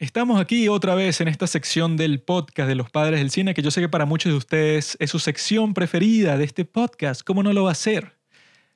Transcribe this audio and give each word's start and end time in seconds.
Estamos 0.00 0.40
aquí 0.40 0.68
otra 0.68 0.94
vez 0.94 1.20
en 1.20 1.26
esta 1.26 1.48
sección 1.48 1.96
del 1.96 2.20
podcast 2.20 2.68
de 2.68 2.76
los 2.76 2.88
padres 2.88 3.18
del 3.18 3.32
cine, 3.32 3.52
que 3.52 3.62
yo 3.62 3.72
sé 3.72 3.80
que 3.80 3.88
para 3.88 4.06
muchos 4.06 4.30
de 4.30 4.38
ustedes 4.38 4.96
es 5.00 5.10
su 5.10 5.18
sección 5.18 5.74
preferida 5.74 6.38
de 6.38 6.44
este 6.44 6.64
podcast. 6.64 7.22
¿Cómo 7.22 7.42
no 7.42 7.52
lo 7.52 7.64
va 7.64 7.72
a 7.72 7.74
ser? 7.74 8.16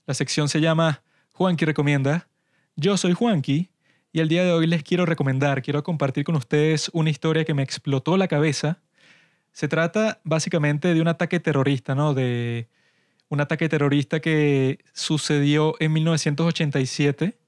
La 0.05 0.15
sección 0.15 0.49
se 0.49 0.61
llama 0.61 1.05
Juanqui 1.35 1.65
Recomienda. 1.65 2.27
Yo 2.75 2.97
soy 2.97 3.13
Juanqui 3.13 3.71
y 4.11 4.19
el 4.19 4.27
día 4.27 4.45
de 4.45 4.51
hoy 4.51 4.67
les 4.67 4.83
quiero 4.83 5.07
recomendar, 5.07 5.63
quiero 5.63 5.85
compartir 5.85 6.25
con 6.25 6.35
ustedes 6.35 6.91
una 6.93 7.11
historia 7.11 7.45
que 7.45 7.55
me 7.55 7.63
explotó 7.63 8.17
la 8.17 8.27
cabeza. 8.27 8.81
Se 9.53 9.69
trata 9.69 10.21
básicamente 10.25 10.93
de 10.93 11.01
un 11.01 11.07
ataque 11.07 11.39
terrorista, 11.39 11.95
¿no? 11.95 12.15
De 12.15 12.67
un 13.29 13.41
ataque 13.41 13.69
terrorista 13.69 14.19
que 14.19 14.81
sucedió 14.93 15.77
en 15.79 15.93
1987 15.93 17.39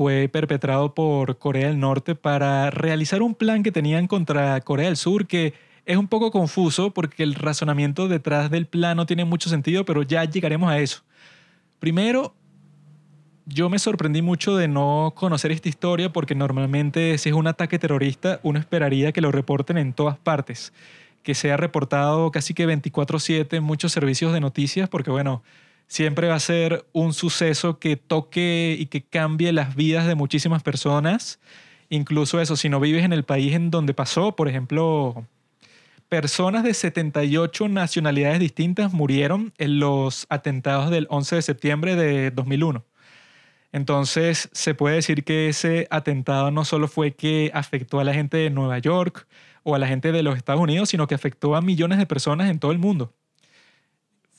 fue 0.00 0.30
perpetrado 0.32 0.94
por 0.94 1.36
Corea 1.36 1.66
del 1.66 1.78
Norte 1.78 2.14
para 2.14 2.70
realizar 2.70 3.20
un 3.20 3.34
plan 3.34 3.62
que 3.62 3.70
tenían 3.70 4.06
contra 4.06 4.58
Corea 4.62 4.86
del 4.86 4.96
Sur 4.96 5.26
que 5.26 5.52
es 5.84 5.98
un 5.98 6.08
poco 6.08 6.30
confuso 6.30 6.94
porque 6.94 7.22
el 7.22 7.34
razonamiento 7.34 8.08
detrás 8.08 8.50
del 8.50 8.64
plan 8.64 8.96
no 8.96 9.04
tiene 9.04 9.26
mucho 9.26 9.50
sentido, 9.50 9.84
pero 9.84 10.02
ya 10.02 10.24
llegaremos 10.24 10.70
a 10.70 10.78
eso. 10.78 11.02
Primero, 11.80 12.32
yo 13.44 13.68
me 13.68 13.78
sorprendí 13.78 14.22
mucho 14.22 14.56
de 14.56 14.68
no 14.68 15.12
conocer 15.14 15.52
esta 15.52 15.68
historia 15.68 16.10
porque 16.10 16.34
normalmente 16.34 17.18
si 17.18 17.28
es 17.28 17.34
un 17.34 17.46
ataque 17.46 17.78
terrorista 17.78 18.40
uno 18.42 18.58
esperaría 18.58 19.12
que 19.12 19.20
lo 19.20 19.30
reporten 19.30 19.76
en 19.76 19.92
todas 19.92 20.16
partes, 20.16 20.72
que 21.22 21.34
sea 21.34 21.58
reportado 21.58 22.30
casi 22.30 22.54
que 22.54 22.64
24/7 22.66 23.58
en 23.58 23.64
muchos 23.64 23.92
servicios 23.92 24.32
de 24.32 24.40
noticias 24.40 24.88
porque 24.88 25.10
bueno, 25.10 25.42
siempre 25.90 26.28
va 26.28 26.36
a 26.36 26.40
ser 26.40 26.86
un 26.92 27.12
suceso 27.12 27.80
que 27.80 27.96
toque 27.96 28.76
y 28.78 28.86
que 28.86 29.02
cambie 29.02 29.52
las 29.52 29.74
vidas 29.74 30.06
de 30.06 30.14
muchísimas 30.14 30.62
personas. 30.62 31.40
Incluso 31.88 32.40
eso, 32.40 32.56
si 32.56 32.68
no 32.68 32.78
vives 32.78 33.04
en 33.04 33.12
el 33.12 33.24
país 33.24 33.54
en 33.54 33.72
donde 33.72 33.92
pasó, 33.92 34.36
por 34.36 34.48
ejemplo, 34.48 35.26
personas 36.08 36.62
de 36.62 36.74
78 36.74 37.68
nacionalidades 37.68 38.38
distintas 38.38 38.92
murieron 38.92 39.52
en 39.58 39.80
los 39.80 40.26
atentados 40.30 40.90
del 40.90 41.08
11 41.10 41.36
de 41.36 41.42
septiembre 41.42 41.96
de 41.96 42.30
2001. 42.30 42.84
Entonces, 43.72 44.48
se 44.52 44.74
puede 44.74 44.96
decir 44.96 45.24
que 45.24 45.48
ese 45.48 45.88
atentado 45.90 46.52
no 46.52 46.64
solo 46.64 46.86
fue 46.86 47.16
que 47.16 47.50
afectó 47.52 47.98
a 47.98 48.04
la 48.04 48.14
gente 48.14 48.36
de 48.36 48.50
Nueva 48.50 48.78
York 48.78 49.26
o 49.64 49.74
a 49.74 49.78
la 49.80 49.88
gente 49.88 50.12
de 50.12 50.22
los 50.22 50.36
Estados 50.36 50.60
Unidos, 50.60 50.88
sino 50.88 51.08
que 51.08 51.16
afectó 51.16 51.56
a 51.56 51.62
millones 51.62 51.98
de 51.98 52.06
personas 52.06 52.48
en 52.48 52.60
todo 52.60 52.70
el 52.70 52.78
mundo 52.78 53.12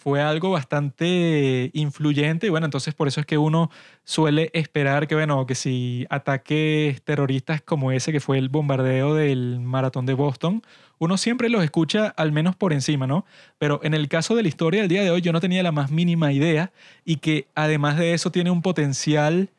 fue 0.01 0.19
algo 0.19 0.49
bastante 0.49 1.69
influyente 1.73 2.47
y 2.47 2.49
bueno, 2.49 2.65
entonces 2.65 2.95
por 2.95 3.07
eso 3.07 3.19
es 3.19 3.27
que 3.27 3.37
uno 3.37 3.69
suele 4.03 4.49
esperar 4.53 5.07
que, 5.07 5.13
bueno, 5.13 5.45
que 5.45 5.53
si 5.53 6.07
ataques 6.09 7.03
terroristas 7.03 7.61
como 7.61 7.91
ese 7.91 8.11
que 8.11 8.19
fue 8.19 8.39
el 8.39 8.49
bombardeo 8.49 9.13
del 9.13 9.59
maratón 9.59 10.07
de 10.07 10.15
Boston, 10.15 10.63
uno 10.97 11.17
siempre 11.17 11.49
los 11.49 11.63
escucha 11.63 12.07
al 12.17 12.31
menos 12.31 12.55
por 12.55 12.73
encima, 12.73 13.05
¿no? 13.05 13.27
Pero 13.59 13.79
en 13.83 13.93
el 13.93 14.07
caso 14.07 14.33
de 14.35 14.41
la 14.41 14.47
historia 14.47 14.81
del 14.81 14.89
día 14.89 15.03
de 15.03 15.11
hoy 15.11 15.21
yo 15.21 15.33
no 15.33 15.39
tenía 15.39 15.61
la 15.61 15.71
más 15.71 15.91
mínima 15.91 16.33
idea 16.33 16.71
y 17.05 17.17
que 17.17 17.45
además 17.53 17.95
de 17.97 18.15
eso 18.15 18.31
tiene 18.31 18.49
un 18.49 18.63
potencial 18.63 19.49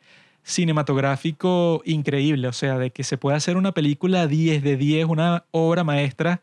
cinematográfico 0.43 1.83
increíble, 1.85 2.49
o 2.49 2.53
sea, 2.53 2.79
de 2.79 2.91
que 2.91 3.05
se 3.05 3.17
puede 3.17 3.37
hacer 3.37 3.57
una 3.57 3.71
película 3.71 4.27
10 4.27 4.65
de 4.65 4.77
10, 4.77 5.07
una 5.07 5.45
obra 5.53 5.85
maestra 5.85 6.41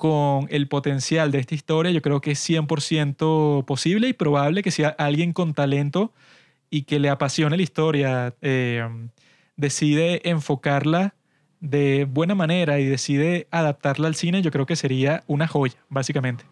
con 0.00 0.48
el 0.50 0.66
potencial 0.66 1.30
de 1.30 1.40
esta 1.40 1.54
historia, 1.54 1.92
yo 1.92 2.00
creo 2.00 2.22
que 2.22 2.30
es 2.30 2.48
100% 2.48 3.66
posible 3.66 4.08
y 4.08 4.14
probable 4.14 4.62
que 4.62 4.70
sea 4.70 4.88
alguien 4.88 5.34
con 5.34 5.52
talento 5.52 6.14
y 6.70 6.84
que 6.84 6.98
le 6.98 7.10
apasione 7.10 7.58
la 7.58 7.62
historia, 7.62 8.34
eh, 8.40 8.88
decide 9.56 10.28
enfocarla 10.28 11.14
de 11.60 12.06
buena 12.10 12.34
manera 12.34 12.80
y 12.80 12.86
decide 12.86 13.46
adaptarla 13.50 14.08
al 14.08 14.14
cine, 14.14 14.40
yo 14.40 14.50
creo 14.50 14.64
que 14.64 14.74
sería 14.74 15.22
una 15.26 15.46
joya, 15.46 15.76
básicamente. 15.90 16.44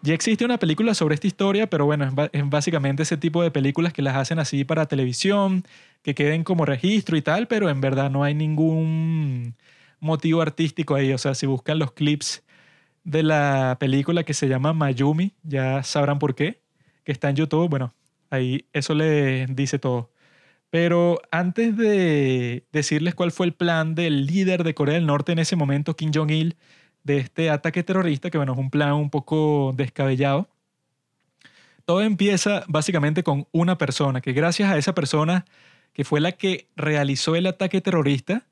Ya 0.00 0.14
existe 0.14 0.46
una 0.46 0.58
película 0.58 0.94
sobre 0.94 1.16
esta 1.16 1.26
historia, 1.26 1.68
pero 1.68 1.84
bueno, 1.84 2.10
es 2.32 2.48
básicamente 2.48 3.02
ese 3.02 3.18
tipo 3.18 3.42
de 3.42 3.50
películas 3.50 3.92
que 3.92 4.00
las 4.00 4.16
hacen 4.16 4.38
así 4.38 4.64
para 4.64 4.86
televisión, 4.86 5.64
que 6.02 6.14
queden 6.14 6.44
como 6.44 6.64
registro 6.64 7.18
y 7.18 7.22
tal, 7.22 7.46
pero 7.46 7.68
en 7.68 7.82
verdad 7.82 8.10
no 8.10 8.24
hay 8.24 8.34
ningún 8.34 9.54
motivo 10.00 10.40
artístico 10.40 10.94
ahí. 10.94 11.12
O 11.12 11.18
sea, 11.18 11.34
si 11.34 11.44
buscan 11.44 11.78
los 11.78 11.92
clips 11.92 12.42
de 13.06 13.22
la 13.22 13.76
película 13.78 14.24
que 14.24 14.34
se 14.34 14.48
llama 14.48 14.72
Mayumi, 14.72 15.32
ya 15.44 15.84
sabrán 15.84 16.18
por 16.18 16.34
qué, 16.34 16.60
que 17.04 17.12
está 17.12 17.30
en 17.30 17.36
YouTube, 17.36 17.70
bueno, 17.70 17.94
ahí 18.30 18.66
eso 18.72 18.94
le 18.94 19.46
dice 19.46 19.78
todo. 19.78 20.10
Pero 20.70 21.20
antes 21.30 21.76
de 21.76 22.66
decirles 22.72 23.14
cuál 23.14 23.30
fue 23.30 23.46
el 23.46 23.54
plan 23.54 23.94
del 23.94 24.26
líder 24.26 24.64
de 24.64 24.74
Corea 24.74 24.96
del 24.96 25.06
Norte 25.06 25.30
en 25.30 25.38
ese 25.38 25.54
momento, 25.54 25.94
Kim 25.94 26.10
Jong-il, 26.12 26.56
de 27.04 27.18
este 27.18 27.48
ataque 27.48 27.84
terrorista, 27.84 28.28
que 28.28 28.38
bueno, 28.38 28.54
es 28.54 28.58
un 28.58 28.70
plan 28.70 28.94
un 28.94 29.10
poco 29.10 29.72
descabellado, 29.76 30.48
todo 31.84 32.02
empieza 32.02 32.64
básicamente 32.66 33.22
con 33.22 33.46
una 33.52 33.78
persona, 33.78 34.20
que 34.20 34.32
gracias 34.32 34.68
a 34.72 34.78
esa 34.78 34.96
persona, 34.96 35.44
que 35.92 36.04
fue 36.04 36.20
la 36.20 36.32
que 36.32 36.66
realizó 36.74 37.36
el 37.36 37.46
ataque 37.46 37.80
terrorista, 37.80 38.42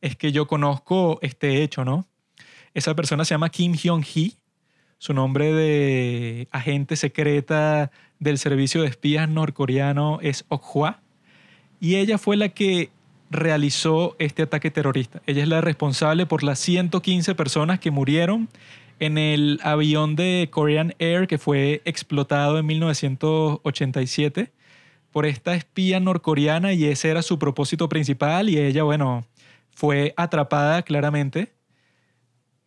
es 0.00 0.16
que 0.16 0.32
yo 0.32 0.48
conozco 0.48 1.20
este 1.22 1.62
hecho, 1.62 1.84
¿no? 1.84 2.09
Esa 2.74 2.94
persona 2.94 3.24
se 3.24 3.34
llama 3.34 3.50
Kim 3.50 3.74
Hyun-hee. 3.74 4.36
Su 4.98 5.14
nombre 5.14 5.52
de 5.52 6.48
agente 6.50 6.96
secreta 6.96 7.90
del 8.18 8.38
servicio 8.38 8.82
de 8.82 8.88
espías 8.88 9.28
norcoreano 9.28 10.18
es 10.22 10.44
Okhwa. 10.48 11.00
Y 11.80 11.96
ella 11.96 12.18
fue 12.18 12.36
la 12.36 12.50
que 12.50 12.90
realizó 13.30 14.14
este 14.18 14.42
ataque 14.42 14.70
terrorista. 14.70 15.22
Ella 15.26 15.42
es 15.42 15.48
la 15.48 15.60
responsable 15.60 16.26
por 16.26 16.42
las 16.42 16.58
115 16.58 17.34
personas 17.34 17.80
que 17.80 17.90
murieron 17.90 18.48
en 18.98 19.16
el 19.16 19.58
avión 19.62 20.14
de 20.14 20.48
Korean 20.50 20.94
Air 20.98 21.26
que 21.26 21.38
fue 21.38 21.80
explotado 21.84 22.58
en 22.58 22.66
1987 22.66 24.52
por 25.10 25.26
esta 25.26 25.54
espía 25.54 25.98
norcoreana 26.00 26.72
y 26.72 26.84
ese 26.84 27.08
era 27.10 27.22
su 27.22 27.38
propósito 27.38 27.88
principal 27.88 28.50
y 28.50 28.58
ella, 28.58 28.82
bueno, 28.82 29.24
fue 29.74 30.12
atrapada 30.16 30.82
claramente 30.82 31.52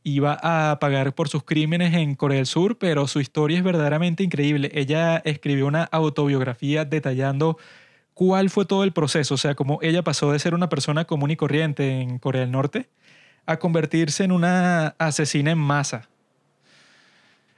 iba 0.03 0.37
a 0.41 0.79
pagar 0.79 1.15
por 1.15 1.29
sus 1.29 1.43
crímenes 1.43 1.93
en 1.93 2.15
Corea 2.15 2.37
del 2.37 2.45
Sur, 2.45 2.77
pero 2.77 3.07
su 3.07 3.19
historia 3.19 3.57
es 3.57 3.63
verdaderamente 3.63 4.23
increíble. 4.23 4.69
Ella 4.73 5.17
escribió 5.25 5.67
una 5.67 5.83
autobiografía 5.85 6.85
detallando 6.85 7.57
cuál 8.13 8.49
fue 8.49 8.65
todo 8.65 8.83
el 8.83 8.91
proceso, 8.91 9.35
o 9.35 9.37
sea, 9.37 9.55
cómo 9.55 9.79
ella 9.81 10.03
pasó 10.03 10.31
de 10.31 10.39
ser 10.39 10.53
una 10.53 10.69
persona 10.69 11.05
común 11.05 11.31
y 11.31 11.35
corriente 11.35 12.01
en 12.01 12.19
Corea 12.19 12.41
del 12.41 12.51
Norte 12.51 12.89
a 13.45 13.57
convertirse 13.57 14.23
en 14.23 14.31
una 14.31 14.95
asesina 14.99 15.51
en 15.51 15.57
masa. 15.57 16.09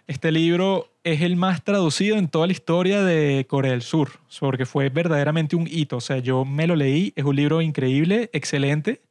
Este 0.07 0.31
libro 0.31 0.91
es 1.03 1.22
el 1.22 1.35
más 1.35 1.63
traducido 1.63 2.17
en 2.17 2.27
toda 2.27 2.45
la 2.45 2.53
historia 2.53 3.03
de 3.03 3.45
Corea 3.50 3.72
del 3.72 3.81
Sur, 3.81 4.12
porque 4.39 4.66
fue 4.66 4.89
verdaderamente 4.89 5.56
un 5.56 5.67
hito. 5.67 5.97
O 5.97 6.01
sea, 6.01 6.19
yo 6.19 6.45
me 6.45 6.67
lo 6.67 6.75
leí, 6.75 7.12
es 7.16 7.23
un 7.23 7.35
libro 7.35 7.62
increíble, 7.62 8.29
excelente, 8.31 9.01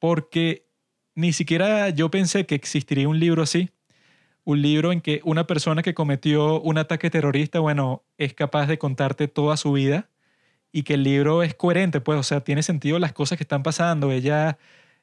porque 0.00 0.67
ni 1.18 1.32
siquiera 1.32 1.90
yo 1.90 2.12
pensé 2.12 2.46
que 2.46 2.54
existiría 2.54 3.08
un 3.08 3.18
libro 3.18 3.42
así. 3.42 3.70
Un 4.44 4.62
libro 4.62 4.92
en 4.92 5.00
que 5.00 5.20
una 5.24 5.48
persona 5.48 5.82
que 5.82 5.92
cometió 5.92 6.60
un 6.60 6.78
ataque 6.78 7.10
terrorista, 7.10 7.58
bueno, 7.58 8.04
es 8.18 8.34
capaz 8.34 8.66
de 8.68 8.78
contarte 8.78 9.26
toda 9.26 9.56
su 9.56 9.72
vida 9.72 10.08
y 10.72 10.84
que 10.84 10.94
el 10.94 11.02
libro 11.02 11.42
es 11.42 11.54
coherente, 11.54 12.00
pues, 12.00 12.20
o 12.20 12.22
sea, 12.22 12.42
tiene 12.42 12.62
sentido 12.62 13.00
las 13.00 13.12
cosas 13.12 13.36
que 13.36 13.44
están 13.44 13.64
pasando. 13.64 14.12
Ella 14.12 14.58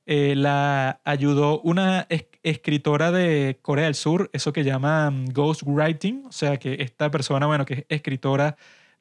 eh, 0.06 0.36
la 0.38 1.02
ayudó 1.04 1.60
una 1.62 2.08
escritora 2.44 3.12
de 3.12 3.60
Corea 3.62 3.86
del 3.86 3.96
Sur, 3.96 4.30
eso 4.34 4.54
que 4.54 4.64
llaman 4.64 5.26
ghostwriting, 5.34 6.26
o 6.28 6.32
sea, 6.32 6.58
que 6.58 6.78
esta 6.80 7.12
persona, 7.12 7.46
bueno, 7.46 7.66
que 7.66 7.74
es 7.74 7.86
escritora, 7.90 8.56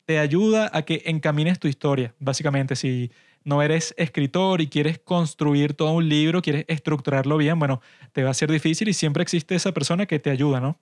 te 0.05 0.19
ayuda 0.19 0.69
a 0.75 0.83
que 0.83 1.03
encamines 1.07 1.61
tu 1.61 1.69
historia, 1.69 2.15
básicamente. 2.19 2.77
Si 2.77 3.13
no 3.45 3.63
eres 3.63 3.95
escritor 3.97 4.61
y 4.61 4.69
quieres 4.69 4.99
construir 4.99 5.75
todo 5.75 5.93
un 5.93 6.09
libro, 6.09 6.43
quieres 6.43 6.65
estructurarlo 6.69 7.37
bien, 7.37 7.59
bueno, 7.59 7.81
te 8.13 8.25
va 8.25 8.31
a 8.31 8.35
ser 8.35 8.51
difícil 8.51 8.89
y 8.89 8.95
siempre 8.95 9.23
existe 9.23 9.55
esa 9.55 9.73
persona 9.73 10.07
que 10.07 10.19
te 10.19 10.31
ayuda, 10.31 10.61
¿no? 10.61 10.79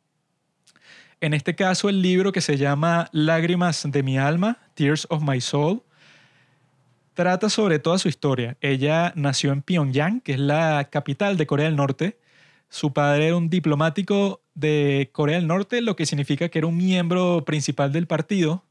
En 1.20 1.34
este 1.34 1.54
caso, 1.54 1.88
el 1.88 2.02
libro 2.02 2.32
que 2.32 2.40
se 2.40 2.56
llama 2.56 3.08
Lágrimas 3.12 3.84
de 3.88 4.02
mi 4.02 4.18
alma, 4.18 4.58
Tears 4.74 5.06
of 5.08 5.22
My 5.22 5.40
Soul, 5.40 5.82
trata 7.14 7.48
sobre 7.48 7.78
toda 7.78 7.98
su 7.98 8.08
historia. 8.08 8.56
Ella 8.60 9.12
nació 9.14 9.52
en 9.52 9.62
Pyongyang, 9.62 10.20
que 10.20 10.32
es 10.32 10.40
la 10.40 10.88
capital 10.90 11.36
de 11.36 11.46
Corea 11.46 11.66
del 11.66 11.76
Norte. 11.76 12.18
Su 12.68 12.92
padre 12.92 13.28
era 13.28 13.36
un 13.36 13.50
diplomático 13.50 14.42
de 14.54 15.10
Corea 15.12 15.36
del 15.36 15.46
Norte, 15.46 15.80
lo 15.80 15.94
que 15.94 16.06
significa 16.06 16.48
que 16.48 16.58
era 16.58 16.66
un 16.66 16.76
miembro 16.76 17.44
principal 17.44 17.92
del 17.92 18.06
partido 18.06 18.64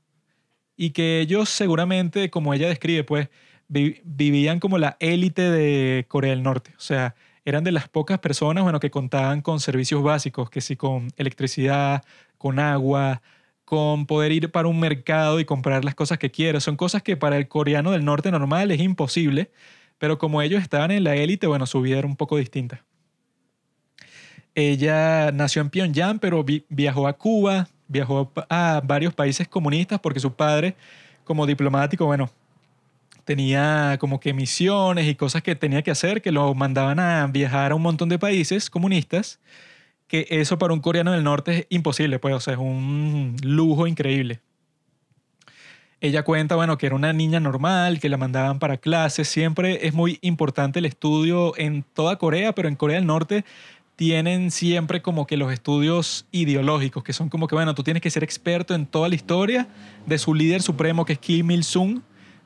y 0.75 0.89
que 0.91 1.21
ellos 1.21 1.49
seguramente, 1.49 2.29
como 2.29 2.53
ella 2.53 2.67
describe, 2.67 3.03
pues 3.03 3.29
vivían 3.71 4.59
como 4.59 4.77
la 4.77 4.97
élite 4.99 5.49
de 5.49 6.05
Corea 6.07 6.31
del 6.31 6.43
Norte. 6.43 6.73
O 6.77 6.81
sea, 6.81 7.15
eran 7.45 7.63
de 7.63 7.71
las 7.71 7.87
pocas 7.87 8.19
personas 8.19 8.63
bueno, 8.63 8.79
que 8.79 8.91
contaban 8.91 9.41
con 9.41 9.59
servicios 9.59 10.03
básicos, 10.03 10.49
que 10.49 10.61
sí, 10.61 10.75
con 10.75 11.07
electricidad, 11.17 12.03
con 12.37 12.59
agua, 12.59 13.21
con 13.65 14.05
poder 14.05 14.33
ir 14.33 14.51
para 14.51 14.67
un 14.67 14.79
mercado 14.79 15.39
y 15.39 15.45
comprar 15.45 15.85
las 15.85 15.95
cosas 15.95 16.17
que 16.17 16.31
quiero. 16.31 16.59
Son 16.59 16.75
cosas 16.75 17.01
que 17.01 17.15
para 17.15 17.37
el 17.37 17.47
coreano 17.47 17.91
del 17.91 18.03
norte 18.03 18.29
normal 18.29 18.71
es 18.71 18.81
imposible, 18.81 19.51
pero 19.97 20.17
como 20.17 20.41
ellos 20.41 20.61
estaban 20.61 20.91
en 20.91 21.03
la 21.03 21.15
élite, 21.15 21.47
bueno, 21.47 21.65
su 21.65 21.81
vida 21.81 21.99
era 21.99 22.07
un 22.07 22.17
poco 22.17 22.37
distinta. 22.37 22.83
Ella 24.53 25.31
nació 25.31 25.61
en 25.61 25.69
Pyongyang, 25.69 26.19
pero 26.19 26.45
viajó 26.67 27.07
a 27.07 27.13
Cuba, 27.13 27.69
viajó 27.87 28.31
a 28.49 28.81
varios 28.83 29.13
países 29.13 29.47
comunistas 29.47 29.99
porque 30.01 30.19
su 30.19 30.33
padre, 30.33 30.75
como 31.23 31.45
diplomático, 31.45 32.05
bueno, 32.05 32.29
tenía 33.23 33.97
como 33.99 34.19
que 34.19 34.33
misiones 34.33 35.07
y 35.07 35.15
cosas 35.15 35.41
que 35.41 35.55
tenía 35.55 35.81
que 35.81 35.91
hacer 35.91 36.21
que 36.21 36.31
lo 36.31 36.53
mandaban 36.53 36.99
a 36.99 37.27
viajar 37.27 37.71
a 37.71 37.75
un 37.75 37.81
montón 37.81 38.09
de 38.09 38.19
países 38.19 38.69
comunistas, 38.69 39.39
que 40.07 40.27
eso 40.29 40.57
para 40.57 40.73
un 40.73 40.81
coreano 40.81 41.11
del 41.11 41.23
norte 41.23 41.59
es 41.59 41.67
imposible, 41.69 42.19
pues, 42.19 42.35
o 42.35 42.39
sea, 42.39 42.53
es 42.53 42.59
un 42.59 43.35
lujo 43.43 43.87
increíble. 43.87 44.41
Ella 46.01 46.23
cuenta, 46.23 46.55
bueno, 46.55 46.79
que 46.79 46.87
era 46.87 46.95
una 46.95 47.13
niña 47.13 47.39
normal, 47.39 47.99
que 47.99 48.09
la 48.09 48.17
mandaban 48.17 48.57
para 48.57 48.77
clases. 48.77 49.27
Siempre 49.27 49.85
es 49.85 49.93
muy 49.93 50.17
importante 50.21 50.79
el 50.79 50.85
estudio 50.85 51.53
en 51.57 51.83
toda 51.93 52.17
Corea, 52.17 52.53
pero 52.53 52.67
en 52.67 52.75
Corea 52.75 52.95
del 52.95 53.05
Norte 53.05 53.45
tienen 53.95 54.49
siempre 54.49 55.03
como 55.03 55.27
que 55.27 55.37
los 55.37 55.53
estudios 55.53 56.25
ideológicos, 56.31 57.03
que 57.03 57.13
son 57.13 57.29
como 57.29 57.47
que, 57.47 57.53
bueno, 57.53 57.75
tú 57.75 57.83
tienes 57.83 58.01
que 58.01 58.09
ser 58.09 58.23
experto 58.23 58.73
en 58.73 58.87
toda 58.87 59.09
la 59.09 59.13
historia 59.13 59.67
de 60.07 60.17
su 60.17 60.33
líder 60.33 60.63
supremo, 60.63 61.05
que 61.05 61.13
es 61.13 61.19
Kim 61.19 61.51
Il-sung, 61.51 62.01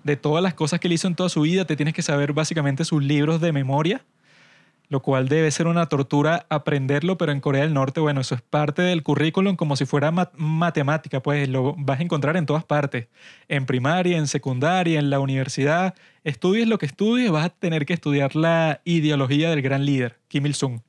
de 0.06 0.16
todas 0.16 0.42
las 0.42 0.54
cosas 0.54 0.80
que 0.80 0.88
él 0.88 0.94
hizo 0.94 1.08
en 1.10 1.16
toda 1.16 1.28
su 1.28 1.42
vida, 1.42 1.66
te 1.66 1.76
tienes 1.76 1.94
que 1.94 2.02
saber 2.02 2.32
básicamente 2.32 2.86
sus 2.86 3.04
libros 3.04 3.42
de 3.42 3.52
memoria 3.52 4.06
lo 4.88 5.02
cual 5.02 5.28
debe 5.28 5.50
ser 5.52 5.68
una 5.68 5.88
tortura 5.88 6.46
aprenderlo, 6.50 7.18
pero 7.18 7.32
en 7.32 7.42
Corea 7.42 7.64
del 7.64 7.74
Norte, 7.74 8.00
bueno, 8.00 8.22
eso 8.22 8.36
es 8.36 8.42
parte 8.42 8.82
del 8.82 9.04
currículum 9.04 9.56
como 9.56 9.76
si 9.76 9.86
fuera 9.86 10.12
matemática, 10.12 11.22
pues 11.22 11.50
lo 11.50 11.76
vas 11.78 12.00
a 12.00 12.04
encontrar 12.04 12.38
en 12.38 12.46
todas 12.46 12.64
partes, 12.64 13.08
en 13.48 13.66
primaria, 13.66 14.18
en 14.18 14.28
secundaria, 14.28 15.00
en 15.00 15.10
la 15.10 15.20
universidad, 15.20 15.96
estudies 16.24 16.68
lo 16.68 16.78
que 16.78 16.86
estudies, 16.86 17.32
vas 17.32 17.46
a 17.46 17.50
tener 17.50 17.86
que 17.86 17.94
estudiar 17.94 18.36
la 18.36 18.82
ideología 18.86 19.50
del 19.50 19.62
gran 19.62 19.86
líder, 19.86 20.20
Kim 20.28 20.46
Il-sung. 20.46 20.82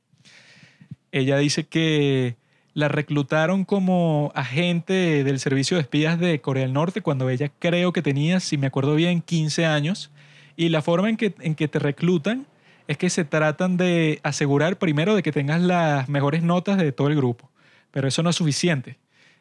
Ella 1.12 1.38
dice 1.38 1.66
que 1.66 2.36
la 2.76 2.88
reclutaron 2.88 3.64
como 3.64 4.31
agente 4.34 5.25
del 5.25 5.40
servicio 5.40 5.78
de 5.78 5.81
espías 5.81 6.20
de 6.20 6.43
Corea 6.43 6.64
del 6.64 6.75
Norte 6.75 7.00
cuando 7.00 7.31
ella 7.31 7.50
creo 7.58 7.90
que 7.94 8.02
tenía, 8.02 8.38
si 8.38 8.58
me 8.58 8.67
acuerdo 8.67 8.94
bien, 8.94 9.23
15 9.23 9.64
años, 9.64 10.11
y 10.58 10.69
la 10.69 10.82
forma 10.82 11.08
en 11.08 11.17
que, 11.17 11.34
en 11.40 11.55
que 11.55 11.69
te 11.69 11.78
reclutan 11.78 12.46
es 12.87 12.99
que 12.99 13.08
se 13.08 13.25
tratan 13.25 13.78
de 13.78 14.20
asegurar 14.23 14.76
primero 14.76 15.17
de 15.17 15.23
que 15.23 15.32
tengas 15.32 15.62
las 15.62 16.11
mejores 16.11 16.43
notas 16.43 16.76
de 16.76 16.93
todo 16.93 17.08
el 17.08 17.17
grupo, 17.17 17.50
pero 17.93 18.08
eso 18.08 18.23
no 18.23 18.28
es 18.28 18.37
suficiente. 18.37 18.99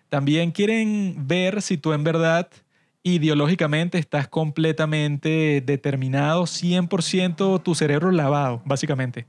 También 0.07 0.51
quieren 0.51 1.27
ver 1.27 1.61
si 1.61 1.77
tú 1.77 1.91
en 1.91 2.05
verdad 2.05 2.47
ideológicamente 3.03 3.97
estás 3.97 4.29
completamente 4.29 5.61
determinado, 5.65 6.43
100% 6.43 7.61
tu 7.61 7.75
cerebro 7.75 8.11
lavado, 8.11 8.61
básicamente. 8.63 9.25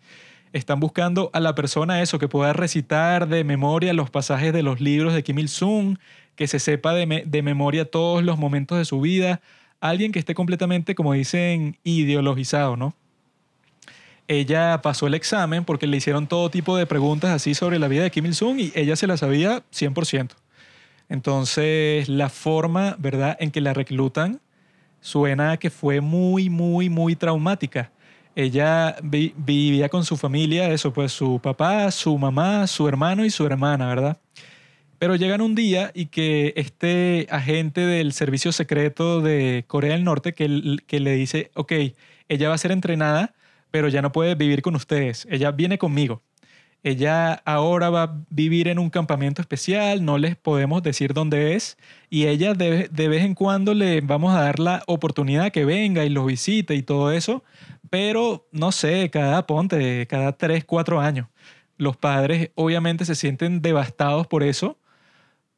Están 0.52 0.80
buscando 0.80 1.30
a 1.32 1.40
la 1.40 1.54
persona 1.54 2.02
eso, 2.02 2.18
que 2.18 2.28
pueda 2.28 2.52
recitar 2.52 3.28
de 3.28 3.44
memoria 3.44 3.92
los 3.92 4.10
pasajes 4.10 4.52
de 4.52 4.62
los 4.62 4.80
libros 4.80 5.14
de 5.14 5.22
Kim 5.22 5.38
Il-sung, 5.38 5.98
que 6.34 6.46
se 6.46 6.58
sepa 6.58 6.94
de, 6.94 7.24
de 7.26 7.42
memoria 7.42 7.90
todos 7.90 8.22
los 8.22 8.38
momentos 8.38 8.78
de 8.78 8.84
su 8.84 9.00
vida, 9.00 9.40
alguien 9.80 10.12
que 10.12 10.18
esté 10.18 10.34
completamente, 10.34 10.94
como 10.94 11.12
dicen, 11.12 11.78
ideologizado, 11.84 12.76
¿no? 12.76 12.94
ella 14.28 14.80
pasó 14.82 15.06
el 15.06 15.14
examen 15.14 15.64
porque 15.64 15.86
le 15.86 15.96
hicieron 15.96 16.26
todo 16.26 16.50
tipo 16.50 16.76
de 16.76 16.86
preguntas 16.86 17.30
así 17.30 17.54
sobre 17.54 17.78
la 17.78 17.88
vida 17.88 18.02
de 18.02 18.10
Kim 18.10 18.26
Il-sung 18.26 18.58
y 18.58 18.72
ella 18.74 18.96
se 18.96 19.06
la 19.06 19.16
sabía 19.16 19.62
100%. 19.72 20.30
Entonces, 21.08 22.08
la 22.08 22.28
forma, 22.28 22.96
¿verdad?, 22.98 23.36
en 23.38 23.50
que 23.50 23.60
la 23.60 23.72
reclutan 23.72 24.40
suena 25.00 25.56
que 25.56 25.70
fue 25.70 26.00
muy, 26.00 26.50
muy, 26.50 26.88
muy 26.88 27.14
traumática. 27.14 27.92
Ella 28.36 28.96
vivía 29.02 29.88
con 29.88 30.04
su 30.04 30.16
familia, 30.16 30.70
eso, 30.70 30.92
pues 30.92 31.10
su 31.10 31.40
papá, 31.40 31.90
su 31.90 32.16
mamá, 32.16 32.68
su 32.68 32.86
hermano 32.86 33.24
y 33.24 33.30
su 33.30 33.44
hermana, 33.44 33.88
¿verdad? 33.88 34.18
Pero 35.00 35.16
llegan 35.16 35.40
un 35.40 35.56
día 35.56 35.90
y 35.92 36.06
que 36.06 36.54
este 36.56 37.26
agente 37.30 37.80
del 37.80 38.12
servicio 38.12 38.52
secreto 38.52 39.20
de 39.20 39.64
Corea 39.66 39.94
del 39.94 40.04
Norte 40.04 40.34
que, 40.34 40.76
que 40.86 41.00
le 41.00 41.14
dice, 41.14 41.50
ok, 41.54 41.72
ella 42.28 42.48
va 42.48 42.54
a 42.54 42.58
ser 42.58 42.70
entrenada 42.70 43.34
pero 43.76 43.88
ya 43.88 44.00
no 44.00 44.10
puede 44.10 44.34
vivir 44.34 44.62
con 44.62 44.74
ustedes. 44.74 45.28
Ella 45.30 45.50
viene 45.50 45.76
conmigo. 45.76 46.22
Ella 46.82 47.34
ahora 47.44 47.90
va 47.90 48.02
a 48.04 48.22
vivir 48.30 48.68
en 48.68 48.78
un 48.78 48.88
campamento 48.88 49.42
especial, 49.42 50.02
no 50.02 50.16
les 50.16 50.34
podemos 50.34 50.82
decir 50.82 51.12
dónde 51.12 51.54
es, 51.54 51.76
y 52.08 52.26
ella 52.26 52.54
de, 52.54 52.88
vez 52.88 53.22
en 53.22 53.34
cuando 53.34 53.74
le 53.74 54.00
vamos 54.00 54.34
a 54.34 54.40
dar 54.40 54.60
la 54.60 54.82
oportunidad 54.86 55.50
que 55.50 55.66
venga 55.66 56.06
y 56.06 56.08
los 56.08 56.24
visite 56.26 56.74
y 56.74 56.82
todo 56.82 57.12
eso, 57.12 57.44
pero 57.96 58.46
no 58.52 58.72
sé, 58.72 59.08
cada 59.10 59.46
ponte, 59.46 60.06
cada 60.06 60.32
tres, 60.36 60.66
cuatro 60.66 61.00
años. 61.00 61.28
Los 61.78 61.96
padres 61.96 62.50
obviamente 62.54 63.06
se 63.06 63.14
sienten 63.14 63.62
devastados 63.62 64.26
por 64.26 64.42
eso, 64.42 64.78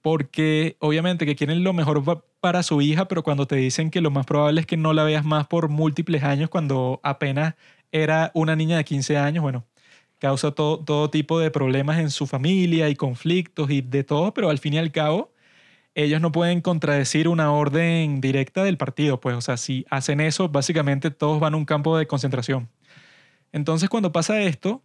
porque 0.03 0.77
obviamente 0.79 1.27
que 1.27 1.35
quieren 1.35 1.65
lo 1.65 1.73
mejor 1.73 2.23
para 2.39 2.63
su 2.63 2.81
hija, 2.81 3.09
pero 3.09 3.25
cuando 3.25 3.49
te 3.49 3.57
dicen 3.57 3.91
que 3.91 4.01
lo 4.01 4.13
más 4.13 4.25
probable 4.25 4.61
es 4.61 4.69
que 4.69 4.77
no 4.77 4.93
la 4.93 5.03
veas 5.03 5.25
más 5.25 5.49
por 5.49 5.69
múltiples 5.69 6.23
años, 6.23 6.49
cuando 6.49 7.01
apenas 7.03 7.57
era 7.91 8.31
una 8.35 8.55
niña 8.55 8.77
de 8.77 8.85
15 8.85 9.17
años, 9.17 9.43
bueno, 9.43 9.65
causa 10.21 10.53
todo, 10.53 10.79
todo 10.79 11.11
tipo 11.11 11.41
de 11.41 11.51
problemas 11.51 11.99
en 11.99 12.11
su 12.11 12.29
familia 12.29 12.89
y 12.89 12.95
conflictos 12.95 13.69
y 13.69 13.81
de 13.81 14.05
todo, 14.05 14.33
pero 14.33 14.49
al 14.51 14.59
fin 14.59 14.75
y 14.75 14.79
al 14.79 14.93
cabo, 14.93 15.33
ellos 15.99 16.21
no 16.21 16.31
pueden 16.31 16.61
contradecir 16.61 17.27
una 17.27 17.51
orden 17.51 18.21
directa 18.21 18.63
del 18.63 18.77
partido, 18.77 19.21
pues, 19.21 19.35
o 19.35 19.41
sea, 19.41 19.57
si 19.57 19.85
hacen 19.91 20.21
eso, 20.21 20.49
básicamente 20.49 21.11
todos 21.11 21.41
van 21.41 21.55
a 21.55 21.57
un 21.57 21.65
campo 21.65 21.99
de 21.99 22.07
concentración. 22.07 22.69
Entonces, 23.51 23.89
cuando 23.89 24.13
pasa 24.13 24.41
esto, 24.41 24.81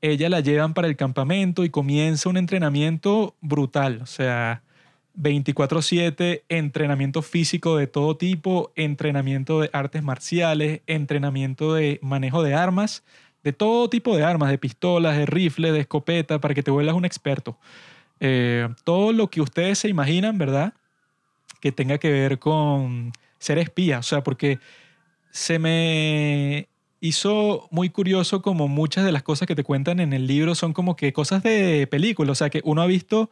ella 0.00 0.30
la 0.30 0.40
llevan 0.40 0.72
para 0.72 0.88
el 0.88 0.96
campamento 0.96 1.62
y 1.62 1.68
comienza 1.68 2.30
un 2.30 2.38
entrenamiento 2.38 3.36
brutal, 3.42 4.00
o 4.02 4.06
sea, 4.06 4.62
24/7, 5.14 6.44
entrenamiento 6.48 7.20
físico 7.20 7.76
de 7.76 7.86
todo 7.86 8.16
tipo, 8.16 8.72
entrenamiento 8.76 9.60
de 9.60 9.68
artes 9.74 10.02
marciales, 10.02 10.80
entrenamiento 10.86 11.74
de 11.74 11.98
manejo 12.00 12.42
de 12.42 12.54
armas, 12.54 13.04
de 13.44 13.52
todo 13.52 13.90
tipo 13.90 14.16
de 14.16 14.24
armas, 14.24 14.48
de 14.50 14.56
pistolas, 14.56 15.18
de 15.18 15.26
rifles, 15.26 15.74
de 15.74 15.80
escopeta, 15.80 16.40
para 16.40 16.54
que 16.54 16.62
te 16.62 16.70
vuelvas 16.70 16.94
un 16.94 17.04
experto. 17.04 17.58
Eh, 18.20 18.68
todo 18.84 19.12
lo 19.12 19.28
que 19.28 19.40
ustedes 19.40 19.78
se 19.78 19.88
imaginan, 19.88 20.38
¿verdad? 20.38 20.74
Que 21.60 21.72
tenga 21.72 21.98
que 21.98 22.10
ver 22.10 22.38
con 22.38 23.12
ser 23.38 23.58
espía, 23.58 23.98
o 23.98 24.02
sea, 24.02 24.22
porque 24.22 24.58
se 25.30 25.58
me 25.58 26.68
hizo 27.00 27.68
muy 27.70 27.90
curioso 27.90 28.42
como 28.42 28.68
muchas 28.68 29.04
de 29.04 29.12
las 29.12 29.22
cosas 29.22 29.46
que 29.46 29.54
te 29.54 29.64
cuentan 29.64 30.00
en 30.00 30.12
el 30.12 30.26
libro 30.26 30.54
son 30.54 30.72
como 30.72 30.96
que 30.96 31.12
cosas 31.12 31.42
de 31.42 31.86
película, 31.86 32.32
o 32.32 32.34
sea, 32.34 32.50
que 32.50 32.62
uno 32.64 32.82
ha 32.82 32.86
visto 32.86 33.30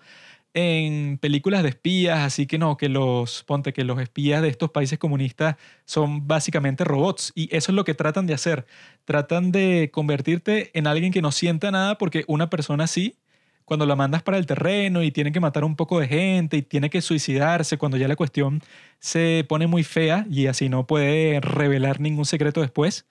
en 0.55 1.19
películas 1.19 1.65
de 1.65 1.71
espías, 1.71 2.21
así 2.21 2.47
que 2.47 2.59
no, 2.59 2.77
que 2.77 2.89
los, 2.89 3.43
ponte 3.43 3.73
que 3.73 3.83
los 3.83 4.01
espías 4.01 4.41
de 4.41 4.49
estos 4.49 4.71
países 4.71 5.01
comunistas 5.01 5.57
son 5.85 6.29
básicamente 6.29 6.85
robots 6.85 7.33
y 7.35 7.55
eso 7.55 7.73
es 7.73 7.77
lo 7.77 7.85
que 7.85 7.95
tratan 7.95 8.27
de 8.27 8.35
hacer. 8.35 8.65
Tratan 9.05 9.51
de 9.51 9.91
convertirte 9.93 10.71
en 10.79 10.87
alguien 10.87 11.13
que 11.13 11.23
no 11.23 11.33
sienta 11.33 11.73
nada 11.73 11.99
porque 11.99 12.25
una 12.29 12.51
persona 12.51 12.85
así, 12.85 13.17
cuando 13.65 13.87
la 13.87 13.97
mandas 13.97 14.23
para 14.23 14.39
el 14.39 14.47
terreno 14.47 15.03
y 15.03 15.11
tiene 15.11 15.33
que 15.33 15.41
matar 15.41 15.65
un 15.65 15.77
poco 15.77 16.01
de 16.01 16.09
gente 16.09 16.57
y 16.59 16.63
tiene 16.63 16.91
que 16.91 17.01
suicidarse, 17.01 17.79
cuando 17.79 17.97
ya 17.97 18.09
la 18.09 18.17
cuestión 18.17 18.61
se 18.99 19.45
pone 19.49 19.67
muy 19.67 19.85
fea 19.85 20.27
y 20.31 20.47
así 20.47 20.69
no 20.69 20.87
puede 20.87 21.41
revelar 21.41 22.01
ningún 22.01 22.27
secreto 22.27 22.61
después, 22.61 23.07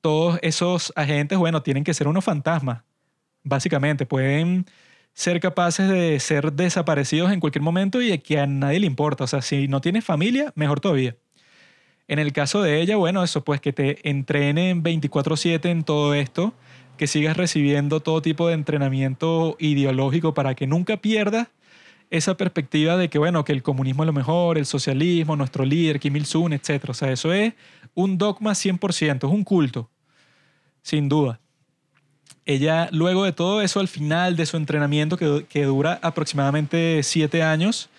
todos 0.00 0.38
esos 0.42 0.92
agentes, 0.96 1.38
bueno, 1.38 1.62
tienen 1.62 1.84
que 1.84 1.94
ser 1.94 2.08
unos 2.08 2.24
fantasmas, 2.24 2.82
básicamente, 3.42 4.06
pueden 4.06 4.66
ser 5.14 5.40
capaces 5.40 5.88
de 5.88 6.20
ser 6.20 6.52
desaparecidos 6.52 7.32
en 7.32 7.40
cualquier 7.40 7.62
momento 7.62 8.00
y 8.00 8.16
que 8.18 8.38
a 8.38 8.46
nadie 8.46 8.80
le 8.80 8.86
importa. 8.86 9.24
O 9.24 9.26
sea, 9.26 9.42
si 9.42 9.66
no 9.66 9.80
tienes 9.80 10.04
familia, 10.04 10.52
mejor 10.54 10.80
todavía. 10.80 11.16
En 12.06 12.18
el 12.20 12.32
caso 12.32 12.62
de 12.62 12.80
ella, 12.80 12.96
bueno, 12.96 13.22
eso 13.24 13.44
pues 13.44 13.60
que 13.60 13.72
te 13.72 14.08
entrenen 14.08 14.82
24/7 14.82 15.70
en 15.70 15.82
todo 15.84 16.14
esto, 16.14 16.54
que 16.98 17.06
sigas 17.06 17.36
recibiendo 17.36 18.00
todo 18.00 18.20
tipo 18.20 18.48
de 18.48 18.54
entrenamiento 18.54 19.56
ideológico 19.58 20.34
para 20.34 20.54
que 20.54 20.66
nunca 20.66 20.98
pierdas 20.98 21.48
esa 22.10 22.36
perspectiva 22.36 22.96
de 22.96 23.08
que, 23.08 23.18
bueno, 23.18 23.44
que 23.44 23.52
el 23.52 23.62
comunismo 23.62 24.02
es 24.02 24.06
lo 24.06 24.12
mejor, 24.12 24.58
el 24.58 24.66
socialismo, 24.66 25.36
nuestro 25.36 25.64
líder, 25.64 26.00
Kim 26.00 26.16
Il-sung, 26.16 26.52
etc. 26.52 26.90
O 26.90 26.94
sea, 26.94 27.10
eso 27.12 27.32
es 27.32 27.54
un 27.94 28.18
dogma 28.18 28.52
100%, 28.52 29.16
es 29.16 29.32
un 29.32 29.44
culto, 29.44 29.90
sin 30.82 31.08
duda. 31.08 31.40
Ella, 32.46 32.88
luego 32.92 33.24
de 33.24 33.32
todo 33.32 33.60
eso, 33.60 33.80
al 33.80 33.88
final 33.88 34.36
de 34.36 34.46
su 34.46 34.56
entrenamiento, 34.56 35.18
que, 35.18 35.64
dura 35.64 35.98
aproximadamente 36.02 37.02
siete 37.02 37.42
años, 37.42 37.90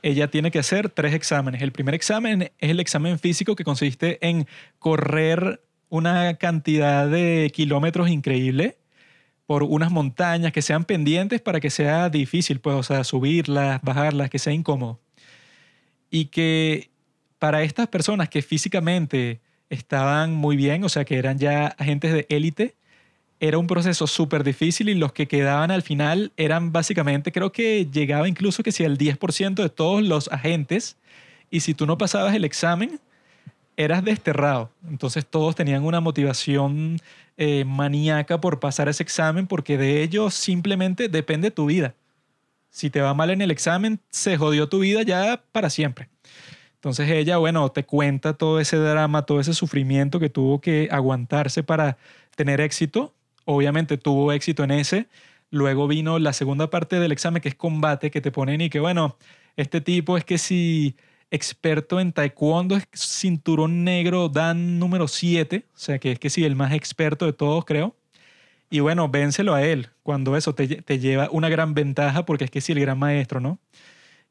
ella 0.00 0.28
tiene 0.28 0.50
que 0.50 0.58
hacer 0.58 0.88
tres 0.88 1.12
exámenes. 1.12 1.60
El 1.60 1.72
primer 1.72 1.94
examen 1.94 2.50
es 2.58 2.70
el 2.70 2.80
examen 2.80 3.18
físico 3.18 3.54
que 3.54 3.64
consiste 3.64 4.18
en 4.26 4.46
correr 4.78 5.60
una 5.88 6.34
cantidad 6.34 7.08
de 7.08 7.50
kilómetros 7.54 8.08
increíble 8.08 8.78
por 9.46 9.62
unas 9.62 9.90
montañas 9.90 10.52
que 10.52 10.62
sean 10.62 10.84
pendientes 10.84 11.40
para 11.40 11.60
que 11.60 11.70
sea 11.70 12.10
difícil, 12.10 12.60
pues, 12.60 12.76
o 12.76 12.82
sea, 12.82 13.04
subirlas, 13.04 13.80
bajarlas, 13.82 14.28
que 14.30 14.38
sea 14.38 14.52
incómodo. 14.52 15.00
Y 16.10 16.26
que 16.26 16.90
para 17.38 17.62
estas 17.62 17.88
personas 17.88 18.28
que 18.28 18.42
físicamente 18.42 19.40
estaban 19.70 20.34
muy 20.34 20.56
bien, 20.56 20.84
o 20.84 20.88
sea 20.88 21.04
que 21.04 21.18
eran 21.18 21.38
ya 21.38 21.68
agentes 21.78 22.12
de 22.12 22.26
élite. 22.28 22.76
Era 23.40 23.58
un 23.58 23.66
proceso 23.66 24.06
súper 24.06 24.42
difícil 24.42 24.88
y 24.88 24.94
los 24.94 25.12
que 25.12 25.28
quedaban 25.28 25.70
al 25.70 25.82
final 25.82 26.32
eran 26.36 26.72
básicamente, 26.72 27.30
creo 27.30 27.52
que 27.52 27.86
llegaba 27.86 28.28
incluso 28.28 28.62
que 28.62 28.72
si 28.72 28.82
el 28.84 28.98
10% 28.98 29.62
de 29.62 29.68
todos 29.68 30.02
los 30.02 30.28
agentes 30.28 30.96
y 31.50 31.60
si 31.60 31.74
tú 31.74 31.86
no 31.86 31.96
pasabas 31.98 32.34
el 32.34 32.44
examen, 32.44 33.00
eras 33.78 34.04
desterrado. 34.04 34.70
Entonces 34.88 35.24
todos 35.24 35.54
tenían 35.54 35.84
una 35.84 36.00
motivación 36.00 36.98
eh, 37.36 37.64
maníaca 37.64 38.40
por 38.40 38.58
pasar 38.58 38.88
ese 38.88 39.04
examen 39.04 39.46
porque 39.46 39.78
de 39.78 40.02
ello 40.02 40.30
simplemente 40.30 41.08
depende 41.08 41.52
tu 41.52 41.66
vida. 41.66 41.94
Si 42.70 42.90
te 42.90 43.00
va 43.00 43.14
mal 43.14 43.30
en 43.30 43.40
el 43.40 43.52
examen, 43.52 44.00
se 44.10 44.36
jodió 44.36 44.68
tu 44.68 44.80
vida 44.80 45.02
ya 45.02 45.42
para 45.52 45.70
siempre. 45.70 46.08
Entonces 46.74 47.08
ella, 47.08 47.38
bueno, 47.38 47.70
te 47.70 47.84
cuenta 47.84 48.34
todo 48.34 48.58
ese 48.58 48.76
drama, 48.76 49.22
todo 49.22 49.38
ese 49.38 49.54
sufrimiento 49.54 50.18
que 50.18 50.28
tuvo 50.28 50.60
que 50.60 50.88
aguantarse 50.90 51.62
para 51.62 51.98
tener 52.34 52.60
éxito. 52.60 53.14
Obviamente 53.44 53.96
tuvo 53.96 54.32
éxito 54.32 54.64
en 54.64 54.72
ese. 54.72 55.06
Luego 55.50 55.86
vino 55.86 56.18
la 56.18 56.32
segunda 56.32 56.68
parte 56.68 56.98
del 56.98 57.12
examen, 57.12 57.40
que 57.40 57.48
es 57.48 57.54
combate, 57.54 58.10
que 58.10 58.20
te 58.20 58.32
ponen 58.32 58.60
y 58.60 58.70
que, 58.70 58.80
bueno, 58.80 59.16
este 59.56 59.80
tipo 59.80 60.16
es 60.16 60.24
que 60.24 60.36
si 60.36 60.96
experto 61.30 62.00
en 62.00 62.12
taekwondo, 62.12 62.78
cinturón 62.92 63.84
negro 63.84 64.28
dan 64.28 64.78
número 64.78 65.08
7, 65.08 65.64
o 65.74 65.78
sea 65.78 65.98
que 65.98 66.12
es 66.12 66.18
que 66.18 66.30
sí, 66.30 66.44
el 66.44 66.56
más 66.56 66.72
experto 66.72 67.26
de 67.26 67.32
todos, 67.32 67.64
creo. 67.64 67.94
Y 68.70 68.80
bueno, 68.80 69.08
vénselo 69.08 69.54
a 69.54 69.62
él, 69.62 69.88
cuando 70.02 70.36
eso 70.36 70.54
te, 70.54 70.66
te 70.82 70.98
lleva 70.98 71.28
una 71.30 71.48
gran 71.48 71.74
ventaja, 71.74 72.24
porque 72.24 72.44
es 72.44 72.50
que 72.50 72.60
sí, 72.60 72.72
el 72.72 72.80
gran 72.80 72.98
maestro, 72.98 73.40
¿no? 73.40 73.58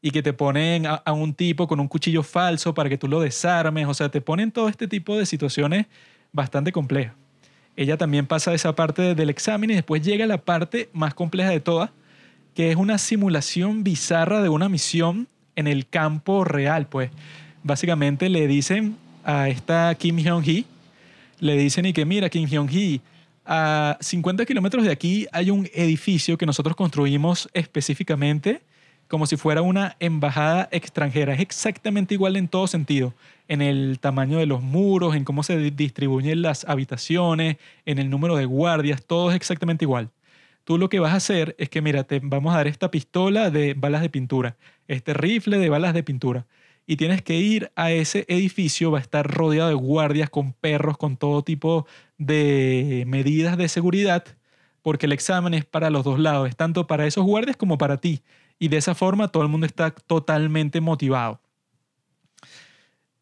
Y 0.01 0.11
que 0.11 0.21
te 0.21 0.33
ponen 0.33 0.85
a, 0.85 0.95
a, 0.95 1.13
un 1.13 1.33
tipo 1.33 1.67
con 1.67 1.79
un 1.79 1.87
cuchillo 1.87 2.21
falso 2.23 2.73
para 2.73 2.89
que 2.89 2.97
tú 2.97 3.07
lo 3.07 3.19
desarmes, 3.19 3.87
o 3.87 3.93
sea, 3.93 4.09
te 4.09 4.21
ponen 4.21 4.51
todo 4.51 4.69
este 4.69 4.87
tipo 4.87 5.17
de 5.17 5.25
situaciones 5.25 5.87
bastante 6.31 6.71
complejas. 6.71 7.15
Ella 7.75 7.97
también 7.97 8.25
pasa 8.25 8.53
esa 8.53 8.75
parte 8.75 9.15
del 9.15 9.29
examen 9.29 9.69
y 9.69 9.75
después 9.75 10.01
llega 10.01 10.25
la 10.25 10.39
parte 10.39 10.89
más 10.93 11.13
compleja 11.13 11.51
de 11.51 11.59
todas, 11.59 11.91
que 12.55 12.71
es 12.71 12.75
una 12.75 12.97
simulación 12.97 13.83
bizarra 13.83 14.41
de 14.41 14.49
una 14.49 14.67
misión 14.67 15.27
en 15.57 15.67
el 15.67 15.87
campo 15.87 16.45
real, 16.45 16.87
pues. 16.87 17.11
Básicamente 17.63 18.29
le 18.29 18.47
dicen 18.47 18.95
a 19.25 19.49
esta 19.49 19.93
Kim 19.95 20.15
Hyung-hee, 20.17 20.63
le 21.41 21.57
dicen 21.57 21.85
y 21.85 21.91
que 21.91 22.05
mira, 22.05 22.29
Kim 22.29 22.47
Hyung-hee, 22.47 23.01
a 23.45 23.97
50 23.99 24.45
kilómetros 24.45 24.85
de 24.85 24.91
aquí 24.91 25.27
hay 25.31 25.49
un 25.51 25.67
edificio 25.73 26.37
que 26.37 26.45
nosotros 26.45 26.75
construimos 26.75 27.49
específicamente 27.53 28.61
como 29.07 29.25
si 29.25 29.37
fuera 29.37 29.61
una 29.61 29.95
embajada 29.99 30.67
extranjera. 30.71 31.33
Es 31.33 31.39
exactamente 31.39 32.13
igual 32.13 32.35
en 32.35 32.47
todo 32.47 32.67
sentido, 32.67 33.13
en 33.47 33.61
el 33.61 33.99
tamaño 33.99 34.37
de 34.37 34.45
los 34.45 34.61
muros, 34.61 35.15
en 35.15 35.23
cómo 35.23 35.43
se 35.43 35.57
distribuyen 35.71 36.41
las 36.41 36.65
habitaciones, 36.65 37.57
en 37.85 37.99
el 37.99 38.09
número 38.09 38.35
de 38.35 38.45
guardias, 38.45 39.03
todo 39.05 39.29
es 39.29 39.35
exactamente 39.35 39.85
igual. 39.85 40.09
Tú 40.67 40.77
lo 40.77 40.89
que 40.89 40.99
vas 40.99 41.13
a 41.13 41.15
hacer 41.15 41.55
es 41.59 41.69
que, 41.69 41.81
mira, 41.81 42.03
te 42.03 42.19
vamos 42.21 42.53
a 42.53 42.57
dar 42.57 42.67
esta 42.67 42.91
pistola 42.91 43.49
de 43.49 43.73
balas 43.73 44.01
de 44.01 44.09
pintura, 44.09 44.57
este 44.89 45.13
rifle 45.13 45.59
de 45.59 45.69
balas 45.69 45.93
de 45.93 46.03
pintura, 46.03 46.45
y 46.85 46.97
tienes 46.97 47.21
que 47.21 47.35
ir 47.35 47.71
a 47.77 47.91
ese 47.93 48.25
edificio, 48.27 48.91
va 48.91 48.97
a 48.97 49.01
estar 49.01 49.25
rodeado 49.25 49.69
de 49.69 49.75
guardias, 49.75 50.29
con 50.29 50.51
perros, 50.51 50.97
con 50.97 51.15
todo 51.15 51.41
tipo 51.41 51.87
de 52.17 53.05
medidas 53.07 53.57
de 53.57 53.69
seguridad, 53.69 54.25
porque 54.81 55.05
el 55.05 55.13
examen 55.13 55.53
es 55.53 55.63
para 55.63 55.89
los 55.89 56.03
dos 56.03 56.19
lados, 56.19 56.53
tanto 56.57 56.85
para 56.85 57.07
esos 57.07 57.23
guardias 57.23 57.55
como 57.55 57.77
para 57.77 57.95
ti. 57.95 58.21
Y 58.59 58.67
de 58.67 58.75
esa 58.75 58.93
forma 58.93 59.29
todo 59.29 59.43
el 59.43 59.49
mundo 59.49 59.65
está 59.65 59.91
totalmente 59.91 60.81
motivado. 60.81 61.39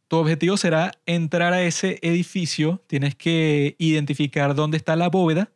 Tu 0.08 0.18
objetivo 0.18 0.58
será 0.58 0.94
entrar 1.06 1.54
a 1.54 1.62
ese 1.62 2.00
edificio, 2.02 2.82
tienes 2.88 3.14
que 3.14 3.76
identificar 3.78 4.56
dónde 4.56 4.78
está 4.78 4.96
la 4.96 5.10
bóveda, 5.10 5.52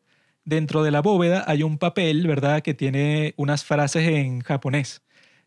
dentro 0.50 0.84
de 0.84 0.92
la 0.92 1.02
bóveda 1.02 1.44
hay 1.48 1.64
un 1.64 1.78
papel, 1.78 2.28
¿verdad?, 2.28 2.62
que 2.62 2.74
tiene 2.74 3.34
unas 3.38 3.64
frases 3.64 4.08
en 4.10 4.42
japonés. 4.42 5.02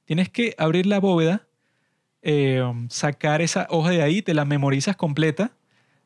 Tienes 0.04 0.28
que 0.28 0.54
abrir 0.58 0.86
la 0.86 1.00
bóveda, 1.00 1.46
eh, 2.22 2.62
sacar 2.88 3.42
esa 3.42 3.66
hoja 3.70 3.90
de 3.90 4.02
ahí, 4.02 4.22
te 4.22 4.34
la 4.34 4.44
memorizas 4.44 4.96
completa, 4.96 5.52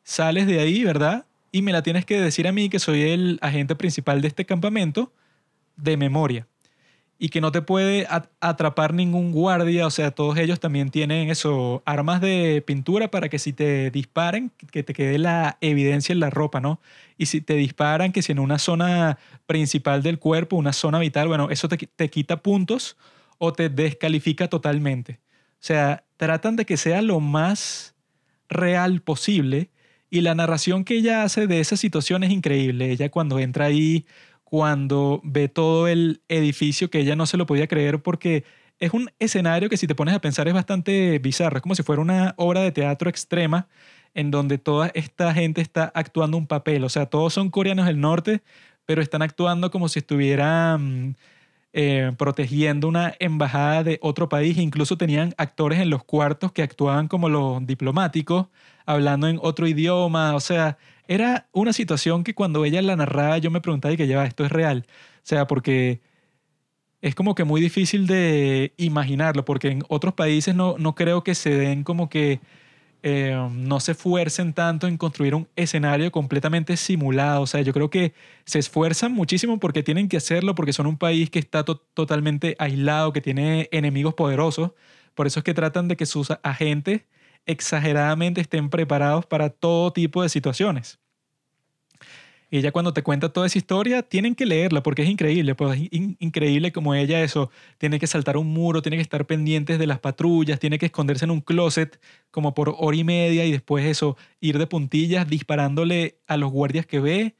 sales 0.03 0.47
de 0.47 0.61
ahí, 0.61 0.83
¿verdad? 0.83 1.27
Y 1.53 1.63
me 1.63 1.73
la 1.73 1.83
tienes 1.83 2.05
que 2.05 2.21
decir 2.21 2.49
a 2.49 2.53
mí, 2.53 2.69
que 2.69 2.79
soy 2.79 3.03
el 3.03 3.39
agente 3.43 3.77
principal 3.77 4.21
de 4.21 4.29
este 4.29 4.45
campamento, 4.45 5.13
de 5.77 5.97
memoria 5.97 6.47
y 7.19 7.31
que 7.31 7.41
no 7.41 7.51
te 7.51 7.63
puede 7.63 8.07
atrapar 8.41 8.93
ningún 8.93 9.33
guardia, 9.33 9.87
o 9.87 9.91
sea, 9.91 10.11
todos 10.11 10.37
ellos 10.37 10.61
también 10.61 10.91
tienen 10.91 11.31
eso, 11.31 11.83
armas 11.87 12.21
de 12.21 12.63
pintura 12.67 13.11
para 13.11 13.29
que 13.29 13.39
si 13.39 13.53
te 13.53 13.91
disparen, 13.91 14.51
que 14.71 14.83
te 14.83 14.93
quede 14.93 15.19
la 15.19 15.57
evidencia 15.63 16.13
en 16.13 16.21
la 16.21 16.29
ropa, 16.29 16.61
¿no? 16.61 16.81
Y 17.17 17.27
si 17.27 17.41
te 17.41 17.55
disparan, 17.55 18.13
que 18.13 18.21
si 18.21 18.33
en 18.33 18.39
una 18.39 18.59
zona 18.59 19.19
principal 19.47 20.03
del 20.03 20.19
cuerpo, 20.19 20.57
una 20.57 20.75
zona 20.75 20.99
vital, 20.99 21.29
bueno, 21.29 21.49
eso 21.51 21.69
te, 21.69 21.79
te 21.79 22.11
quita 22.11 22.43
puntos 22.43 22.99
o 23.39 23.53
te 23.53 23.71
descalifica 23.71 24.49
totalmente. 24.49 25.21
O 25.55 25.67
sea, 25.67 26.05
tratan 26.19 26.57
de 26.57 26.67
que 26.67 26.77
sea 26.77 27.01
lo 27.01 27.21
más 27.21 27.95
real 28.49 29.01
posible 29.01 29.71
y 30.11 30.21
la 30.21 30.35
narración 30.35 30.85
que 30.85 30.97
ella 30.97 31.23
hace 31.23 31.47
de 31.47 31.61
esa 31.61 31.77
situación 31.77 32.25
es 32.25 32.31
increíble. 32.31 32.91
Ella 32.91 33.11
cuando 33.11 33.39
entra 33.39 33.67
ahí 33.67 34.05
cuando 34.57 35.21
ve 35.23 35.51
todo 35.51 35.87
el 35.87 36.23
edificio 36.29 36.89
que 36.89 37.01
ella 37.01 37.15
no 37.15 37.27
se 37.27 37.37
lo 37.37 37.45
podía 37.45 37.67
creer 37.67 38.01
porque 38.01 38.45
es 38.79 38.95
un 38.95 39.11
escenario 39.19 39.69
que 39.69 39.77
si 39.77 39.87
te 39.87 39.95
pones 39.95 40.15
a 40.15 40.19
pensar 40.19 40.49
es 40.49 40.55
bastante 40.55 41.19
bizarro, 41.19 41.59
es 41.59 41.63
como 41.63 41.75
si 41.75 41.83
fuera 41.83 42.01
una 42.01 42.33
obra 42.39 42.63
de 42.63 42.73
teatro 42.73 43.11
extrema 43.11 43.69
en 44.15 44.31
donde 44.31 44.57
toda 44.57 44.91
esta 44.95 45.35
gente 45.35 45.61
está 45.61 45.93
actuando 45.95 46.39
un 46.39 46.47
papel, 46.47 46.85
o 46.85 46.89
sea, 46.89 47.05
todos 47.05 47.35
son 47.35 47.51
coreanos 47.51 47.85
del 47.85 48.01
norte, 48.01 48.41
pero 48.87 49.03
están 49.03 49.21
actuando 49.21 49.71
como 49.71 49.91
si 49.91 49.99
estuvieran 49.99 51.19
eh, 51.75 52.13
protegiendo 52.17 52.89
una 52.89 53.15
embajada 53.19 53.85
de 53.85 53.99
otro 54.01 54.31
país, 54.31 54.57
incluso 54.57 54.97
tenían 54.97 55.35
actores 55.37 55.81
en 55.81 55.91
los 55.91 56.03
cuartos 56.03 56.51
que 56.51 56.63
actuaban 56.63 57.09
como 57.09 57.29
los 57.29 57.67
diplomáticos, 57.67 58.47
hablando 58.87 59.29
en 59.29 59.39
otro 59.43 59.69
idioma, 59.69 60.35
o 60.35 60.41
sea, 60.41 60.79
era 61.09 61.49
una 61.53 61.73
situación 61.73 62.25
que 62.25 62.35
cuando 62.35 62.65
ella 62.65 62.83
la 62.83 62.97
narraba 62.97 63.39
yo 63.39 63.51
me 63.51 63.61
preguntaba 63.61 63.95
y 63.95 63.97
que 63.97 64.07
lleva, 64.07 64.25
esto 64.27 64.45
es 64.45 64.53
real. 64.53 64.85
O 64.89 65.21
sea, 65.23 65.47
porque 65.47 66.01
es 67.03 67.15
como 67.15 67.35
que 67.35 67.45
muy 67.45 67.61
difícil 67.61 68.07
de 68.07 68.75
imaginarlo, 68.77 69.45
porque 69.45 69.69
en 69.69 69.83
otros 69.89 70.15
países 70.15 70.55
no, 70.55 70.77
no 70.79 70.95
creo 70.95 71.23
que 71.25 71.35
se 71.35 71.51
den 71.51 71.85
como 71.85 72.09
que 72.09 72.41
eh, 73.03 73.37
no 73.53 73.79
se 73.79 73.93
esfuercen 73.93 74.53
tanto 74.53 74.89
en 74.89 74.97
construir 74.97 75.35
un 75.37 75.47
escenario 75.55 76.11
completamente 76.11 76.77
simulado. 76.77 77.43
O 77.43 77.47
sea, 77.47 77.61
yo 77.61 77.73
creo 77.73 77.91
que 77.91 78.15
se 78.45 78.59
esfuerzan 78.59 79.13
muchísimo 79.13 79.61
porque 79.61 79.83
tienen 79.85 80.09
que 80.09 80.17
hacerlo, 80.17 80.55
porque 80.57 80.73
son 80.73 80.87
un 80.87 80.97
país 80.99 81.31
que 81.31 81.39
está 81.39 81.65
totalmente 81.65 82.57
aislado, 82.59 83.13
que 83.13 83.21
tiene 83.21 83.69
enemigos 83.71 84.15
poderosos. 84.15 84.73
Por 85.15 85.27
eso 85.29 85.41
es 85.41 85.45
que 85.45 85.55
tratan 85.55 85.89
de 85.89 85.97
que 85.97 86.07
sus 86.07 86.33
agentes 86.43 87.03
exageradamente 87.47 88.41
estén 88.41 88.69
preparados 88.69 89.27
para 89.27 89.51
todo 89.51 89.93
tipo 89.93 90.23
de 90.23 90.29
situaciones. 90.29 90.99
Ella 92.51 92.71
cuando 92.71 92.93
te 92.93 93.03
cuenta 93.03 93.33
toda 93.33 93.47
esa 93.47 93.59
historia, 93.59 94.03
tienen 94.03 94.37
que 94.37 94.47
leerla 94.47 94.83
porque 94.83 95.03
es 95.03 95.09
increíble, 95.09 95.57
pues 95.57 95.81
es 95.81 95.89
increíble 95.91 96.71
como 96.71 96.95
ella 96.95 97.23
eso, 97.23 97.51
tiene 97.79 97.99
que 97.99 98.07
saltar 98.07 98.37
un 98.37 98.47
muro, 98.47 98.83
tiene 98.83 98.97
que 98.97 99.03
estar 99.03 99.27
pendientes 99.27 99.81
de 99.81 99.87
las 99.87 99.99
patrullas, 99.99 100.61
tiene 100.61 100.79
que 100.79 100.87
esconderse 100.87 101.25
en 101.25 101.33
un 101.33 101.41
closet 101.41 102.01
como 102.31 102.55
por 102.55 102.75
hora 102.79 102.97
y 102.97 103.03
media 103.03 103.45
y 103.45 103.51
después 103.51 103.85
eso, 103.85 104.17
ir 104.41 104.59
de 104.59 104.67
puntillas 104.69 105.29
disparándole 105.29 106.21
a 106.29 106.37
los 106.37 106.53
guardias 106.53 106.87
que 106.87 107.01
ve, 107.01 107.35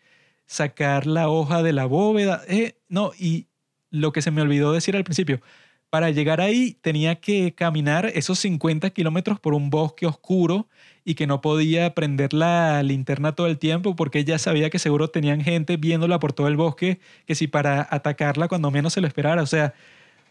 sacar 0.47 1.07
la 1.07 1.29
hoja 1.29 1.63
de 1.63 1.73
la 1.73 1.87
bóveda, 1.87 2.43
eh, 2.49 2.77
no, 2.89 3.13
y 3.17 3.47
lo 3.91 4.13
que 4.13 4.23
se 4.23 4.33
me 4.33 4.43
olvidó 4.43 4.73
decir 4.73 4.97
al 4.97 5.05
principio, 5.05 5.41
para 5.91 6.11
llegar 6.11 6.41
ahí 6.41 6.77
tenía 6.81 7.17
que 7.17 7.55
caminar 7.55 8.07
esos 8.07 8.39
50 8.41 8.91
kilómetros 8.91 9.41
por 9.41 9.55
un 9.55 9.71
bosque 9.71 10.07
oscuro 10.07 10.69
y 11.05 11.15
que 11.15 11.27
no 11.27 11.41
podía 11.41 11.95
prender 11.95 12.33
la 12.33 12.83
linterna 12.83 13.33
todo 13.33 13.47
el 13.47 13.59
tiempo 13.59 13.95
porque 13.95 14.19
ella 14.19 14.39
sabía 14.39 14.71
que 14.71 14.79
seguro 14.79 15.09
tenían 15.09 15.41
gente 15.41 15.77
viéndola 15.77 16.19
por 16.19 16.33
todo 16.33 16.49
el 16.49 16.57
bosque, 16.57 17.01
que 17.27 17.35
si 17.35 17.47
para 17.47 17.87
atacarla 17.91 18.49
cuando 18.49 18.71
menos 18.71 18.93
se 18.93 19.01
lo 19.01 19.07
esperara. 19.07 19.43
O 19.43 19.47
sea, 19.47 19.75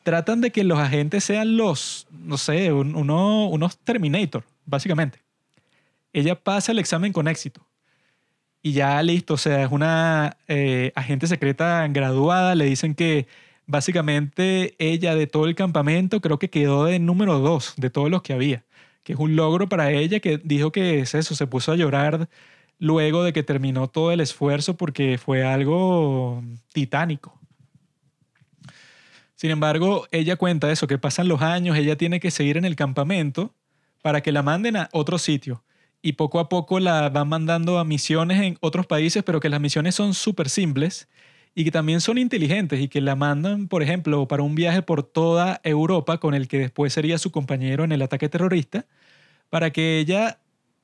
tratan 0.03 0.41
de 0.41 0.51
que 0.51 0.63
los 0.63 0.77
agentes 0.77 1.23
sean 1.23 1.57
los, 1.57 2.07
no 2.11 2.37
sé, 2.37 2.71
uno, 2.73 3.47
unos 3.47 3.77
Terminator, 3.79 4.43
básicamente. 4.65 5.19
Ella 6.13 6.35
pasa 6.35 6.71
el 6.73 6.79
examen 6.79 7.13
con 7.13 7.27
éxito. 7.27 7.65
Y 8.61 8.73
ya 8.73 9.01
listo, 9.03 9.35
o 9.35 9.37
sea, 9.37 9.63
es 9.63 9.71
una 9.71 10.37
eh, 10.47 10.91
agente 10.95 11.27
secreta 11.27 11.87
graduada, 11.87 12.55
le 12.55 12.65
dicen 12.65 12.95
que 12.95 13.27
básicamente 13.67 14.75
ella 14.79 15.15
de 15.15 15.27
todo 15.27 15.45
el 15.45 15.55
campamento 15.55 16.21
creo 16.21 16.39
que 16.39 16.49
quedó 16.49 16.85
de 16.85 16.99
número 16.99 17.39
dos 17.39 17.73
de 17.77 17.89
todos 17.89 18.09
los 18.09 18.21
que 18.21 18.33
había, 18.33 18.65
que 19.03 19.13
es 19.13 19.19
un 19.19 19.35
logro 19.35 19.69
para 19.69 19.91
ella 19.91 20.19
que 20.19 20.39
dijo 20.43 20.71
que 20.71 20.99
es 20.99 21.15
eso, 21.15 21.35
se 21.35 21.47
puso 21.47 21.71
a 21.71 21.75
llorar 21.75 22.29
luego 22.79 23.23
de 23.23 23.33
que 23.33 23.43
terminó 23.43 23.87
todo 23.87 24.11
el 24.11 24.19
esfuerzo 24.19 24.75
porque 24.77 25.17
fue 25.17 25.43
algo 25.43 26.43
titánico. 26.73 27.39
Sin 29.35 29.51
embargo, 29.51 30.07
ella 30.11 30.37
cuenta 30.37 30.71
eso, 30.71 30.87
que 30.87 30.97
pasan 30.97 31.27
los 31.27 31.41
años, 31.41 31.77
ella 31.77 31.97
tiene 31.97 32.19
que 32.19 32.31
seguir 32.31 32.57
en 32.57 32.65
el 32.65 32.75
campamento 32.75 33.53
para 34.01 34.21
que 34.21 34.31
la 34.31 34.43
manden 34.43 34.77
a 34.77 34.89
otro 34.93 35.17
sitio. 35.17 35.63
y 36.01 36.13
poco 36.13 36.39
a 36.39 36.49
poco 36.49 36.79
la 36.79 37.09
van 37.09 37.27
mandando 37.29 37.79
a 37.79 37.83
misiones 37.83 38.39
en 38.39 38.57
otros 38.61 38.85
países, 38.85 39.23
pero 39.23 39.39
que 39.39 39.49
las 39.49 39.59
misiones 39.59 39.95
son 39.95 40.13
súper 40.13 40.49
simples 40.49 41.09
y 41.55 41.63
que 41.63 41.71
también 41.71 42.01
son 42.01 42.17
inteligentes 42.17 42.81
y 42.81 42.89
que 42.89 42.99
la 42.99 43.15
mandan, 43.15 43.69
por 43.69 43.81
ejemplo, 43.81 44.27
para 44.27 44.43
un 44.43 44.55
viaje 44.55 44.81
por 44.81 45.03
toda 45.03 45.61
Europa 45.63 46.17
con 46.17 46.33
el 46.33 46.49
que 46.49 46.59
después 46.59 46.91
sería 46.91 47.17
su 47.17 47.31
compañero 47.31 47.85
en 47.85 47.93
el 47.93 48.01
ataque 48.01 48.27
terrorista, 48.27 48.85
para 49.49 49.71
que 49.71 49.99
ella 49.99 50.37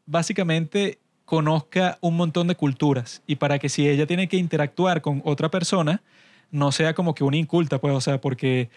básicamente 0.05 0.99
conozca 1.25 1.97
un 2.01 2.15
montón 2.15 2.47
de 2.47 2.55
culturas 2.55 3.21
y 3.27 3.35
para 3.35 3.59
que 3.59 3.69
si 3.69 3.87
ella 3.87 4.07
tiene 4.07 4.29
que 4.29 4.37
interactuar 4.37 5.01
con 5.01 5.21
otra 5.25 5.51
persona, 5.51 6.01
no 6.51 6.71
sea 6.71 6.93
como 6.93 7.15
que 7.15 7.25
una 7.25 7.37
inculta, 7.37 7.79
pues, 7.79 7.93
o 7.93 8.01
sea, 8.01 8.21
porque 8.21 8.69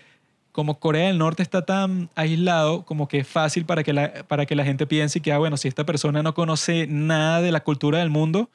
como 0.50 0.78
Corea 0.78 1.08
del 1.08 1.18
Norte 1.18 1.42
está 1.42 1.64
tan 1.64 2.10
aislado, 2.16 2.84
como 2.84 3.08
que 3.08 3.18
es 3.18 3.28
fácil 3.28 3.64
para 3.66 3.82
que 3.84 3.92
la, 3.92 4.24
para 4.28 4.46
que 4.46 4.54
la 4.56 4.64
gente 4.64 4.86
piense 4.86 5.20
que, 5.20 5.32
ah, 5.32 5.38
bueno, 5.38 5.56
si 5.56 5.68
esta 5.68 5.84
persona 5.84 6.22
no 6.22 6.34
conoce 6.34 6.86
nada 6.88 7.40
de 7.40 7.52
la 7.52 7.60
cultura 7.64 7.98
del 7.98 8.10
mundo, 8.10 8.50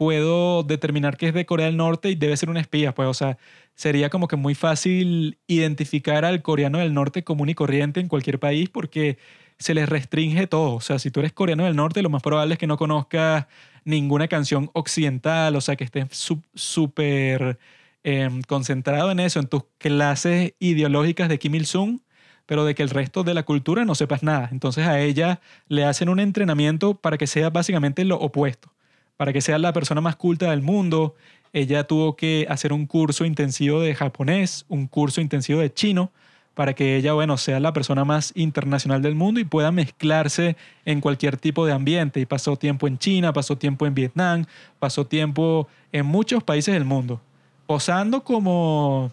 puedo 0.00 0.62
determinar 0.62 1.18
que 1.18 1.28
es 1.28 1.34
de 1.34 1.44
Corea 1.44 1.66
del 1.66 1.76
Norte 1.76 2.08
y 2.08 2.14
debe 2.14 2.34
ser 2.38 2.48
un 2.48 2.56
espía, 2.56 2.94
pues, 2.94 3.06
o 3.06 3.12
sea, 3.12 3.36
sería 3.74 4.08
como 4.08 4.28
que 4.28 4.36
muy 4.36 4.54
fácil 4.54 5.38
identificar 5.46 6.24
al 6.24 6.40
coreano 6.40 6.78
del 6.78 6.94
norte 6.94 7.22
común 7.22 7.50
y 7.50 7.54
corriente 7.54 8.00
en 8.00 8.08
cualquier 8.08 8.38
país 8.38 8.70
porque 8.70 9.18
se 9.58 9.74
les 9.74 9.86
restringe 9.90 10.46
todo. 10.46 10.76
O 10.76 10.80
sea, 10.80 10.98
si 10.98 11.10
tú 11.10 11.20
eres 11.20 11.34
coreano 11.34 11.64
del 11.66 11.76
norte, 11.76 12.00
lo 12.00 12.08
más 12.08 12.22
probable 12.22 12.54
es 12.54 12.58
que 12.58 12.66
no 12.66 12.78
conozcas 12.78 13.46
ninguna 13.84 14.26
canción 14.26 14.70
occidental, 14.72 15.54
o 15.54 15.60
sea, 15.60 15.76
que 15.76 15.84
estés 15.84 16.06
súper 16.54 17.58
em, 18.02 18.40
concentrado 18.42 19.10
en 19.10 19.20
eso, 19.20 19.38
en 19.38 19.48
tus 19.48 19.64
clases 19.76 20.54
ideológicas 20.60 21.28
de 21.28 21.38
Kim 21.38 21.56
Il-sung, 21.56 22.00
pero 22.46 22.64
de 22.64 22.74
que 22.74 22.82
el 22.82 22.88
resto 22.88 23.22
de 23.22 23.34
la 23.34 23.42
cultura 23.42 23.84
no 23.84 23.94
sepas 23.94 24.22
nada. 24.22 24.48
Entonces 24.50 24.86
a 24.86 24.98
ella 24.98 25.40
le 25.68 25.84
hacen 25.84 26.08
un 26.08 26.20
entrenamiento 26.20 26.94
para 26.94 27.18
que 27.18 27.26
sea 27.26 27.50
básicamente 27.50 28.02
lo 28.06 28.16
opuesto, 28.16 28.72
para 29.20 29.34
que 29.34 29.42
sea 29.42 29.58
la 29.58 29.74
persona 29.74 30.00
más 30.00 30.16
culta 30.16 30.50
del 30.50 30.62
mundo. 30.62 31.14
Ella 31.52 31.84
tuvo 31.84 32.16
que 32.16 32.46
hacer 32.48 32.72
un 32.72 32.86
curso 32.86 33.26
intensivo 33.26 33.82
de 33.82 33.94
japonés, 33.94 34.64
un 34.70 34.86
curso 34.86 35.20
intensivo 35.20 35.60
de 35.60 35.70
chino, 35.70 36.10
para 36.54 36.72
que 36.72 36.96
ella, 36.96 37.12
bueno, 37.12 37.36
sea 37.36 37.60
la 37.60 37.74
persona 37.74 38.06
más 38.06 38.32
internacional 38.34 39.02
del 39.02 39.14
mundo 39.14 39.38
y 39.38 39.44
pueda 39.44 39.72
mezclarse 39.72 40.56
en 40.86 41.02
cualquier 41.02 41.36
tipo 41.36 41.66
de 41.66 41.74
ambiente. 41.74 42.18
Y 42.18 42.24
pasó 42.24 42.56
tiempo 42.56 42.88
en 42.88 42.96
China, 42.96 43.34
pasó 43.34 43.58
tiempo 43.58 43.84
en 43.86 43.94
Vietnam, 43.94 44.46
pasó 44.78 45.06
tiempo 45.06 45.68
en 45.92 46.06
muchos 46.06 46.42
países 46.42 46.72
del 46.72 46.86
mundo, 46.86 47.20
posando 47.66 48.24
como 48.24 49.12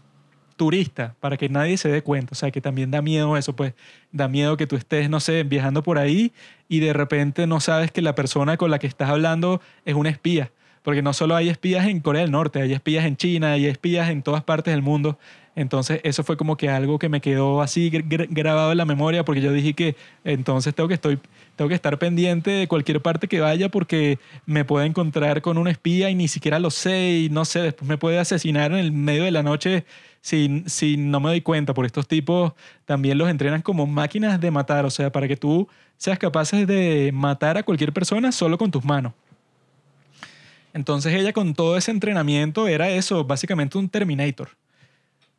turista 0.56 1.16
para 1.20 1.36
que 1.36 1.50
nadie 1.50 1.76
se 1.76 1.90
dé 1.90 2.02
cuenta. 2.02 2.30
O 2.32 2.36
sea, 2.36 2.50
que 2.50 2.62
también 2.62 2.92
da 2.92 3.02
miedo 3.02 3.36
eso, 3.36 3.58
pues 3.58 3.74
da 4.14 4.30
miedo 4.30 4.56
que 4.56 4.68
tú 4.68 4.78
estés, 4.78 5.10
no 5.10 5.20
sé, 5.20 5.44
viajando 5.44 5.84
por 5.84 5.98
ahí 5.98 6.32
y 6.68 6.80
de 6.80 6.94
repente 6.94 7.48
no 7.48 7.60
sabes 7.60 7.92
que 7.92 8.02
la 8.02 8.16
persona 8.16 8.58
con 8.58 8.72
la 8.72 8.80
que 8.80 8.88
estás 8.88 9.10
hablando 9.10 9.62
es 9.86 9.96
un 9.96 10.08
espía. 10.08 10.52
Porque 10.84 11.02
no 11.02 11.12
solo 11.12 11.36
hay 11.36 11.50
espías 11.50 11.86
en 11.88 12.00
Corea 12.00 12.22
del 12.22 12.32
Norte, 12.32 12.62
hay 12.62 12.72
espías 12.72 13.06
en 13.06 13.18
China, 13.18 13.52
hay 13.52 13.66
espías 13.66 14.10
en 14.10 14.22
todas 14.22 14.44
partes 14.44 14.74
del 14.74 14.82
mundo. 14.82 15.18
Entonces 15.58 16.00
eso 16.04 16.24
fue 16.24 16.38
como 16.38 16.56
que 16.56 16.70
algo 16.70 17.00
que 17.00 17.10
me 17.10 17.20
quedó 17.20 17.62
así 17.64 17.90
grabado 17.90 18.72
en 18.72 18.78
la 18.78 18.86
memoria 18.86 19.26
porque 19.26 19.42
yo 19.42 19.52
dije 19.52 19.74
que 19.74 19.96
entonces 20.24 20.76
tengo 20.76 20.88
que, 20.88 20.94
estoy, 20.94 21.20
tengo 21.56 21.68
que 21.68 21.76
estar 21.76 21.98
pendiente 21.98 22.52
de 22.52 22.68
cualquier 22.68 23.02
parte 23.02 23.28
que 23.28 23.40
vaya 23.40 23.68
porque 23.68 24.20
me 24.46 24.66
puedo 24.66 24.86
encontrar 24.86 25.42
con 25.42 25.58
un 25.58 25.68
espía 25.68 26.12
y 26.12 26.16
ni 26.16 26.28
siquiera 26.28 26.60
lo 26.60 26.70
sé 26.70 27.24
y 27.26 27.30
no 27.30 27.44
sé, 27.44 27.62
después 27.62 27.90
me 27.90 27.98
puede 27.98 28.20
asesinar 28.20 28.72
en 28.72 28.78
el 28.78 28.92
medio 28.92 29.24
de 29.24 29.32
la 29.32 29.42
noche 29.42 29.84
si, 30.22 30.64
si 30.68 30.98
no 30.98 31.20
me 31.20 31.30
doy 31.30 31.42
cuenta. 31.42 31.74
Por 31.74 31.86
estos 31.86 32.08
tipos 32.08 32.54
también 32.86 33.18
los 33.18 33.30
entrenan 33.30 33.62
como 33.62 33.86
máquinas 33.88 34.40
de 34.40 34.52
matar, 34.52 34.86
o 34.86 34.90
sea, 34.90 35.12
para 35.12 35.28
que 35.28 35.38
tú 35.38 35.68
seas 35.98 36.20
capaz 36.20 36.52
de 36.52 37.12
matar 37.14 37.58
a 37.58 37.64
cualquier 37.64 37.94
persona 37.94 38.32
solo 38.32 38.58
con 38.58 38.72
tus 38.72 38.84
manos. 38.84 39.14
Entonces 40.74 41.14
ella 41.14 41.34
con 41.34 41.56
todo 41.56 41.76
ese 41.78 41.92
entrenamiento 41.92 42.68
era 42.68 42.90
eso, 42.90 43.24
básicamente 43.24 43.78
un 43.78 43.90
Terminator. 43.90 44.50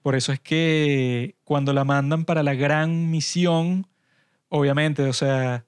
Por 0.02 0.16
eso 0.16 0.32
es 0.32 0.40
que 0.40 1.37
cuando 1.44 1.72
la 1.72 1.85
mandan 1.85 2.24
para 2.24 2.42
la 2.42 2.55
gran 2.55 3.11
misión, 3.11 3.87
obviamente, 4.48 5.03
o 5.03 5.12
sea, 5.12 5.64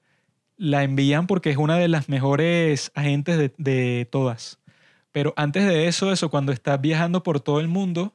la 0.57 0.83
envían 0.83 1.27
porque 1.27 1.49
es 1.51 1.57
una 1.57 1.77
de 1.77 1.87
las 1.87 2.09
mejores 2.09 2.91
agentes 2.95 3.51
de, 3.57 4.07
todas. 4.11 4.59
Pero 5.11 5.33
antes 5.35 5.65
de 5.65 5.87
eso, 5.87 6.11
eso, 6.11 6.29
cuando 6.29 6.51
está 6.51 6.77
viajando 6.77 7.23
por 7.23 7.39
todo 7.39 7.59
el 7.59 7.67
mundo, 7.67 8.13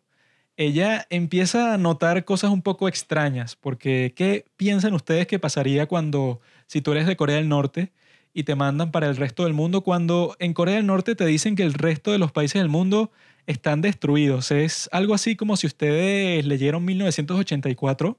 ella 0.56 1.06
empieza 1.10 1.74
a 1.74 1.78
notar 1.78 2.24
cosas 2.24 2.50
un 2.50 2.62
poco 2.62 2.88
extrañas, 2.88 3.56
porque 3.56 4.12
¿qué 4.16 4.46
piensan 4.56 4.94
ustedes 4.94 5.26
que 5.26 5.38
pasaría 5.38 5.86
cuando, 5.86 6.40
si 6.66 6.80
tú 6.80 6.92
eres 6.92 7.06
de 7.06 7.16
Corea 7.16 7.36
del 7.36 7.48
Norte 7.48 7.92
y 8.32 8.44
te 8.44 8.54
mandan 8.54 8.90
para 8.90 9.08
el 9.08 9.16
resto 9.16 9.44
del 9.44 9.52
mundo, 9.54 9.82
cuando 9.82 10.36
en 10.38 10.54
Corea 10.54 10.76
del 10.76 10.86
Norte 10.86 11.14
te 11.14 11.26
dicen 11.26 11.56
que 11.56 11.62
el 11.62 11.74
resto 11.74 12.12
de 12.12 12.18
los 12.18 12.32
países 12.32 12.60
del 12.60 12.68
mundo 12.68 13.10
están 13.46 13.80
destruidos. 13.80 14.50
Es 14.50 14.88
algo 14.92 15.14
así 15.14 15.36
como 15.36 15.56
si 15.56 15.66
ustedes 15.66 16.44
leyeron 16.46 16.84
1984, 16.84 18.18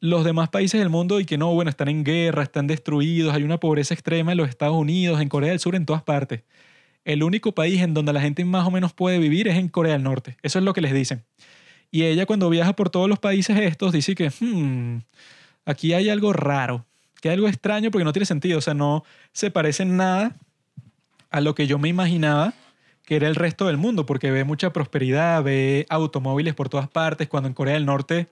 los 0.00 0.24
demás 0.24 0.48
países 0.48 0.80
del 0.80 0.88
mundo 0.88 1.20
y 1.20 1.24
que 1.24 1.38
no, 1.38 1.52
bueno, 1.52 1.70
están 1.70 1.88
en 1.88 2.04
guerra, 2.04 2.44
están 2.44 2.68
destruidos, 2.68 3.34
hay 3.34 3.42
una 3.42 3.58
pobreza 3.58 3.94
extrema 3.94 4.32
en 4.32 4.38
los 4.38 4.48
Estados 4.48 4.76
Unidos, 4.76 5.20
en 5.20 5.28
Corea 5.28 5.50
del 5.50 5.58
Sur, 5.58 5.74
en 5.74 5.86
todas 5.86 6.02
partes. 6.02 6.42
El 7.08 7.22
único 7.22 7.52
país 7.52 7.80
en 7.80 7.94
donde 7.94 8.12
la 8.12 8.20
gente 8.20 8.44
más 8.44 8.66
o 8.66 8.70
menos 8.70 8.92
puede 8.92 9.18
vivir 9.18 9.48
es 9.48 9.56
en 9.56 9.68
Corea 9.68 9.94
del 9.94 10.02
Norte. 10.02 10.36
Eso 10.42 10.58
es 10.58 10.64
lo 10.66 10.74
que 10.74 10.82
les 10.82 10.92
dicen. 10.92 11.24
Y 11.90 12.02
ella 12.02 12.26
cuando 12.26 12.50
viaja 12.50 12.74
por 12.74 12.90
todos 12.90 13.08
los 13.08 13.18
países 13.18 13.56
estos 13.58 13.92
dice 13.92 14.14
que 14.14 14.28
hmm, 14.28 14.98
aquí 15.64 15.94
hay 15.94 16.10
algo 16.10 16.34
raro, 16.34 16.84
que 17.22 17.30
hay 17.30 17.36
algo 17.36 17.48
extraño 17.48 17.90
porque 17.90 18.04
no 18.04 18.12
tiene 18.12 18.26
sentido, 18.26 18.58
o 18.58 18.60
sea, 18.60 18.74
no 18.74 19.04
se 19.32 19.50
parece 19.50 19.84
en 19.84 19.96
nada 19.96 20.36
a 21.30 21.40
lo 21.40 21.54
que 21.54 21.66
yo 21.66 21.78
me 21.78 21.88
imaginaba 21.88 22.52
que 23.06 23.16
era 23.16 23.26
el 23.26 23.36
resto 23.36 23.68
del 23.68 23.78
mundo, 23.78 24.04
porque 24.04 24.30
ve 24.30 24.44
mucha 24.44 24.74
prosperidad, 24.74 25.42
ve 25.42 25.86
automóviles 25.88 26.52
por 26.52 26.68
todas 26.68 26.88
partes, 26.88 27.26
cuando 27.26 27.48
en 27.48 27.54
Corea 27.54 27.72
del 27.72 27.86
Norte 27.86 28.26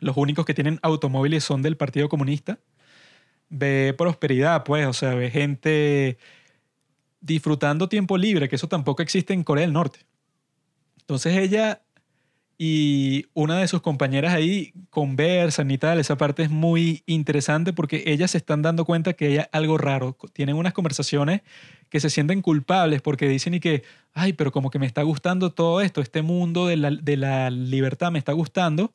los 0.00 0.18
únicos 0.18 0.44
que 0.44 0.52
tienen 0.52 0.78
automóviles 0.82 1.42
son 1.42 1.62
del 1.62 1.78
Partido 1.78 2.10
Comunista. 2.10 2.58
Ve 3.48 3.94
prosperidad, 3.96 4.62
pues, 4.62 4.86
o 4.86 4.92
sea, 4.92 5.14
ve 5.14 5.30
gente 5.30 6.18
disfrutando 7.24 7.88
tiempo 7.88 8.18
libre, 8.18 8.48
que 8.48 8.56
eso 8.56 8.68
tampoco 8.68 9.02
existe 9.02 9.32
en 9.32 9.44
Corea 9.44 9.62
del 9.62 9.72
Norte. 9.72 10.00
Entonces 11.00 11.36
ella 11.36 11.80
y 12.56 13.26
una 13.34 13.58
de 13.58 13.66
sus 13.66 13.80
compañeras 13.80 14.32
ahí 14.32 14.72
conversan 14.90 15.70
y 15.70 15.78
tal. 15.78 15.98
Esa 15.98 16.16
parte 16.16 16.44
es 16.44 16.50
muy 16.50 17.02
interesante 17.06 17.72
porque 17.72 18.04
ellas 18.06 18.30
se 18.30 18.38
están 18.38 18.62
dando 18.62 18.84
cuenta 18.84 19.14
que 19.14 19.26
hay 19.26 19.46
algo 19.52 19.76
raro. 19.76 20.16
Tienen 20.32 20.56
unas 20.56 20.72
conversaciones 20.72 21.40
que 21.88 21.98
se 21.98 22.10
sienten 22.10 22.42
culpables 22.42 23.02
porque 23.02 23.28
dicen 23.28 23.54
y 23.54 23.60
que, 23.60 23.82
ay, 24.12 24.34
pero 24.34 24.52
como 24.52 24.70
que 24.70 24.78
me 24.78 24.86
está 24.86 25.02
gustando 25.02 25.52
todo 25.52 25.80
esto, 25.80 26.00
este 26.00 26.22
mundo 26.22 26.66
de 26.66 26.76
la, 26.76 26.90
de 26.90 27.16
la 27.16 27.50
libertad 27.50 28.12
me 28.12 28.18
está 28.18 28.32
gustando 28.32 28.92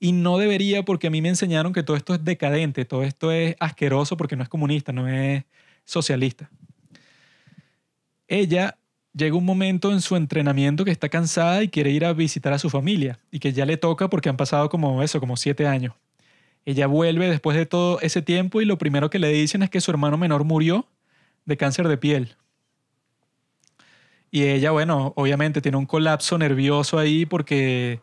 y 0.00 0.12
no 0.12 0.36
debería 0.38 0.84
porque 0.84 1.06
a 1.06 1.10
mí 1.10 1.22
me 1.22 1.28
enseñaron 1.30 1.72
que 1.72 1.82
todo 1.82 1.96
esto 1.96 2.14
es 2.14 2.24
decadente, 2.24 2.84
todo 2.84 3.04
esto 3.04 3.32
es 3.32 3.56
asqueroso 3.58 4.16
porque 4.16 4.36
no 4.36 4.42
es 4.42 4.48
comunista, 4.48 4.92
no 4.92 5.08
es 5.08 5.44
socialista. 5.84 6.50
Ella 8.28 8.76
llega 9.14 9.36
un 9.36 9.44
momento 9.44 9.90
en 9.90 10.02
su 10.02 10.16
entrenamiento 10.16 10.84
que 10.84 10.90
está 10.90 11.08
cansada 11.08 11.62
y 11.62 11.68
quiere 11.68 11.90
ir 11.90 12.04
a 12.04 12.12
visitar 12.12 12.52
a 12.52 12.58
su 12.58 12.70
familia 12.70 13.18
y 13.30 13.40
que 13.40 13.52
ya 13.52 13.64
le 13.64 13.78
toca 13.78 14.08
porque 14.08 14.28
han 14.28 14.36
pasado 14.36 14.68
como 14.68 15.02
eso, 15.02 15.18
como 15.18 15.36
siete 15.36 15.66
años. 15.66 15.94
Ella 16.66 16.86
vuelve 16.86 17.30
después 17.30 17.56
de 17.56 17.64
todo 17.64 18.00
ese 18.00 18.20
tiempo 18.20 18.60
y 18.60 18.66
lo 18.66 18.76
primero 18.76 19.08
que 19.08 19.18
le 19.18 19.28
dicen 19.28 19.62
es 19.62 19.70
que 19.70 19.80
su 19.80 19.90
hermano 19.90 20.18
menor 20.18 20.44
murió 20.44 20.86
de 21.46 21.56
cáncer 21.56 21.88
de 21.88 21.96
piel. 21.96 22.36
Y 24.30 24.42
ella, 24.42 24.72
bueno, 24.72 25.14
obviamente 25.16 25.62
tiene 25.62 25.78
un 25.78 25.86
colapso 25.86 26.36
nervioso 26.36 26.98
ahí 26.98 27.24
porque 27.24 28.00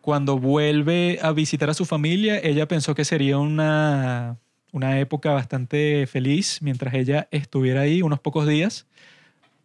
cuando 0.00 0.38
vuelve 0.38 1.20
a 1.22 1.30
visitar 1.30 1.70
a 1.70 1.74
su 1.74 1.84
familia, 1.84 2.40
ella 2.42 2.66
pensó 2.66 2.96
que 2.96 3.04
sería 3.04 3.38
una, 3.38 4.38
una 4.72 4.98
época 4.98 5.30
bastante 5.30 6.08
feliz 6.08 6.58
mientras 6.62 6.94
ella 6.94 7.28
estuviera 7.30 7.82
ahí 7.82 8.02
unos 8.02 8.18
pocos 8.18 8.48
días 8.48 8.88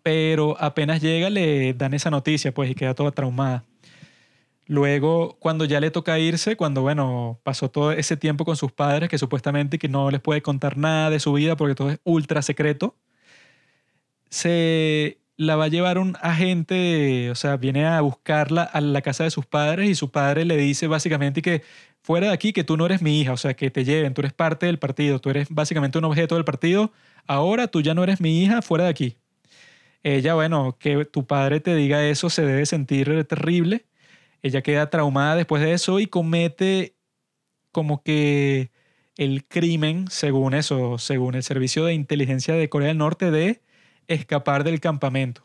pero 0.03 0.57
apenas 0.59 1.01
llega 1.01 1.29
le 1.29 1.73
dan 1.73 1.93
esa 1.93 2.11
noticia, 2.11 2.53
pues, 2.53 2.69
y 2.71 2.75
queda 2.75 2.93
toda 2.93 3.11
traumada. 3.11 3.65
Luego, 4.67 5.37
cuando 5.39 5.65
ya 5.65 5.79
le 5.79 5.91
toca 5.91 6.19
irse, 6.19 6.55
cuando, 6.55 6.81
bueno, 6.81 7.39
pasó 7.43 7.69
todo 7.69 7.91
ese 7.91 8.17
tiempo 8.17 8.45
con 8.45 8.55
sus 8.55 8.71
padres, 8.71 9.09
que 9.09 9.17
supuestamente 9.17 9.79
que 9.79 9.89
no 9.89 10.09
les 10.11 10.21
puede 10.21 10.41
contar 10.41 10.77
nada 10.77 11.09
de 11.09 11.19
su 11.19 11.33
vida 11.33 11.55
porque 11.57 11.75
todo 11.75 11.91
es 11.91 11.99
ultra 12.03 12.41
secreto, 12.41 12.95
se 14.29 15.19
la 15.37 15.55
va 15.55 15.65
a 15.65 15.67
llevar 15.67 15.97
un 15.97 16.15
agente, 16.21 17.29
o 17.31 17.35
sea, 17.35 17.57
viene 17.57 17.85
a 17.85 18.01
buscarla 18.01 18.63
a 18.63 18.81
la 18.81 19.01
casa 19.01 19.23
de 19.25 19.31
sus 19.31 19.45
padres 19.45 19.89
y 19.89 19.95
su 19.95 20.11
padre 20.11 20.45
le 20.45 20.57
dice 20.57 20.87
básicamente 20.87 21.41
que 21.41 21.63
fuera 22.01 22.27
de 22.27 22.33
aquí, 22.33 22.53
que 22.53 22.63
tú 22.63 22.77
no 22.77 22.85
eres 22.85 23.01
mi 23.01 23.19
hija, 23.21 23.33
o 23.33 23.37
sea, 23.37 23.53
que 23.55 23.71
te 23.71 23.83
lleven, 23.85 24.13
tú 24.13 24.21
eres 24.21 24.33
parte 24.33 24.65
del 24.65 24.79
partido, 24.79 25.19
tú 25.19 25.29
eres 25.29 25.47
básicamente 25.49 25.97
un 25.97 26.05
objeto 26.05 26.35
del 26.35 26.45
partido, 26.45 26.91
ahora 27.27 27.67
tú 27.67 27.81
ya 27.81 27.93
no 27.93 28.03
eres 28.03 28.21
mi 28.21 28.43
hija, 28.43 28.61
fuera 28.61 28.85
de 28.85 28.89
aquí 28.91 29.17
ella, 30.03 30.35
bueno, 30.35 30.77
que 30.79 31.05
tu 31.05 31.25
padre 31.25 31.59
te 31.61 31.75
diga 31.75 32.05
eso 32.05 32.29
se 32.29 32.45
debe 32.45 32.65
sentir 32.65 33.25
terrible. 33.25 33.85
Ella 34.41 34.61
queda 34.61 34.89
traumada 34.89 35.35
después 35.35 35.63
de 35.63 35.73
eso 35.73 35.99
y 35.99 36.07
comete 36.07 36.95
como 37.71 38.03
que 38.03 38.71
el 39.17 39.45
crimen, 39.45 40.07
según 40.09 40.53
eso, 40.53 40.97
según 40.97 41.35
el 41.35 41.43
Servicio 41.43 41.85
de 41.85 41.93
Inteligencia 41.93 42.55
de 42.55 42.69
Corea 42.69 42.89
del 42.89 42.97
Norte, 42.97 43.31
de 43.31 43.61
escapar 44.07 44.63
del 44.63 44.79
campamento, 44.81 45.43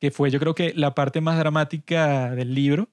que 0.00 0.10
fue 0.10 0.30
yo 0.30 0.38
creo 0.38 0.54
que 0.54 0.72
la 0.74 0.94
parte 0.94 1.20
más 1.20 1.38
dramática 1.38 2.30
del 2.34 2.54
libro, 2.54 2.88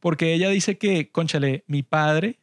porque 0.00 0.34
ella 0.34 0.50
dice 0.50 0.78
que, 0.78 1.10
conchale, 1.10 1.64
mi 1.66 1.82
padre 1.82 2.38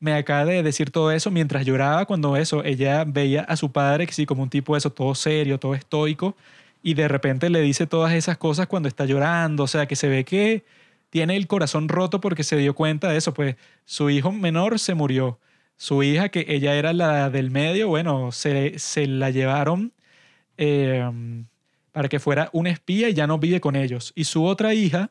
me 0.00 0.14
acaba 0.14 0.46
de 0.46 0.62
decir 0.62 0.90
todo 0.90 1.12
eso 1.12 1.30
mientras 1.30 1.66
lloraba 1.66 2.06
cuando 2.06 2.36
eso, 2.36 2.64
ella 2.64 3.04
veía 3.06 3.42
a 3.42 3.56
su 3.56 3.72
padre 3.72 4.06
que 4.06 4.12
sí, 4.12 4.26
como 4.26 4.42
un 4.42 4.50
tipo 4.50 4.74
de 4.74 4.78
eso, 4.78 4.90
todo 4.92 5.14
serio, 5.14 5.58
todo 5.60 5.74
estoico, 5.74 6.36
y 6.82 6.94
de 6.94 7.08
repente 7.08 7.50
le 7.50 7.60
dice 7.60 7.86
todas 7.86 8.12
esas 8.14 8.38
cosas 8.38 8.66
cuando 8.66 8.88
está 8.88 9.04
llorando, 9.04 9.64
o 9.64 9.66
sea, 9.66 9.86
que 9.86 9.96
se 9.96 10.08
ve 10.08 10.24
que 10.24 10.64
tiene 11.10 11.36
el 11.36 11.46
corazón 11.46 11.88
roto 11.88 12.20
porque 12.20 12.44
se 12.44 12.56
dio 12.56 12.74
cuenta 12.74 13.10
de 13.10 13.18
eso, 13.18 13.34
pues 13.34 13.56
su 13.84 14.10
hijo 14.10 14.32
menor 14.32 14.78
se 14.78 14.94
murió, 14.94 15.38
su 15.76 16.02
hija, 16.02 16.28
que 16.28 16.44
ella 16.48 16.74
era 16.74 16.92
la 16.92 17.30
del 17.30 17.50
medio, 17.50 17.88
bueno, 17.88 18.32
se, 18.32 18.78
se 18.78 19.06
la 19.06 19.30
llevaron 19.30 19.92
em, 20.56 21.46
para 21.92 22.08
que 22.08 22.20
fuera 22.20 22.50
una 22.52 22.70
espía 22.70 23.08
y 23.08 23.14
ya 23.14 23.26
no 23.26 23.38
vive 23.38 23.60
con 23.60 23.76
ellos, 23.76 24.12
y 24.14 24.24
su 24.24 24.44
otra 24.44 24.74
hija 24.74 25.10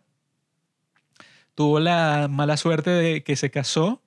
tuvo 1.55 1.79
la 1.79 2.27
mala 2.29 2.55
suerte 2.55 2.89
de 2.89 3.23
que 3.23 3.35
se 3.35 3.51
casó 3.51 4.01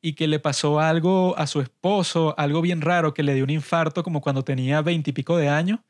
y 0.00 0.14
que 0.14 0.28
le 0.28 0.38
pasó 0.40 0.80
algo 0.80 1.36
a 1.38 1.46
su 1.46 1.60
esposo, 1.60 2.34
algo 2.38 2.60
bien 2.60 2.80
raro, 2.80 3.14
que 3.14 3.22
le 3.22 3.34
dio 3.34 3.44
un 3.44 3.50
infarto 3.50 4.02
como 4.02 4.20
cuando 4.20 4.44
tenía 4.44 4.82
veintipico 4.82 5.36
de 5.36 5.48
años, 5.48 5.80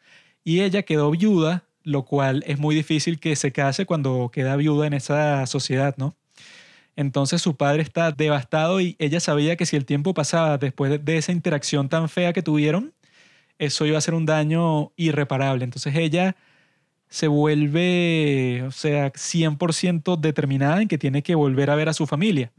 y 0.44 0.60
ella 0.62 0.82
quedó 0.82 1.10
viuda, 1.10 1.64
lo 1.84 2.04
cual 2.04 2.44
es 2.46 2.58
muy 2.58 2.74
difícil 2.74 3.18
que 3.20 3.36
se 3.36 3.52
case 3.52 3.86
cuando 3.86 4.30
queda 4.32 4.56
viuda 4.56 4.86
en 4.86 4.94
esa 4.94 5.46
sociedad, 5.46 5.94
¿no? 5.98 6.16
Entonces 6.96 7.40
su 7.40 7.56
padre 7.56 7.82
está 7.82 8.12
devastado 8.12 8.80
y 8.80 8.96
ella 8.98 9.20
sabía 9.20 9.56
que 9.56 9.66
si 9.66 9.76
el 9.76 9.86
tiempo 9.86 10.14
pasaba 10.14 10.58
después 10.58 11.04
de 11.04 11.16
esa 11.16 11.32
interacción 11.32 11.88
tan 11.88 12.08
fea 12.08 12.32
que 12.32 12.42
tuvieron, 12.42 12.92
eso 13.58 13.86
iba 13.86 13.98
a 13.98 14.00
ser 14.00 14.14
un 14.14 14.26
daño 14.26 14.92
irreparable. 14.96 15.64
Entonces 15.64 15.94
ella 15.96 16.36
se 17.08 17.28
vuelve, 17.28 18.62
o 18.66 18.70
sea, 18.72 19.12
100% 19.12 20.16
determinada 20.16 20.82
en 20.82 20.88
que 20.88 20.98
tiene 20.98 21.22
que 21.22 21.34
volver 21.34 21.70
a 21.70 21.76
ver 21.76 21.88
a 21.88 21.94
su 21.94 22.06
familia. 22.06 22.52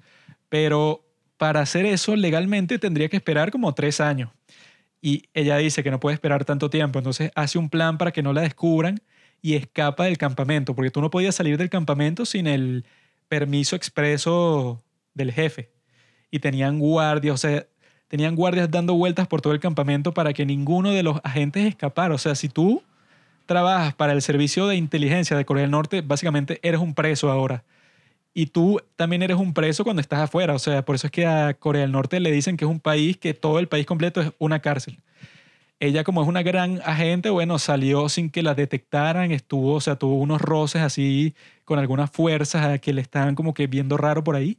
Pero 0.50 1.04
para 1.38 1.62
hacer 1.62 1.86
eso 1.86 2.16
legalmente 2.16 2.80
tendría 2.80 3.10
que 3.10 3.18
esperar 3.18 3.52
como 3.52 3.74
tres 3.74 4.00
años. 4.00 4.30
Y 5.06 5.24
ella 5.34 5.58
dice 5.58 5.84
que 5.84 5.92
no 5.92 6.00
puede 6.00 6.14
esperar 6.14 6.46
tanto 6.46 6.70
tiempo, 6.70 6.98
entonces 6.98 7.30
hace 7.36 7.58
un 7.58 7.70
plan 7.70 7.98
para 7.98 8.14
que 8.14 8.24
no 8.24 8.32
la 8.32 8.40
descubran 8.40 9.02
y 9.42 9.56
escapa 9.56 10.06
del 10.06 10.18
campamento, 10.18 10.76
porque 10.76 10.92
tú 10.92 11.02
no 11.02 11.10
podías 11.10 11.36
salir 11.36 11.58
del 11.58 11.70
campamento 11.70 12.26
sin 12.26 12.48
el 12.48 12.86
permiso 13.28 13.76
expreso 13.76 14.82
del 15.14 15.34
jefe. 15.34 15.72
Y 16.32 16.40
tenían 16.40 16.80
guardias, 16.80 17.34
o 17.34 17.38
sea, 17.38 17.68
tenían 18.08 18.38
guardias 18.38 18.72
dando 18.72 18.94
vueltas 18.94 19.28
por 19.28 19.42
todo 19.42 19.52
el 19.52 19.60
campamento 19.60 20.14
para 20.14 20.32
que 20.32 20.46
ninguno 20.46 20.92
de 20.92 21.04
los 21.04 21.20
agentes 21.26 21.66
escapara. 21.66 22.16
O 22.16 22.18
sea, 22.18 22.34
si 22.34 22.48
tú 22.48 22.82
trabajas 23.46 23.94
para 23.94 24.14
el 24.14 24.22
servicio 24.22 24.68
de 24.68 24.78
inteligencia 24.78 25.36
de 25.36 25.44
Corea 25.44 25.64
del 25.64 25.72
Norte, 25.72 26.00
básicamente 26.00 26.62
eres 26.64 26.80
un 26.80 26.94
preso 26.94 27.30
ahora. 27.30 27.66
Y 28.34 28.48
tú 28.48 28.82
también 28.96 29.22
eres 29.22 29.38
un 29.38 29.54
preso 29.54 29.84
cuando 29.84 30.02
estás 30.02 30.20
afuera. 30.20 30.56
O 30.56 30.60
sea, 30.60 30.84
por 30.84 30.96
eso 30.96 31.08
es 31.08 31.12
que 31.12 31.26
a 31.26 31.54
Corea 31.54 31.82
del 31.84 31.92
Norte 31.92 32.20
le 32.20 32.32
dicen 32.32 32.58
que 32.58 32.66
es 32.66 32.72
un 32.72 32.80
país, 32.80 33.18
que 33.18 33.34
todo 33.34 33.60
el 33.60 33.68
país 33.68 33.86
completo 33.86 34.22
es 34.22 34.32
una 34.40 34.60
cárcel. 34.60 35.00
Ella 35.80 36.04
como 36.04 36.22
es 36.22 36.30
una 36.30 36.44
gran 36.44 36.80
agente, 36.86 37.30
bueno, 37.30 37.60
salió 37.60 38.08
sin 38.08 38.30
que 38.30 38.42
la 38.42 38.56
detectaran, 38.56 39.32
estuvo, 39.32 39.74
o 39.74 39.82
sea, 39.82 39.98
tuvo 39.98 40.16
unos 40.16 40.42
roces 40.42 40.82
así 40.82 41.36
con 41.66 41.78
algunas 41.78 42.10
fuerzas 42.10 42.80
que 42.80 42.94
le 42.94 43.02
estaban 43.02 43.36
como 43.36 43.54
que 43.54 43.68
viendo 43.68 43.98
raro 43.98 44.24
por 44.24 44.38
ahí, 44.38 44.58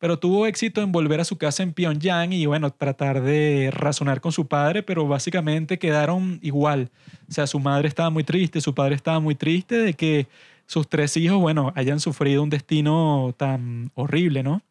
pero 0.00 0.18
tuvo 0.18 0.46
éxito 0.46 0.82
en 0.82 0.90
volver 0.90 1.20
a 1.20 1.24
su 1.24 1.38
casa 1.38 1.62
en 1.62 1.72
Pyongyang 1.72 2.32
y 2.32 2.46
bueno, 2.46 2.72
tratar 2.72 3.22
de 3.22 3.70
razonar 3.72 4.20
con 4.20 4.32
su 4.32 4.48
padre, 4.48 4.82
pero 4.82 5.06
básicamente 5.06 5.78
quedaron 5.78 6.40
igual. 6.42 6.90
O 7.28 7.32
sea, 7.32 7.46
su 7.46 7.60
madre 7.60 7.86
estaba 7.86 8.10
muy 8.10 8.24
triste, 8.24 8.60
su 8.60 8.74
padre 8.74 8.96
estaba 8.96 9.20
muy 9.20 9.36
triste 9.36 9.76
de 9.78 9.94
que 9.94 10.26
sus 10.66 10.88
tres 10.88 11.16
hijos, 11.16 11.38
bueno, 11.38 11.72
hayan 11.76 12.00
sufrido 12.00 12.42
un 12.42 12.50
destino 12.50 13.34
tan 13.36 13.90
horrible, 13.94 14.42
¿no? 14.42 14.62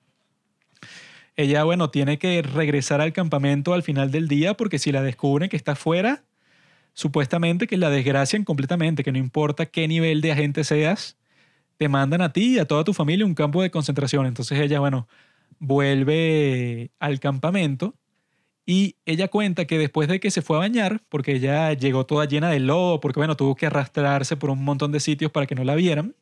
Ella, 1.36 1.64
bueno, 1.64 1.90
tiene 1.90 2.20
que 2.20 2.42
regresar 2.42 3.02
al 3.02 3.14
campamento 3.14 3.74
al 3.74 3.84
final 3.84 4.12
del 4.12 4.28
día 4.28 4.56
porque 4.56 4.80
si 4.80 4.92
la 4.92 5.02
descubren 5.02 5.50
que 5.50 5.58
está 5.58 5.76
fuera, 5.76 6.24
supuestamente 6.94 7.66
que 7.68 7.78
la 7.78 7.90
desgracian 7.90 8.44
completamente, 8.44 9.04
que 9.04 9.12
no 9.12 9.18
importa 9.18 9.66
qué 9.66 9.88
nivel 9.88 10.22
de 10.22 10.32
agente 10.32 10.64
seas, 10.64 11.18
te 11.78 11.90
mandan 11.90 12.22
a 12.22 12.34
ti 12.34 12.56
y 12.56 12.60
a 12.60 12.66
toda 12.66 12.84
tu 12.84 12.94
familia 12.94 13.26
un 13.26 13.34
campo 13.34 13.62
de 13.64 13.72
concentración. 13.72 14.28
Entonces 14.28 14.60
ella, 14.60 14.80
bueno, 14.80 15.08
vuelve 15.60 16.92
al 17.00 17.20
campamento 17.20 17.96
y 18.66 18.96
ella 19.06 19.28
cuenta 19.28 19.66
que 19.66 19.78
después 19.78 20.08
de 20.08 20.20
que 20.20 20.32
se 20.32 20.42
fue 20.42 20.56
a 20.56 20.60
bañar, 20.60 21.02
porque 21.10 21.34
ella 21.34 21.74
llegó 21.74 22.06
toda 22.06 22.26
llena 22.26 22.50
de 22.50 22.60
lodo, 22.60 23.00
porque 23.00 23.20
bueno, 23.20 23.36
tuvo 23.36 23.56
que 23.56 23.66
arrastrarse 23.66 24.38
por 24.38 24.50
un 24.50 24.64
montón 24.64 24.92
de 24.92 25.00
sitios 25.00 25.32
para 25.32 25.46
que 25.46 25.56
no 25.56 25.64
la 25.64 25.76
vieran, 25.76 26.16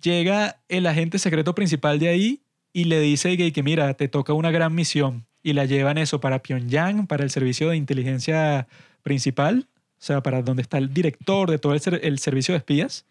llega 0.00 0.60
el 0.68 0.86
agente 0.86 1.18
secreto 1.18 1.54
principal 1.54 1.98
de 1.98 2.08
ahí 2.08 2.40
y 2.72 2.84
le 2.84 3.00
dice 3.00 3.36
que, 3.36 3.52
que 3.52 3.62
mira, 3.62 3.94
te 3.94 4.08
toca 4.08 4.32
una 4.32 4.50
gran 4.50 4.74
misión. 4.74 5.26
Y 5.42 5.52
la 5.52 5.66
llevan 5.66 5.98
eso 5.98 6.20
para 6.20 6.40
Pyongyang, 6.40 7.06
para 7.06 7.22
el 7.22 7.30
servicio 7.30 7.68
de 7.68 7.76
inteligencia 7.76 8.66
principal, 9.02 9.68
o 9.98 10.02
sea, 10.02 10.22
para 10.22 10.42
donde 10.42 10.62
está 10.62 10.78
el 10.78 10.94
director 10.94 11.50
de 11.50 11.58
todo 11.58 11.74
el, 11.74 11.80
el 12.02 12.18
servicio 12.18 12.52
de 12.52 12.58
espías. 12.58 13.04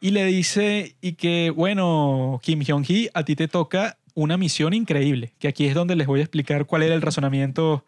Y 0.00 0.12
le 0.12 0.24
dice, 0.24 0.96
y 1.00 1.12
que, 1.14 1.50
bueno, 1.50 2.40
Kim 2.42 2.62
Jong-hee, 2.66 3.10
a 3.12 3.24
ti 3.24 3.36
te 3.36 3.48
toca 3.48 3.97
una 4.22 4.36
misión 4.36 4.74
increíble, 4.74 5.34
que 5.38 5.46
aquí 5.46 5.66
es 5.66 5.74
donde 5.74 5.94
les 5.94 6.08
voy 6.08 6.20
a 6.20 6.24
explicar 6.24 6.66
cuál 6.66 6.82
era 6.82 6.94
el 6.94 7.02
razonamiento 7.02 7.84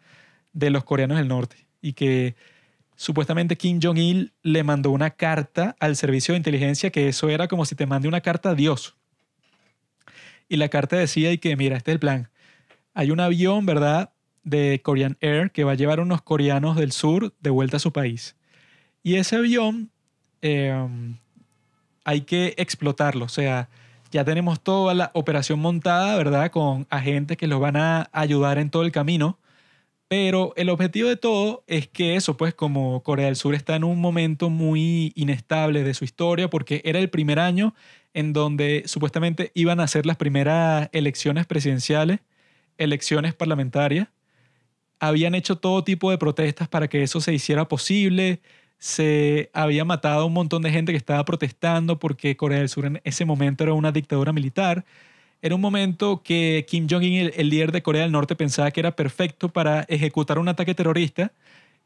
de 0.53 0.69
los 0.69 0.85
coreanos 0.85 1.17
del 1.17 1.27
norte 1.27 1.67
y 1.81 1.93
que 1.93 2.35
supuestamente 2.95 3.57
Kim 3.57 3.79
Jong-il 3.81 4.31
le 4.41 4.63
mandó 4.63 4.91
una 4.91 5.09
carta 5.09 5.75
al 5.79 5.97
servicio 5.97 6.33
de 6.33 6.37
inteligencia 6.37 6.89
que 6.89 7.09
eso 7.09 7.29
era 7.29 7.49
como 7.49 7.65
si 7.65 7.75
te 7.75 7.85
mande 7.85 8.07
una 8.07 8.21
carta 8.21 8.51
a 8.51 8.55
Dios. 8.55 8.95
Y 10.47 10.55
la 10.55 10.69
carta 10.69 10.95
decía 10.95 11.33
y 11.33 11.37
que 11.37 11.57
mira, 11.57 11.75
este 11.75 11.91
es 11.91 11.95
el 11.95 11.99
plan. 11.99 12.29
Hay 12.93 13.11
un 13.11 13.19
avión, 13.19 13.65
¿verdad? 13.65 14.11
de 14.43 14.79
Korean 14.83 15.17
Air 15.19 15.51
que 15.51 15.65
va 15.65 15.73
a 15.73 15.75
llevar 15.75 15.99
unos 15.99 16.21
coreanos 16.21 16.77
del 16.77 16.93
sur 16.93 17.33
de 17.41 17.49
vuelta 17.49 17.77
a 17.77 17.81
su 17.81 17.91
país. 17.91 18.35
Y 19.03 19.15
ese 19.15 19.35
avión 19.35 19.91
em, 20.41 21.17
hay 22.05 22.21
que 22.21 22.53
explotarlo, 22.57 23.25
o 23.25 23.29
sea, 23.29 23.69
ya 24.11 24.25
tenemos 24.25 24.61
toda 24.61 24.93
la 24.93 25.11
operación 25.13 25.59
montada, 25.59 26.15
¿verdad? 26.17 26.51
Con 26.51 26.85
agentes 26.89 27.37
que 27.37 27.47
los 27.47 27.59
van 27.59 27.77
a 27.77 28.09
ayudar 28.11 28.57
en 28.57 28.69
todo 28.69 28.83
el 28.83 28.91
camino. 28.91 29.39
Pero 30.09 30.53
el 30.57 30.69
objetivo 30.69 31.07
de 31.07 31.15
todo 31.15 31.63
es 31.67 31.87
que 31.87 32.17
eso, 32.17 32.35
pues 32.35 32.53
como 32.53 33.01
Corea 33.01 33.27
del 33.27 33.37
Sur 33.37 33.55
está 33.55 33.77
en 33.77 33.85
un 33.85 34.01
momento 34.01 34.49
muy 34.49 35.13
inestable 35.15 35.83
de 35.83 35.93
su 35.93 36.03
historia, 36.03 36.49
porque 36.49 36.81
era 36.83 36.99
el 36.99 37.09
primer 37.09 37.39
año 37.39 37.73
en 38.13 38.33
donde 38.33 38.83
supuestamente 38.87 39.51
iban 39.55 39.79
a 39.79 39.87
ser 39.87 40.05
las 40.05 40.17
primeras 40.17 40.89
elecciones 40.91 41.45
presidenciales, 41.45 42.19
elecciones 42.77 43.33
parlamentarias. 43.33 44.09
Habían 44.99 45.33
hecho 45.33 45.57
todo 45.57 45.85
tipo 45.85 46.11
de 46.11 46.17
protestas 46.17 46.67
para 46.67 46.89
que 46.89 47.03
eso 47.03 47.21
se 47.21 47.33
hiciera 47.33 47.69
posible 47.69 48.41
se 48.81 49.51
había 49.53 49.85
matado 49.85 50.23
a 50.23 50.25
un 50.25 50.33
montón 50.33 50.63
de 50.63 50.71
gente 50.71 50.91
que 50.91 50.97
estaba 50.97 51.23
protestando 51.23 51.99
porque 51.99 52.35
Corea 52.35 52.57
del 52.57 52.67
Sur 52.67 52.87
en 52.87 52.99
ese 53.03 53.25
momento 53.25 53.63
era 53.63 53.73
una 53.73 53.91
dictadura 53.91 54.33
militar. 54.33 54.85
Era 55.43 55.53
un 55.53 55.61
momento 55.61 56.23
que 56.23 56.65
Kim 56.67 56.87
Jong-un, 56.89 57.31
el, 57.35 57.49
líder 57.51 57.71
de 57.71 57.83
Corea 57.83 58.01
del 58.01 58.11
Norte, 58.11 58.35
pensaba 58.35 58.71
que 58.71 58.79
era 58.79 58.95
perfecto 58.95 59.49
para 59.49 59.81
ejecutar 59.81 60.39
un 60.39 60.47
ataque 60.47 60.73
terrorista 60.73 61.31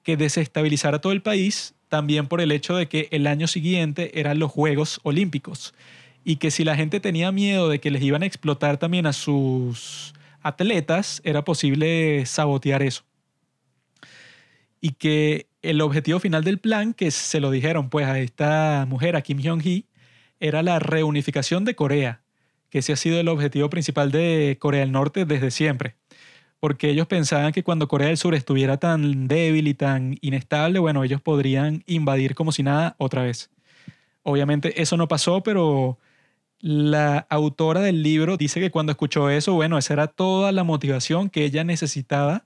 que 0.04 0.16
desestabilizara 0.16 1.02
todo 1.02 1.12
el 1.12 1.22
país, 1.22 1.76
también 1.90 2.28
por 2.28 2.40
el 2.40 2.54
hecho 2.54 2.78
de 2.78 2.88
que 2.88 3.10
el 3.12 3.28
año 3.28 3.48
siguiente 3.48 4.18
eran 4.18 4.40
los 4.40 4.50
Juegos 4.50 5.02
Olímpicos 5.04 5.74
y 6.24 6.38
que 6.38 6.50
si 6.50 6.64
la 6.64 6.78
gente 6.78 7.02
tenía 7.02 7.30
miedo 7.34 7.68
de 7.68 7.82
que 7.82 7.92
les 7.92 8.04
iban 8.04 8.24
a 8.24 8.26
explotar 8.26 8.78
también 8.78 9.06
a 9.06 9.12
sus 9.12 10.14
atletas, 10.42 11.20
era 11.26 11.44
posible 11.44 12.26
sabotear 12.26 12.84
eso. 12.84 13.04
Y 14.80 14.92
que 14.92 15.48
el 15.70 15.82
objetivo 15.82 16.20
final 16.20 16.44
del 16.44 16.60
plan, 16.60 16.94
que 16.94 17.12
se 17.12 17.40
lo 17.40 17.52
dijeron 17.52 17.90
pues 17.90 18.06
a 18.06 18.20
esta 18.20 18.86
mujer, 18.88 19.16
a 19.16 19.22
Kim 19.22 19.40
Jong-hee, 19.42 19.86
era 20.40 20.64
la 20.64 20.80
reunificación 20.80 21.66
de 21.66 21.76
Corea, 21.76 22.22
que 22.70 22.80
ese 22.80 22.94
ha 22.94 22.96
sido 22.96 23.20
el 23.20 23.28
objetivo 23.28 23.70
principal 23.70 24.12
de 24.12 24.58
Corea 24.60 24.82
del 24.82 24.92
Norte 24.92 25.26
desde 25.26 25.52
siempre. 25.52 25.96
Porque 26.60 26.90
ellos 26.90 27.08
pensaban 27.08 27.52
que 27.52 27.64
cuando 27.64 27.88
Corea 27.88 28.08
del 28.08 28.18
Sur 28.18 28.34
estuviera 28.36 28.78
tan 28.78 29.28
débil 29.28 29.68
y 29.68 29.74
tan 29.74 30.18
inestable, 30.22 30.80
bueno, 30.80 31.04
ellos 31.04 31.22
podrían 31.22 31.84
invadir 31.86 32.36
como 32.36 32.52
si 32.52 32.64
nada 32.64 32.96
otra 32.98 33.24
vez. 33.24 33.52
Obviamente 34.24 34.82
eso 34.82 34.98
no 34.98 35.08
pasó, 35.08 35.44
pero 35.44 36.00
la 36.60 37.28
autora 37.30 37.82
del 37.82 38.02
libro 38.02 38.38
dice 38.38 38.60
que 38.60 38.72
cuando 38.72 38.92
escuchó 38.92 39.30
eso, 39.30 39.54
bueno, 39.54 39.78
esa 39.78 39.94
era 39.94 40.08
toda 40.08 40.52
la 40.52 40.64
motivación 40.64 41.30
que 41.30 41.46
ella 41.46 41.64
necesitaba 41.64 42.46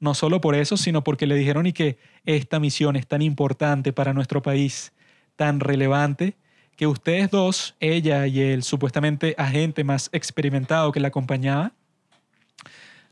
no 0.00 0.14
solo 0.14 0.40
por 0.40 0.54
eso, 0.54 0.76
sino 0.76 1.04
porque 1.04 1.26
le 1.26 1.36
dijeron 1.36 1.66
y 1.66 1.72
que 1.72 1.98
esta 2.24 2.58
misión 2.58 2.96
es 2.96 3.06
tan 3.06 3.22
importante 3.22 3.92
para 3.92 4.12
nuestro 4.12 4.42
país, 4.42 4.92
tan 5.36 5.60
relevante, 5.60 6.34
que 6.76 6.86
ustedes 6.86 7.30
dos, 7.30 7.76
ella 7.78 8.26
y 8.26 8.40
el 8.40 8.62
supuestamente 8.62 9.34
agente 9.36 9.84
más 9.84 10.08
experimentado 10.12 10.92
que 10.92 11.00
la 11.00 11.08
acompañaba, 11.08 11.72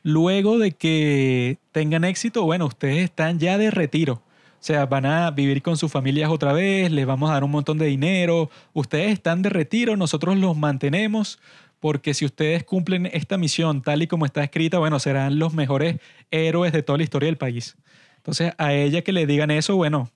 luego 0.03 0.59
de 0.59 0.73
que 0.73 1.59
tengan 1.71 2.05
éxito, 2.05 2.45
bueno, 2.45 2.67
ustedes 2.67 3.05
están 3.05 3.39
ya 3.39 3.59
de 3.59 3.71
retiro. 3.71 4.23
O 4.61 4.65
sea, 4.69 4.87
van 4.87 5.07
a 5.07 5.31
vivir 5.31 5.63
con 5.63 5.77
sus 5.77 5.93
familias 5.93 6.31
otra 6.31 6.53
vez, 6.53 6.91
les 6.91 7.07
vamos 7.07 7.31
a 7.31 7.35
dar 7.35 7.45
un 7.45 7.51
montón 7.53 7.79
de 7.79 7.87
dinero, 7.87 8.51
ustedes 8.73 9.13
están 9.13 9.43
de 9.43 9.51
retiro, 9.51 9.97
nosotros 9.97 10.37
los 10.37 10.57
mantenemos, 10.57 11.39
porque 11.81 12.15
si 12.15 12.25
ustedes 12.25 12.65
cumplen 12.65 13.07
esta 13.07 13.37
misión 13.37 13.83
tal 13.83 14.03
y 14.03 14.07
como 14.07 14.27
está 14.27 14.43
escrita, 14.43 14.79
bueno, 14.79 14.99
serán 14.99 15.39
los 15.39 15.55
mejores 15.55 16.01
héroes 16.31 16.73
de 16.73 16.83
toda 16.83 16.99
la 16.99 17.05
historia 17.05 17.27
del 17.27 17.39
país. 17.39 17.77
Entonces, 18.17 18.53
a 18.59 18.75
ella 18.75 19.03
que 19.03 19.13
le 19.13 19.27
digan 19.27 19.51
eso, 19.51 19.77
bueno, 19.77 20.11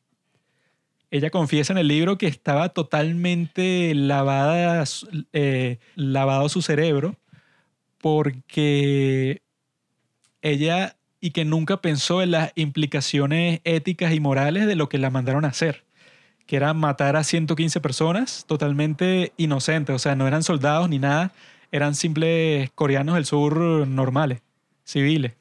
ella 1.10 1.30
confiesa 1.30 1.72
en 1.72 1.78
el 1.78 1.88
libro 1.88 2.18
que 2.18 2.26
estaba 2.26 2.70
totalmente 2.70 3.94
lavada, 3.94 4.84
eh, 5.32 5.78
lavado 5.94 6.48
su 6.48 6.62
cerebro, 6.62 7.16
porque 7.98 9.42
ella 10.40 10.96
y 11.20 11.30
que 11.30 11.44
nunca 11.44 11.80
pensó 11.80 12.20
en 12.20 12.32
las 12.32 12.50
implicaciones 12.56 13.60
éticas 13.64 14.12
y 14.12 14.20
morales 14.20 14.66
de 14.66 14.74
lo 14.74 14.88
que 14.88 14.98
la 14.98 15.10
mandaron 15.10 15.44
a 15.44 15.48
hacer, 15.48 15.84
que 16.46 16.56
era 16.56 16.74
matar 16.74 17.14
a 17.14 17.24
115 17.24 17.80
personas 17.80 18.44
totalmente 18.48 19.32
inocentes, 19.36 19.94
o 19.94 19.98
sea, 20.00 20.16
no 20.16 20.26
eran 20.26 20.42
soldados 20.42 20.88
ni 20.88 20.98
nada, 20.98 21.32
eran 21.72 21.94
simples 21.94 22.70
coreanos 22.74 23.16
del 23.16 23.24
sur 23.24 23.56
normales, 23.88 24.42
civiles. 24.84 25.32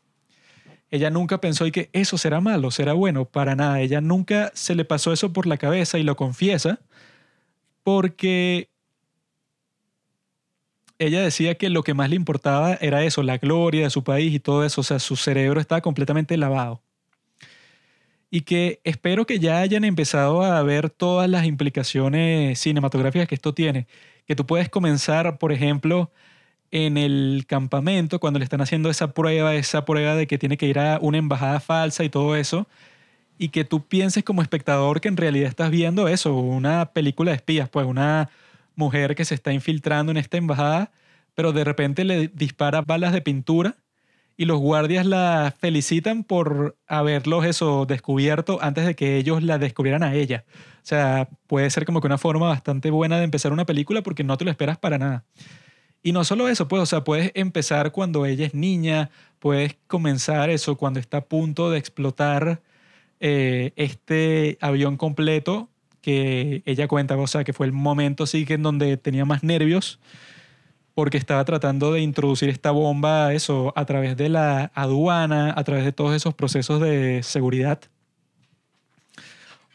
Ella 0.89 1.09
nunca 1.09 1.39
pensó 1.39 1.67
y 1.67 1.71
que 1.71 1.89
eso 1.93 2.17
será 2.17 2.41
malo, 2.41 2.71
será 2.71 2.93
bueno, 2.93 3.25
para 3.25 3.55
nada. 3.55 3.79
Ella 3.81 4.01
nunca 4.01 4.51
se 4.55 4.75
le 4.75 4.83
pasó 4.83 5.13
eso 5.13 5.31
por 5.31 5.45
la 5.45 5.57
cabeza 5.57 5.99
y 5.99 6.03
lo 6.03 6.15
confiesa 6.15 6.79
porque 7.83 8.69
ella 10.99 11.21
decía 11.21 11.55
que 11.55 11.69
lo 11.69 11.83
que 11.83 11.93
más 11.93 12.09
le 12.09 12.15
importaba 12.15 12.75
era 12.75 13.03
eso, 13.03 13.23
la 13.23 13.37
gloria 13.37 13.83
de 13.83 13.89
su 13.89 14.03
país 14.03 14.33
y 14.33 14.39
todo 14.39 14.65
eso, 14.65 14.81
o 14.81 14.83
sea, 14.83 14.99
su 14.99 15.15
cerebro 15.15 15.59
estaba 15.59 15.81
completamente 15.81 16.37
lavado. 16.37 16.81
Y 18.29 18.41
que 18.41 18.79
espero 18.83 19.25
que 19.25 19.39
ya 19.39 19.59
hayan 19.59 19.83
empezado 19.83 20.43
a 20.43 20.61
ver 20.63 20.89
todas 20.89 21.29
las 21.29 21.45
implicaciones 21.45 22.59
cinematográficas 22.59 23.27
que 23.27 23.35
esto 23.35 23.53
tiene. 23.53 23.87
Que 24.31 24.35
tú 24.37 24.45
puedes 24.45 24.69
comenzar, 24.69 25.39
por 25.39 25.51
ejemplo, 25.51 26.09
en 26.71 26.95
el 26.95 27.43
campamento, 27.49 28.17
cuando 28.21 28.39
le 28.39 28.45
están 28.45 28.61
haciendo 28.61 28.89
esa 28.89 29.13
prueba, 29.13 29.55
esa 29.55 29.83
prueba 29.83 30.15
de 30.15 30.25
que 30.25 30.37
tiene 30.37 30.55
que 30.55 30.67
ir 30.67 30.79
a 30.79 30.99
una 31.01 31.17
embajada 31.17 31.59
falsa 31.59 32.05
y 32.05 32.09
todo 32.09 32.37
eso, 32.37 32.65
y 33.37 33.49
que 33.49 33.65
tú 33.65 33.85
pienses 33.85 34.23
como 34.23 34.41
espectador 34.41 35.01
que 35.01 35.09
en 35.09 35.17
realidad 35.17 35.49
estás 35.49 35.69
viendo 35.69 36.07
eso, 36.07 36.33
una 36.33 36.93
película 36.93 37.31
de 37.31 37.35
espías, 37.35 37.67
pues 37.67 37.85
una 37.85 38.29
mujer 38.77 39.15
que 39.15 39.25
se 39.25 39.35
está 39.35 39.51
infiltrando 39.51 40.13
en 40.13 40.17
esta 40.17 40.37
embajada, 40.37 40.93
pero 41.35 41.51
de 41.51 41.65
repente 41.65 42.05
le 42.05 42.29
dispara 42.29 42.79
balas 42.79 43.11
de 43.11 43.21
pintura 43.21 43.75
y 44.41 44.45
los 44.45 44.59
guardias 44.59 45.05
la 45.05 45.53
felicitan 45.59 46.23
por 46.23 46.75
haberlos 46.87 47.45
eso 47.45 47.85
descubierto 47.85 48.57
antes 48.59 48.87
de 48.87 48.95
que 48.95 49.17
ellos 49.17 49.43
la 49.43 49.59
descubrieran 49.59 50.01
a 50.01 50.15
ella. 50.15 50.45
O 50.77 50.81
sea, 50.81 51.29
puede 51.45 51.69
ser 51.69 51.85
como 51.85 52.01
que 52.01 52.07
una 52.07 52.17
forma 52.17 52.47
bastante 52.47 52.89
buena 52.89 53.19
de 53.19 53.25
empezar 53.25 53.53
una 53.53 53.67
película 53.67 54.01
porque 54.01 54.23
no 54.23 54.39
te 54.39 54.45
lo 54.45 54.49
esperas 54.49 54.79
para 54.79 54.97
nada. 54.97 55.25
Y 56.01 56.11
no 56.11 56.23
solo 56.23 56.49
eso, 56.49 56.67
pues, 56.67 56.81
o 56.81 56.87
sea, 56.87 57.03
puedes 57.03 57.31
empezar 57.35 57.91
cuando 57.91 58.25
ella 58.25 58.47
es 58.47 58.55
niña, 58.55 59.11
puedes 59.37 59.77
comenzar 59.85 60.49
eso 60.49 60.75
cuando 60.75 60.99
está 60.99 61.17
a 61.17 61.25
punto 61.25 61.69
de 61.69 61.77
explotar 61.77 62.63
eh, 63.19 63.73
este 63.75 64.57
avión 64.59 64.97
completo 64.97 65.69
que 66.01 66.63
ella 66.65 66.87
cuenta, 66.87 67.15
o 67.15 67.27
sea, 67.27 67.43
que 67.43 67.53
fue 67.53 67.67
el 67.67 67.73
momento 67.73 68.25
sí 68.25 68.47
que 68.47 68.55
en 68.55 68.63
donde 68.63 68.97
tenía 68.97 69.23
más 69.23 69.43
nervios 69.43 69.99
porque 71.01 71.17
estaba 71.17 71.43
tratando 71.45 71.93
de 71.93 72.01
introducir 72.01 72.49
esta 72.49 72.69
bomba, 72.69 73.33
eso, 73.33 73.73
a 73.75 73.85
través 73.85 74.15
de 74.17 74.29
la 74.29 74.71
aduana, 74.75 75.51
a 75.57 75.63
través 75.63 75.83
de 75.83 75.91
todos 75.91 76.15
esos 76.15 76.35
procesos 76.35 76.79
de 76.79 77.23
seguridad. 77.23 77.79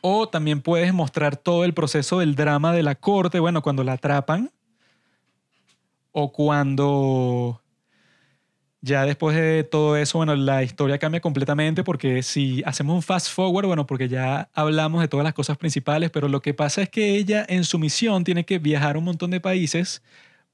O 0.03 0.29
también 0.29 0.61
puedes 0.61 0.95
mostrar 0.95 1.37
todo 1.37 1.65
el 1.65 1.75
proceso 1.75 2.21
del 2.21 2.37
drama 2.37 2.73
de 2.73 2.85
la 2.85 2.95
corte, 2.95 3.41
bueno, 3.41 3.61
cuando 3.61 3.83
la 3.83 3.95
atrapan, 3.95 4.53
o 6.13 6.31
cuando 6.31 7.61
ya 8.81 9.05
después 9.05 9.35
de 9.35 9.65
todo 9.65 9.97
eso, 9.97 10.19
bueno, 10.19 10.37
la 10.37 10.63
historia 10.63 10.99
cambia 10.99 11.21
completamente 11.21 11.83
porque 11.83 12.23
si 12.23 12.63
hacemos 12.65 12.95
un 12.95 13.03
fast 13.03 13.33
forward, 13.33 13.67
bueno, 13.67 13.85
porque 13.85 14.09
ya 14.09 14.49
hablamos 14.55 15.01
de 15.01 15.09
todas 15.09 15.25
las 15.25 15.35
cosas 15.35 15.59
principales, 15.59 16.11
pero 16.11 16.29
lo 16.29 16.41
que 16.41 16.55
pasa 16.55 16.83
es 16.83 16.89
que 16.89 17.17
ella 17.17 17.45
en 17.49 17.65
su 17.65 17.81
misión 17.81 18.23
tiene 18.23 18.45
que 18.45 18.61
viajar 18.61 18.95
a 18.95 19.01
un 19.01 19.07
montón 19.07 19.33
de 19.33 19.41
países 19.41 20.05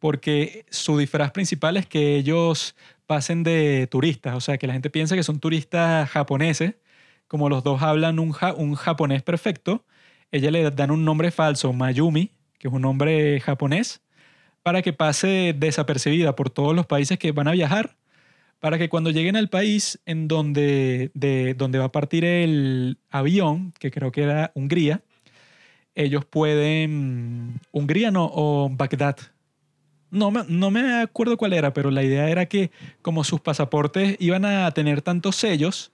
porque 0.03 0.67
su 0.69 0.99
disfraz 0.99 1.31
principal 1.31 1.77
es 1.77 1.87
que 1.87 2.17
ellos 2.17 2.75
pasen 3.07 3.45
de 3.45 3.87
turistas, 3.89 4.35
o 4.35 4.41
sea, 4.41 4.59
que 4.59 4.67
la 4.67 4.73
gente 4.73 4.91
piensa 4.91 5.15
que 5.15 5.23
son 5.23 5.39
turistas 5.39 6.11
japoneses, 6.11 6.75
como 7.29 7.49
los 7.49 7.63
dos 7.63 7.83
hablan 7.83 8.19
un, 8.19 8.35
un 8.57 8.75
japonés 8.75 9.23
perfecto, 9.23 9.85
ella 10.33 10.51
le 10.51 10.69
dan 10.73 10.91
un 10.91 11.05
nombre 11.05 11.31
falso, 11.31 11.73
Mayumi, 11.73 12.33
que 12.59 12.67
es 12.67 12.75
un 12.75 12.83
nombre 12.83 13.39
japonés, 13.39 14.03
para 14.65 14.83
que 14.83 14.93
pase 14.93 15.55
desapercibida 15.57 16.35
por 16.35 16.51
todos 16.51 16.75
los 16.75 16.87
países 16.87 17.17
que 17.17 17.31
van 17.31 17.47
a 17.47 17.53
viajar 17.53 17.97
para 18.59 18.79
que 18.79 18.89
cuando 18.89 19.11
lleguen 19.11 19.37
al 19.37 19.49
país 19.49 20.01
en 20.05 20.27
donde, 20.27 21.13
de, 21.15 21.55
donde 21.55 21.79
va 21.79 21.87
a 21.87 21.93
partir 21.93 22.25
el 22.25 22.99
avión, 23.09 23.73
que 23.79 23.93
creo 23.93 24.11
que 24.11 24.23
era 24.25 24.51
Hungría, 24.57 25.03
ellos 25.95 26.25
pueden... 26.25 27.61
Hungría 27.71 28.11
no, 28.11 28.29
o 28.33 28.69
Bagdad. 28.69 29.17
No, 30.13 30.31
no 30.31 30.71
me 30.71 31.03
acuerdo 31.03 31.37
cuál 31.37 31.53
era, 31.53 31.73
pero 31.75 31.91
la 31.91 32.05
idea 32.05 32.31
era 32.31 32.47
que 32.47 32.71
como 33.03 33.25
sus 33.25 33.41
pasaportes 33.41 34.17
iban 34.21 34.45
a 34.45 34.71
tener 34.71 35.03
tantos 35.03 35.35
sellos, 35.35 35.91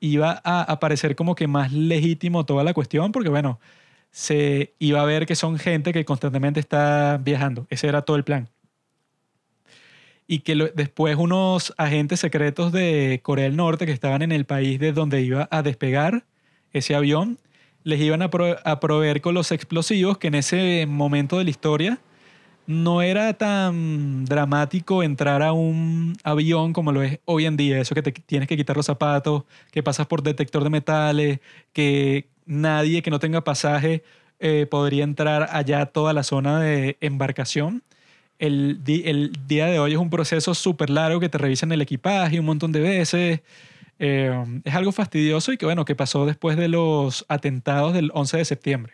iba 0.00 0.40
a 0.44 0.62
aparecer 0.62 1.16
como 1.16 1.34
que 1.34 1.46
más 1.48 1.72
legítimo 1.72 2.46
toda 2.46 2.64
la 2.64 2.72
cuestión, 2.72 3.12
porque 3.12 3.28
bueno, 3.28 3.60
se 4.10 4.74
iba 4.78 5.02
a 5.02 5.04
ver 5.04 5.26
que 5.26 5.34
son 5.36 5.58
gente 5.58 5.92
que 5.92 6.06
constantemente 6.06 6.60
está 6.60 7.20
viajando. 7.22 7.66
Ese 7.68 7.88
era 7.88 8.02
todo 8.02 8.16
el 8.16 8.24
plan 8.24 8.48
y 10.26 10.40
que 10.40 10.54
después 10.74 11.16
unos 11.16 11.72
agentes 11.76 12.20
secretos 12.20 12.72
de 12.72 13.20
Corea 13.22 13.44
del 13.44 13.56
Norte 13.56 13.86
que 13.86 13.92
estaban 13.92 14.22
en 14.22 14.32
el 14.32 14.44
país 14.44 14.80
de 14.80 14.92
donde 14.92 15.22
iba 15.22 15.48
a 15.50 15.62
despegar 15.62 16.24
ese 16.72 16.94
avión, 16.94 17.38
les 17.84 18.00
iban 18.00 18.22
a, 18.22 18.30
proveer 18.30 19.20
con 19.20 19.34
los 19.34 19.52
explosivos 19.52 20.18
que 20.18 20.26
en 20.28 20.34
ese 20.34 20.86
momento 20.88 21.38
de 21.38 21.44
la 21.44 21.50
historia 21.50 21.98
no 22.66 23.02
era 23.02 23.34
tan 23.34 24.24
dramático 24.24 25.02
entrar 25.02 25.42
a 25.42 25.52
un 25.52 26.16
avión 26.24 26.72
como 26.72 26.92
lo 26.92 27.02
es 27.02 27.20
hoy 27.24 27.46
en 27.46 27.56
día, 27.56 27.80
eso 27.80 27.94
que 27.94 28.02
te 28.02 28.12
tienes 28.12 28.48
que 28.48 28.56
quitar 28.56 28.76
los 28.76 28.86
zapatos, 28.86 29.44
que 29.70 29.82
pasas 29.82 30.06
por 30.06 30.22
detector 30.22 30.64
de 30.64 30.70
metales, 30.70 31.40
que 31.72 32.28
nadie 32.46 33.02
que 33.02 33.10
no 33.10 33.18
tenga 33.18 33.42
pasaje 33.42 34.02
eh, 34.40 34.66
podría 34.70 35.04
entrar 35.04 35.48
allá 35.52 35.86
toda 35.86 36.12
la 36.12 36.22
zona 36.22 36.60
de 36.60 36.96
embarcación 37.00 37.82
el, 38.38 38.80
el 38.86 39.32
día 39.46 39.66
de 39.66 39.78
hoy 39.78 39.92
es 39.92 39.98
un 39.98 40.10
proceso 40.10 40.54
súper 40.54 40.90
largo 40.90 41.20
que 41.20 41.28
te 41.28 41.38
revisan 41.38 41.72
el 41.72 41.80
equipaje 41.82 42.38
un 42.38 42.46
montón 42.46 42.72
de 42.72 42.80
veces. 42.80 43.40
Eh, 43.98 44.44
es 44.64 44.74
algo 44.74 44.92
fastidioso 44.92 45.52
y 45.52 45.56
que, 45.56 45.64
bueno, 45.64 45.84
que 45.84 45.94
pasó 45.94 46.26
después 46.26 46.56
de 46.56 46.68
los 46.68 47.24
atentados 47.28 47.94
del 47.94 48.10
11 48.12 48.38
de 48.38 48.44
septiembre. 48.44 48.92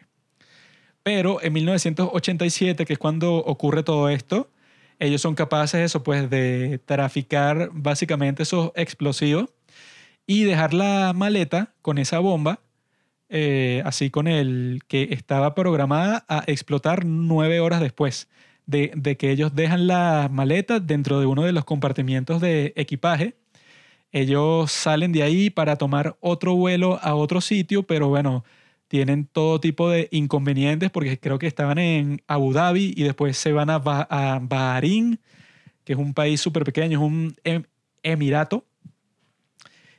Pero 1.02 1.42
en 1.42 1.52
1987, 1.52 2.84
que 2.84 2.92
es 2.92 2.98
cuando 2.98 3.36
ocurre 3.36 3.82
todo 3.82 4.08
esto, 4.08 4.50
ellos 4.98 5.20
son 5.20 5.34
capaces 5.34 5.80
eso, 5.80 6.02
pues, 6.02 6.30
de 6.30 6.80
traficar 6.84 7.70
básicamente 7.72 8.44
esos 8.44 8.70
explosivos 8.76 9.50
y 10.26 10.44
dejar 10.44 10.74
la 10.74 11.12
maleta 11.12 11.74
con 11.82 11.98
esa 11.98 12.20
bomba, 12.20 12.60
eh, 13.28 13.82
así 13.84 14.10
con 14.10 14.28
el 14.28 14.80
que 14.86 15.08
estaba 15.10 15.54
programada 15.54 16.24
a 16.28 16.44
explotar 16.46 17.04
nueve 17.04 17.60
horas 17.60 17.80
después 17.80 18.28
de, 18.66 19.16
que 19.18 19.30
ellos 19.30 19.54
dejan 19.54 19.86
la 19.86 20.28
maleta 20.30 20.80
dentro 20.80 21.20
de 21.20 21.26
uno 21.26 21.42
de 21.42 21.52
los 21.52 21.64
compartimientos 21.64 22.40
de 22.40 22.72
equipaje. 22.76 23.36
Ellos 24.12 24.70
salen 24.70 25.12
de 25.12 25.22
ahí 25.22 25.50
para 25.50 25.76
tomar 25.76 26.16
otro 26.20 26.54
vuelo 26.54 26.98
a 27.02 27.14
otro 27.14 27.40
sitio, 27.40 27.82
pero 27.84 28.08
bueno, 28.08 28.44
tienen 28.92 29.24
todo 29.24 29.58
tipo 29.58 29.88
de 29.88 30.08
inconvenientes 30.10 30.90
porque 30.90 31.18
creo 31.18 31.38
que 31.38 31.46
estaban 31.46 31.78
en 31.78 32.20
Abu 32.26 32.52
Dhabi 32.52 32.92
y 32.94 33.04
después 33.04 33.38
se 33.38 33.50
van 33.50 33.70
a, 33.70 33.78
Bahrein, 33.78 35.18
que 35.82 35.94
es 35.94 35.98
un 35.98 36.12
país 36.12 36.42
súper 36.42 36.62
pequeño, 36.62 36.98
es 36.98 37.02
un 37.02 37.34
em, 37.42 37.62
emirato. 38.02 38.66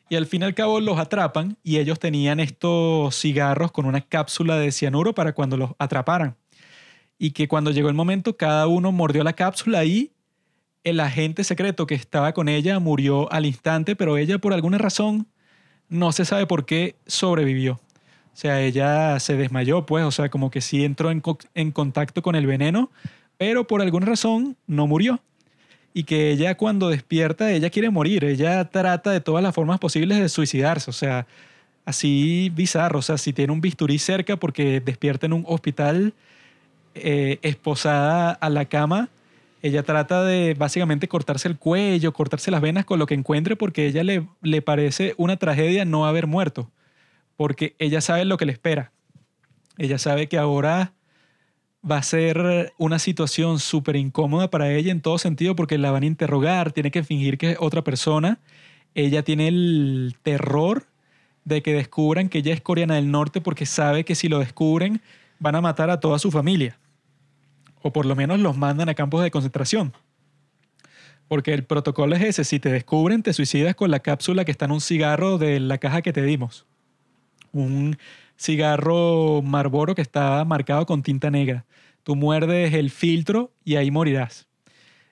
Y 0.10 0.16
al 0.16 0.28
fin 0.28 0.44
y 0.44 0.46
al 0.46 0.54
cabo 0.54 0.80
los 0.80 1.00
atrapan 1.00 1.58
y 1.64 1.80
ellos 1.80 1.98
tenían 1.98 2.40
estos 2.40 3.20
cigarros 3.20 3.72
con 3.72 3.88
una 3.88 4.02
cápsula 4.02 4.58
de 4.58 4.72
cianuro 4.72 5.16
para 5.16 5.34
cuando 5.34 5.58
los 5.58 5.72
atraparan 5.80 6.36
y 7.18 7.32
que 7.32 7.48
cuando 7.48 7.72
llegó 7.72 7.90
el 7.90 7.96
momento 7.96 8.38
cada 8.38 8.68
uno 8.68 8.92
mordió 8.92 9.24
la 9.24 9.34
cápsula 9.34 9.84
y 9.86 10.12
el 10.84 11.00
agente 11.00 11.44
secreto 11.44 11.88
que 11.88 11.96
estaba 11.96 12.34
con 12.34 12.48
ella 12.48 12.78
murió 12.78 13.32
al 13.32 13.48
instante, 13.48 13.96
pero 13.96 14.18
ella 14.18 14.38
por 14.38 14.54
alguna 14.54 14.78
razón 14.78 15.26
no 15.90 16.12
se 16.12 16.26
sabe 16.26 16.46
por 16.46 16.68
qué 16.68 16.96
sobrevivió. 17.08 17.80
O 18.34 18.36
sea, 18.36 18.62
ella 18.62 19.20
se 19.20 19.38
desmayó, 19.38 19.86
pues, 19.86 20.04
o 20.04 20.12
sea, 20.12 20.30
como 20.30 20.50
que 20.50 20.62
sí 20.62 20.84
entró 20.84 21.12
en, 21.12 21.72
contacto 21.72 22.22
con 22.24 22.36
el 22.36 22.48
veneno, 22.48 22.90
pero 23.38 23.68
por 23.68 23.82
alguna 23.82 24.08
razón 24.08 24.58
no 24.68 24.88
murió. 24.88 25.20
y 25.94 26.06
que 26.06 26.32
ella 26.32 26.56
cuando 26.58 26.90
despierta, 26.90 27.52
ella 27.52 27.70
quiere 27.70 27.92
morir, 27.92 28.24
ella 28.26 28.66
trata 28.70 29.12
de 29.12 29.22
todas 29.22 29.44
las 29.44 29.54
formas 29.54 29.80
posibles 29.80 30.20
de 30.20 30.28
suicidarse, 30.30 30.90
o 30.90 30.94
sea, 30.94 31.28
así 31.86 32.52
bizarro, 32.56 33.00
o 33.00 33.02
sea, 33.04 33.18
si 33.20 33.34
tiene 33.34 33.54
un 33.54 33.62
bisturí 33.62 34.00
cerca 34.00 34.38
porque 34.38 34.80
despierta 34.82 35.28
en 35.28 35.34
un 35.34 35.46
hospital 35.48 36.14
eh, 36.96 37.40
esposada 37.44 38.32
a 38.32 38.50
la 38.50 38.66
cama, 38.66 39.10
ella 39.62 39.84
trata 39.84 40.24
de 40.24 40.56
básicamente 40.56 41.08
cortarse 41.08 41.48
el 41.48 41.58
cuello, 41.58 42.12
cortarse 42.14 42.52
las 42.52 42.62
venas 42.62 42.86
con 42.86 43.00
lo 43.00 43.06
que 43.06 43.14
encuentre 43.14 43.56
porque 43.56 43.88
ella 43.88 44.04
le, 44.04 44.28
le 44.42 44.62
parece 44.62 45.14
una 45.18 45.38
tragedia 45.38 45.86
no 45.86 46.06
haber 46.06 46.28
muerto, 46.28 46.70
porque 47.36 47.76
ella 47.80 48.02
sabe 48.02 48.26
lo 48.26 48.38
que 48.38 48.46
le 48.46 48.52
espera. 48.52 48.92
Ella 49.78 49.98
sabe 49.98 50.28
que 50.28 50.38
ahora 50.38 50.94
va 51.90 51.98
a 51.98 52.04
ser 52.04 52.74
una 52.78 53.00
situación 53.00 53.60
súper 53.60 53.96
incómoda 53.96 54.50
para 54.50 54.72
ella 54.72 54.92
en 54.92 55.02
todo 55.02 55.18
sentido 55.18 55.56
porque 55.56 55.78
la 55.78 55.92
van 55.92 56.04
a 56.04 56.08
interrogar, 56.08 56.72
tiene 56.72 56.92
que 56.92 57.04
fingir 57.04 57.38
que 57.38 57.52
es 57.52 57.58
otra 57.60 57.84
persona. 57.84 58.40
Ella 58.96 59.24
tiene 59.24 59.48
el 59.48 60.16
terror 60.22 60.86
de 61.46 61.62
que 61.62 61.74
descubran 61.74 62.30
que 62.30 62.40
ella 62.40 62.54
es 62.54 62.62
coreana 62.62 62.96
del 62.96 63.12
norte 63.12 63.42
porque 63.42 63.66
sabe 63.66 64.06
que 64.06 64.16
si 64.16 64.30
lo 64.30 64.40
descubren 64.40 65.02
van 65.40 65.56
a 65.56 65.62
matar 65.62 65.90
a 65.90 66.00
toda 66.00 66.20
su 66.20 66.32
familia. 66.32 66.78
O 67.82 67.92
por 67.92 68.06
lo 68.06 68.16
menos 68.16 68.40
los 68.40 68.58
mandan 68.58 68.88
a 68.88 68.94
campos 68.94 69.24
de 69.24 69.32
concentración. 69.32 69.94
Porque 71.28 71.54
el 71.54 71.66
protocolo 71.66 72.16
es 72.16 72.22
ese, 72.22 72.44
si 72.44 72.60
te 72.60 72.70
descubren 72.70 73.24
te 73.24 73.34
suicidas 73.34 73.76
con 73.76 73.92
la 73.92 74.00
cápsula 74.00 74.46
que 74.46 74.52
está 74.52 74.66
en 74.66 74.72
un 74.72 74.82
cigarro 74.82 75.38
de 75.38 75.60
la 75.60 75.80
caja 75.80 76.02
que 76.02 76.14
te 76.14 76.22
dimos. 76.22 76.66
Un 77.54 77.98
cigarro 78.36 79.42
Marlboro 79.42 79.96
que 79.96 80.02
está 80.02 80.44
marcado 80.44 80.86
con 80.86 81.02
tinta 81.02 81.32
negra. 81.32 81.66
Tú 82.04 82.16
muerdes 82.16 82.74
el 82.74 82.90
filtro 82.90 83.54
y 83.64 83.78
ahí 83.78 83.90
morirás. 83.92 84.48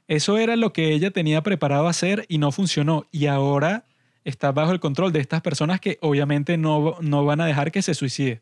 Eso 0.07 0.37
era 0.37 0.57
lo 0.57 0.73
que 0.73 0.91
ella 0.91 1.11
tenía 1.11 1.41
preparado 1.41 1.87
hacer 1.87 2.25
y 2.27 2.37
no 2.37 2.51
funcionó. 2.51 3.05
Y 3.11 3.27
ahora 3.27 3.85
está 4.25 4.51
bajo 4.51 4.73
el 4.73 4.81
control 4.81 5.13
de 5.13 5.21
estas 5.21 5.41
personas 5.41 5.79
que 5.79 5.97
obviamente 6.01 6.57
no, 6.57 6.97
no 6.99 7.23
van 7.23 7.39
a 7.39 7.45
dejar 7.45 7.71
que 7.71 7.81
se 7.81 7.93
suicide. 7.93 8.41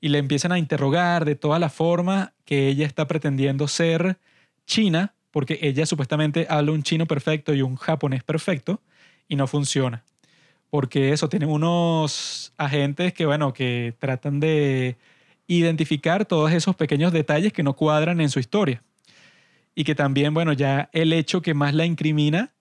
Y 0.00 0.08
le 0.08 0.18
empiezan 0.18 0.50
a 0.50 0.58
interrogar 0.58 1.24
de 1.24 1.36
todas 1.36 1.60
las 1.60 1.72
formas 1.72 2.32
que 2.44 2.68
ella 2.68 2.86
está 2.86 3.06
pretendiendo 3.06 3.68
ser 3.68 4.18
china, 4.66 5.14
porque 5.30 5.58
ella 5.62 5.86
supuestamente 5.86 6.46
habla 6.50 6.72
un 6.72 6.82
chino 6.82 7.06
perfecto 7.06 7.54
y 7.54 7.62
un 7.62 7.76
japonés 7.76 8.24
perfecto, 8.24 8.82
y 9.28 9.36
no 9.36 9.46
funciona 9.46 10.04
porque 10.70 11.12
eso, 11.12 11.28
tienen 11.28 11.48
unos 11.48 12.52
agentes 12.56 13.12
que, 13.12 13.26
bueno, 13.26 13.52
que 13.52 13.94
tratan 13.98 14.40
de 14.40 14.96
identificar 15.46 16.26
todos 16.26 16.52
esos 16.52 16.76
pequeños 16.76 17.12
detalles 17.12 17.52
que 17.52 17.62
no 17.62 17.74
cuadran 17.74 18.20
en 18.20 18.28
su 18.30 18.38
historia. 18.38 18.82
Y 19.74 19.84
que 19.84 19.94
también, 19.94 20.34
bueno, 20.34 20.52
ya 20.52 20.90
el 20.92 21.12
hecho 21.12 21.40
que 21.40 21.54
más 21.54 21.74
la 21.74 21.86
incrimina 21.86 22.52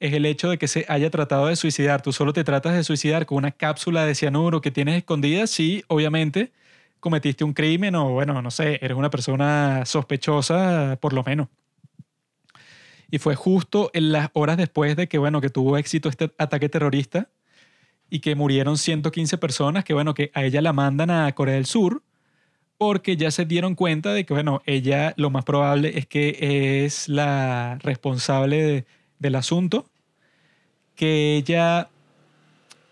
es 0.00 0.12
el 0.14 0.26
hecho 0.26 0.50
de 0.50 0.58
que 0.58 0.68
se 0.68 0.84
haya 0.88 1.10
tratado 1.10 1.46
de 1.46 1.56
suicidar. 1.56 2.02
Tú 2.02 2.12
solo 2.12 2.32
te 2.32 2.44
tratas 2.44 2.74
de 2.74 2.84
suicidar 2.84 3.26
con 3.26 3.38
una 3.38 3.52
cápsula 3.52 4.04
de 4.06 4.14
cianuro 4.14 4.60
que 4.60 4.70
tienes 4.70 4.96
escondida 4.96 5.46
si, 5.46 5.84
obviamente, 5.88 6.52
cometiste 7.00 7.44
un 7.44 7.52
crimen 7.52 7.94
o, 7.96 8.10
bueno, 8.10 8.40
no 8.42 8.50
sé, 8.50 8.78
eres 8.82 8.96
una 8.96 9.10
persona 9.10 9.84
sospechosa, 9.84 10.98
por 11.00 11.12
lo 11.12 11.22
menos. 11.22 11.48
Y 13.10 13.18
fue 13.18 13.34
justo 13.34 13.90
en 13.92 14.10
las 14.10 14.30
horas 14.32 14.56
después 14.56 14.96
de 14.96 15.06
que, 15.06 15.18
bueno, 15.18 15.40
que 15.40 15.50
tuvo 15.50 15.76
éxito 15.76 16.08
este 16.08 16.32
ataque 16.38 16.68
terrorista, 16.68 17.28
y 18.12 18.20
que 18.20 18.34
murieron 18.34 18.76
115 18.76 19.38
personas, 19.38 19.84
que 19.84 19.94
bueno, 19.94 20.12
que 20.12 20.30
a 20.34 20.44
ella 20.44 20.60
la 20.60 20.74
mandan 20.74 21.10
a 21.10 21.32
Corea 21.32 21.54
del 21.54 21.64
Sur 21.64 22.02
porque 22.76 23.16
ya 23.16 23.30
se 23.30 23.46
dieron 23.46 23.74
cuenta 23.74 24.12
de 24.12 24.26
que, 24.26 24.34
bueno, 24.34 24.60
ella 24.66 25.14
lo 25.16 25.30
más 25.30 25.46
probable 25.46 25.98
es 25.98 26.06
que 26.06 26.84
es 26.84 27.08
la 27.08 27.78
responsable 27.82 28.84
del 29.18 29.34
asunto, 29.34 29.88
que 30.94 31.36
ella 31.36 31.88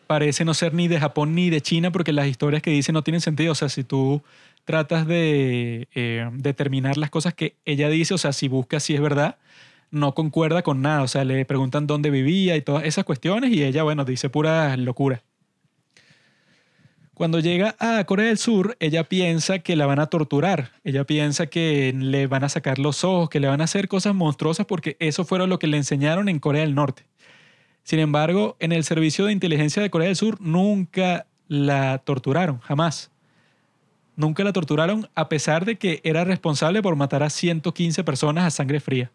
parece 0.07 0.47
no 0.47 0.55
ser 0.55 0.73
ni 0.73 0.89
de 0.89 0.99
Japón 0.99 1.35
ni 1.35 1.51
de 1.51 1.61
China 1.61 1.93
porque 1.93 2.15
las 2.15 2.27
historias 2.27 2.63
que 2.63 2.71
dice 2.71 2.91
no 2.91 3.03
tienen 3.03 3.21
sentido, 3.21 3.53
o 3.53 3.55
sea, 3.55 3.69
si 3.69 3.85
tú 3.85 4.23
tratas 4.65 5.07
de 5.07 5.87
eh, 5.95 6.31
determinar 6.33 6.97
las 6.97 7.11
cosas 7.11 7.35
que 7.35 7.57
ella 7.67 7.91
dice, 7.91 8.15
o 8.15 8.19
sea, 8.19 8.33
si 8.33 8.49
buscas 8.49 8.85
si 8.85 8.95
es 8.95 9.03
verdad, 9.03 9.37
no 9.91 10.15
concuerda 10.15 10.63
con 10.63 10.83
nada. 10.83 11.03
O 11.03 11.09
sea, 11.09 11.25
le 11.25 11.45
preguntan 11.45 11.87
dónde 11.87 12.11
vivía 12.11 12.57
y 12.57 12.63
todas 12.63 12.85
esas 12.85 13.05
cuestiones 13.05 13.51
y 13.53 13.65
ella, 13.65 13.83
bueno, 13.83 14.05
dice 14.05 14.31
pura 14.31 14.77
locura. 14.77 15.23
Cuando 17.15 17.39
llega 17.39 17.77
a 17.79 18.03
Corea 18.05 18.29
del 18.29 18.39
Sur, 18.39 18.79
ella 18.81 19.05
piensa 19.05 19.59
que 19.59 19.77
la 19.77 19.85
van 19.85 19.99
a 19.99 20.07
torturar. 20.07 20.73
Ella 20.85 21.05
piensa 21.05 21.49
que 21.49 21.93
le 21.95 22.27
van 22.27 22.45
a 22.45 22.49
sacar 22.49 22.79
los 22.79 23.05
ojos, 23.05 23.29
que 23.29 23.41
le 23.41 23.49
van 23.49 23.61
a 23.61 23.65
hacer 23.65 23.89
cosas 23.89 24.15
monstruosas 24.15 24.65
porque 24.65 24.97
eso 25.01 25.27
fue 25.27 25.47
lo 25.47 25.59
que 25.59 25.67
le 25.67 25.77
enseñaron 25.77 26.31
en 26.31 26.39
Corea 26.39 26.63
del 26.63 26.75
Norte. 26.75 27.05
Sin 27.83 27.99
embargo, 27.99 28.57
en 28.59 28.73
el 28.73 28.85
servicio 28.85 29.27
de 29.27 29.33
inteligencia 29.33 29.83
de 29.83 29.91
Corea 29.91 30.07
del 30.07 30.17
Sur 30.17 30.41
nunca 30.41 31.27
la 31.47 31.99
torturaron, 31.99 32.61
jamás. 32.61 33.11
Nunca 34.17 34.43
la 34.43 34.55
torturaron 34.55 35.11
a 35.15 35.29
pesar 35.29 35.67
de 35.67 35.77
que 35.77 36.01
era 36.05 36.25
responsable 36.25 36.81
por 36.81 36.97
matar 36.97 37.23
a 37.23 37.29
115 37.29 38.03
personas 38.03 38.45
a 38.45 38.51
sangre 38.51 38.81
fría 38.81 39.11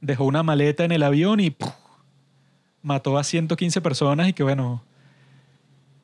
dejó 0.00 0.24
una 0.24 0.42
maleta 0.42 0.84
en 0.84 0.92
el 0.92 1.02
avión 1.02 1.40
y 1.40 1.56
mató 2.82 3.18
a 3.18 3.24
115 3.24 3.80
personas 3.80 4.28
y 4.28 4.32
que 4.32 4.42
bueno, 4.42 4.82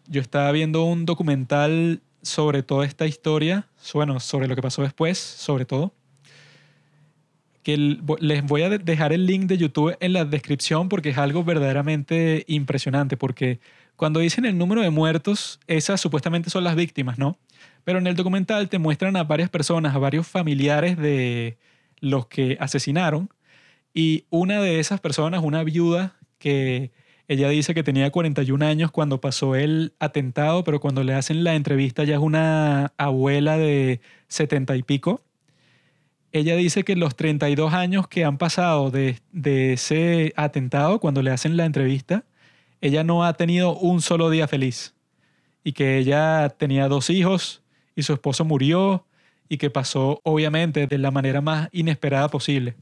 yo 0.07 0.21
estaba 0.21 0.51
viendo 0.53 0.85
un 0.85 1.07
documental 1.07 2.03
sobre 2.23 2.63
toda 2.63 2.87
esta 2.87 3.07
historia, 3.07 3.69
bueno, 3.93 4.21
sobre 4.21 4.49
lo 4.49 4.57
que 4.57 4.63
pasó 4.63 4.83
después, 4.83 5.19
sobre 5.19 5.65
todo, 5.65 5.93
que 7.63 7.77
les 8.21 8.45
voy 8.45 8.63
a 8.63 8.71
dejar 8.71 9.13
el 9.13 9.27
link 9.27 9.45
de 9.45 9.57
YouTube 9.57 9.97
en 10.01 10.13
la 10.13 10.25
descripción 10.25 10.89
porque 10.89 11.11
es 11.11 11.19
algo 11.19 11.45
verdaderamente 11.45 12.45
impresionante, 12.47 13.17
porque 13.17 13.59
cuando 13.97 14.21
dicen 14.21 14.45
el 14.45 14.59
número 14.59 14.83
de 14.83 14.91
muertos, 14.91 15.61
esas 15.67 16.01
supuestamente 16.01 16.51
son 16.51 16.65
las 16.65 16.77
víctimas, 16.77 17.19
¿no? 17.19 17.39
Pero 17.85 17.99
en 17.99 18.07
el 18.07 18.17
documental 18.17 18.69
te 18.69 18.79
muestran 18.79 19.17
a 19.17 19.25
varias 19.25 19.49
personas, 19.49 19.95
a 19.95 19.99
varios 19.99 20.27
familiares 20.27 20.97
de 20.99 21.57
los 22.01 22.27
que 22.27 22.57
asesinaron, 22.61 23.31
y 23.95 24.25
una 24.29 24.61
de 24.61 24.81
esas 24.81 25.01
personas, 25.01 25.43
una 25.43 25.63
viuda 25.63 26.17
que 26.39 26.91
ella 27.29 27.49
dice 27.49 27.75
que 27.75 27.83
tenía 27.83 28.11
41 28.11 28.67
años 28.67 28.91
cuando 28.91 29.21
pasó 29.21 29.55
el 29.55 29.95
atentado, 29.99 30.65
pero 30.65 30.81
cuando 30.81 31.05
le 31.05 31.15
hacen 31.15 31.43
la 31.45 31.55
entrevista 31.55 32.05
ya 32.05 32.17
es 32.17 32.21
una 32.21 32.93
abuela 32.99 33.57
de 33.57 34.01
70 34.29 34.77
y 34.77 34.83
pico. 34.83 35.23
Ella 36.33 36.57
dice 36.57 36.83
que 36.85 36.97
los 36.97 37.17
32 37.17 37.73
años 37.73 38.09
que 38.09 38.25
han 38.25 38.37
pasado 38.37 38.91
de, 38.91 39.17
ese 39.73 40.33
atentado, 40.37 40.99
cuando 41.01 41.23
le 41.23 41.31
hacen 41.31 41.57
la 41.57 41.65
entrevista, 41.65 42.25
ella 42.81 43.05
no 43.05 43.25
ha 43.25 43.35
tenido 43.35 43.75
un 43.77 44.03
solo 44.03 44.29
día 44.31 44.49
feliz. 44.49 44.95
Y 45.63 45.73
que 45.73 45.97
ella 45.97 46.51
tenía 46.59 46.89
dos 46.89 47.09
hijos 47.09 47.63
y 47.97 48.03
su 48.03 48.13
esposo 48.13 48.45
murió 48.45 49.07
y 49.49 49.59
que 49.59 49.71
pasó 49.71 50.21
obviamente 50.25 50.87
de 50.87 50.99
la 50.99 51.11
manera 51.11 51.41
más 51.41 51.69
inesperada 51.73 52.29
posible. 52.29 52.75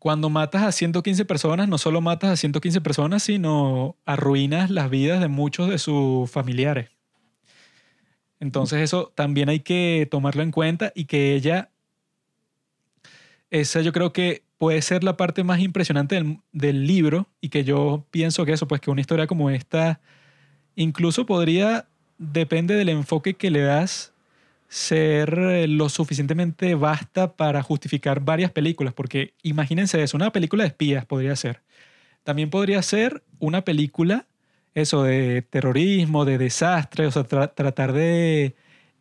Cuando 0.00 0.30
matas 0.30 0.62
a 0.62 0.72
115 0.72 1.26
personas, 1.26 1.68
no 1.68 1.76
solo 1.76 2.00
matas 2.00 2.30
a 2.30 2.36
115 2.36 2.80
personas, 2.80 3.22
sino 3.22 3.96
arruinas 4.06 4.70
las 4.70 4.88
vidas 4.88 5.20
de 5.20 5.28
muchos 5.28 5.68
de 5.68 5.76
sus 5.76 6.28
familiares. 6.30 6.88
Entonces 8.40 8.80
eso 8.80 9.12
también 9.14 9.50
hay 9.50 9.60
que 9.60 10.08
tomarlo 10.10 10.42
en 10.42 10.52
cuenta 10.52 10.90
y 10.94 11.04
que 11.04 11.34
ella, 11.34 11.68
esa 13.50 13.82
yo 13.82 13.92
creo 13.92 14.14
que 14.14 14.42
puede 14.56 14.80
ser 14.80 15.04
la 15.04 15.18
parte 15.18 15.44
más 15.44 15.60
impresionante 15.60 16.22
del, 16.50 16.86
libro 16.86 17.28
y 17.42 17.50
que 17.50 17.64
yo 17.64 18.06
pienso 18.10 18.46
que 18.46 18.54
eso, 18.54 18.66
pues 18.66 18.80
que 18.80 18.90
una 18.90 19.02
historia 19.02 19.26
como 19.26 19.50
esta 19.50 20.00
incluso 20.76 21.26
podría, 21.26 21.88
depende 22.16 22.74
del 22.74 22.88
enfoque 22.88 23.34
que 23.34 23.50
le 23.50 23.60
das, 23.60 24.14
ser 24.70 25.36
eh, 25.36 25.68
lo 25.68 25.88
suficientemente 25.88 26.76
vasta 26.76 27.36
para 27.36 27.62
justificar 27.62 28.20
varias 28.20 28.52
películas, 28.52 28.94
porque 28.94 29.34
imagínense 29.42 30.02
eso, 30.02 30.16
una 30.16 30.32
película 30.32 30.62
de 30.64 30.68
espías 30.68 31.04
podría 31.06 31.36
ser. 31.36 31.62
También 32.24 32.50
podría 32.50 32.80
ser 32.82 33.24
una 33.40 33.64
película, 33.64 34.26
eso, 34.74 35.02
de 35.04 35.42
terrorismo, 35.42 36.24
de 36.24 36.38
desastre, 36.38 37.06
o 37.06 37.10
sea, 37.10 37.24
tratar 37.24 37.92
de 37.92 38.54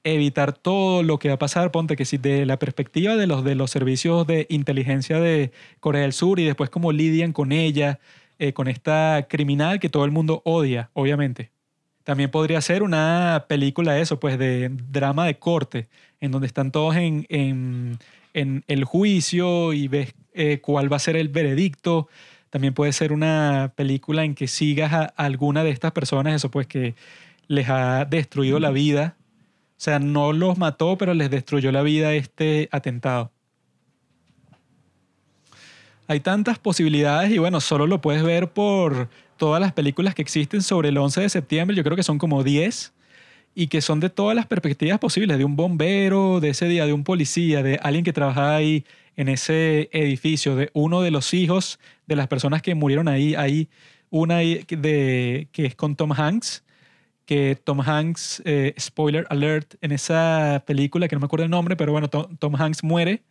evitar 0.04 0.54
todo 0.54 1.04
lo 1.04 1.20
que 1.20 1.30
va 1.30 1.36
a 1.36 1.40
pasar, 1.40 1.72
ponte 1.72 1.96
que 1.96 2.06
si 2.06 2.18
de 2.18 2.46
la 2.46 2.58
perspectiva 2.60 3.16
de 3.16 3.28
los, 3.28 3.44
de 3.44 3.56
los 3.56 3.70
servicios 3.72 4.26
de 4.26 4.48
inteligencia 4.50 5.20
de 5.20 5.52
Corea 5.80 6.02
del 6.04 6.14
Sur 6.14 6.40
y 6.40 6.46
después 6.46 6.70
cómo 6.72 6.92
lidian 6.92 7.34
con 7.34 7.52
ella, 7.52 8.00
eh, 8.40 8.54
con 8.54 8.68
esta 8.68 9.28
criminal 9.30 9.80
que 9.80 9.90
todo 9.90 10.06
el 10.06 10.12
mundo 10.12 10.42
odia, 10.46 10.90
obviamente. 10.94 11.52
También 12.10 12.32
podría 12.32 12.60
ser 12.60 12.82
una 12.82 13.46
película 13.48 14.00
eso, 14.00 14.20
pues 14.20 14.40
de 14.40 14.70
drama 14.90 15.28
de 15.28 15.38
corte, 15.38 15.90
en 16.20 16.32
donde 16.32 16.48
están 16.48 16.72
todos 16.72 16.96
en, 16.96 17.28
en, 17.30 18.00
en 18.34 18.64
el 18.68 18.84
juicio 18.84 19.74
y 19.74 19.88
ves 19.88 20.16
eh, 20.34 20.60
cuál 20.60 20.92
va 20.92 20.96
a 20.96 21.00
ser 21.00 21.16
el 21.16 21.30
veredicto. 21.30 22.08
También 22.50 22.74
puede 22.74 22.94
ser 22.94 23.14
una 23.14 23.74
película 23.76 24.24
en 24.24 24.34
que 24.34 24.48
sigas 24.48 24.92
a 24.92 25.04
alguna 25.18 25.64
de 25.64 25.70
estas 25.70 25.92
personas, 25.92 26.34
eso 26.34 26.50
pues 26.50 26.66
que 26.66 26.96
les 27.48 27.70
ha 27.70 28.06
destruido 28.06 28.60
la 28.60 28.72
vida. 28.72 29.16
O 29.78 29.80
sea, 29.80 30.00
no 30.00 30.34
los 30.34 30.58
mató, 30.58 30.98
pero 30.98 31.14
les 31.14 31.30
destruyó 31.30 31.72
la 31.72 31.84
vida 31.84 32.14
este 32.14 32.70
atentado. 32.72 33.32
Hay 36.08 36.22
tantas 36.22 36.58
posibilidades 36.58 37.30
y 37.30 37.38
bueno, 37.38 37.62
solo 37.62 37.86
lo 37.86 38.02
puedes 38.02 38.24
ver 38.24 38.50
por 38.52 39.10
todas 39.40 39.60
las 39.60 39.74
películas 39.74 40.14
que 40.14 40.22
existen 40.22 40.62
sobre 40.62 40.90
el 40.90 40.98
11 40.98 41.22
de 41.22 41.30
septiembre. 41.30 41.76
Yo 41.76 41.84
creo 41.84 41.96
que 41.96 42.04
son 42.04 42.20
como 42.20 42.44
10 42.44 42.94
y 43.56 43.68
que 43.68 43.82
son 43.82 44.00
de 44.00 44.12
todas 44.12 44.36
las 44.36 44.46
perspectivas 44.46 45.00
posibles, 45.00 45.40
de 45.40 45.46
un 45.46 45.56
bombero, 45.56 46.40
de 46.40 46.50
ese 46.50 46.68
día, 46.68 46.86
de 46.86 46.94
un 46.94 47.04
policía, 47.04 47.64
de 47.64 47.80
alguien 47.82 48.06
que 48.06 48.14
trabajaba 48.14 48.56
ahí 48.56 48.86
en 49.16 49.28
ese 49.30 49.90
edificio, 49.92 50.56
de 50.56 50.70
uno 50.74 51.02
de 51.02 51.12
los 51.12 51.34
hijos 51.34 51.80
de 52.06 52.16
las 52.16 52.28
personas 52.28 52.62
que 52.62 52.76
murieron 52.76 53.08
ahí. 53.08 53.36
Hay 53.36 53.70
una 54.12 54.38
de, 54.38 55.48
que 55.52 55.66
es 55.66 55.76
con 55.76 55.96
Tom 55.96 56.12
Hanks, 56.14 56.64
que 57.26 57.58
Tom 57.64 57.82
Hanks, 57.82 58.42
eh, 58.46 58.74
spoiler 58.80 59.26
alert, 59.30 59.76
en 59.82 59.92
esa 59.92 60.64
película, 60.66 61.08
que 61.08 61.16
no 61.16 61.22
me 61.22 61.26
acuerdo 61.26 61.46
el 61.46 61.52
nombre, 61.52 61.76
pero 61.76 61.92
bueno, 61.92 62.10
Tom, 62.10 62.56
Hanks 62.56 62.84
muere. 62.84 63.24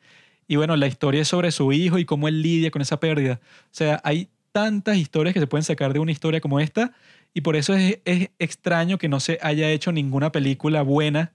Y 0.47 0.57
bueno, 0.57 0.77
la 0.77 0.87
historia 0.87 1.23
es 1.23 1.29
sobre 1.29 1.53
su 1.53 1.73
hijo 1.73 1.99
y 1.99 2.05
cómo 2.05 2.29
él 2.29 2.43
lidia 2.43 2.71
con 2.71 2.83
esa 2.83 3.01
pérdida. 3.01 3.41
O 3.43 3.69
sea, 3.73 4.01
hay 4.05 4.29
tantas 4.59 4.97
historias 4.97 5.35
que 5.35 5.39
se 5.39 5.47
pueden 5.47 5.63
sacar 5.63 5.93
de 5.93 6.01
una 6.01 6.11
historia 6.11 6.41
como 6.41 6.59
esta. 6.59 6.93
Y 7.33 7.43
por 7.43 7.55
eso 7.55 7.75
es, 7.75 8.01
extraño 8.41 8.99
que 8.99 9.09
no 9.09 9.21
se 9.21 9.39
haya 9.41 9.71
hecho 9.71 9.93
ninguna 9.93 10.33
película 10.33 10.83
buena 10.83 11.33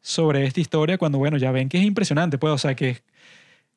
sobre 0.00 0.46
esta 0.46 0.60
historia 0.60 0.96
cuando, 0.96 1.18
bueno, 1.18 1.36
ya 1.36 1.50
ven 1.50 1.68
que 1.68 1.78
es 1.78 1.84
impresionante, 1.84 2.38
pues, 2.38 2.52
o 2.52 2.58
sea, 2.58 2.76
que 2.76 3.02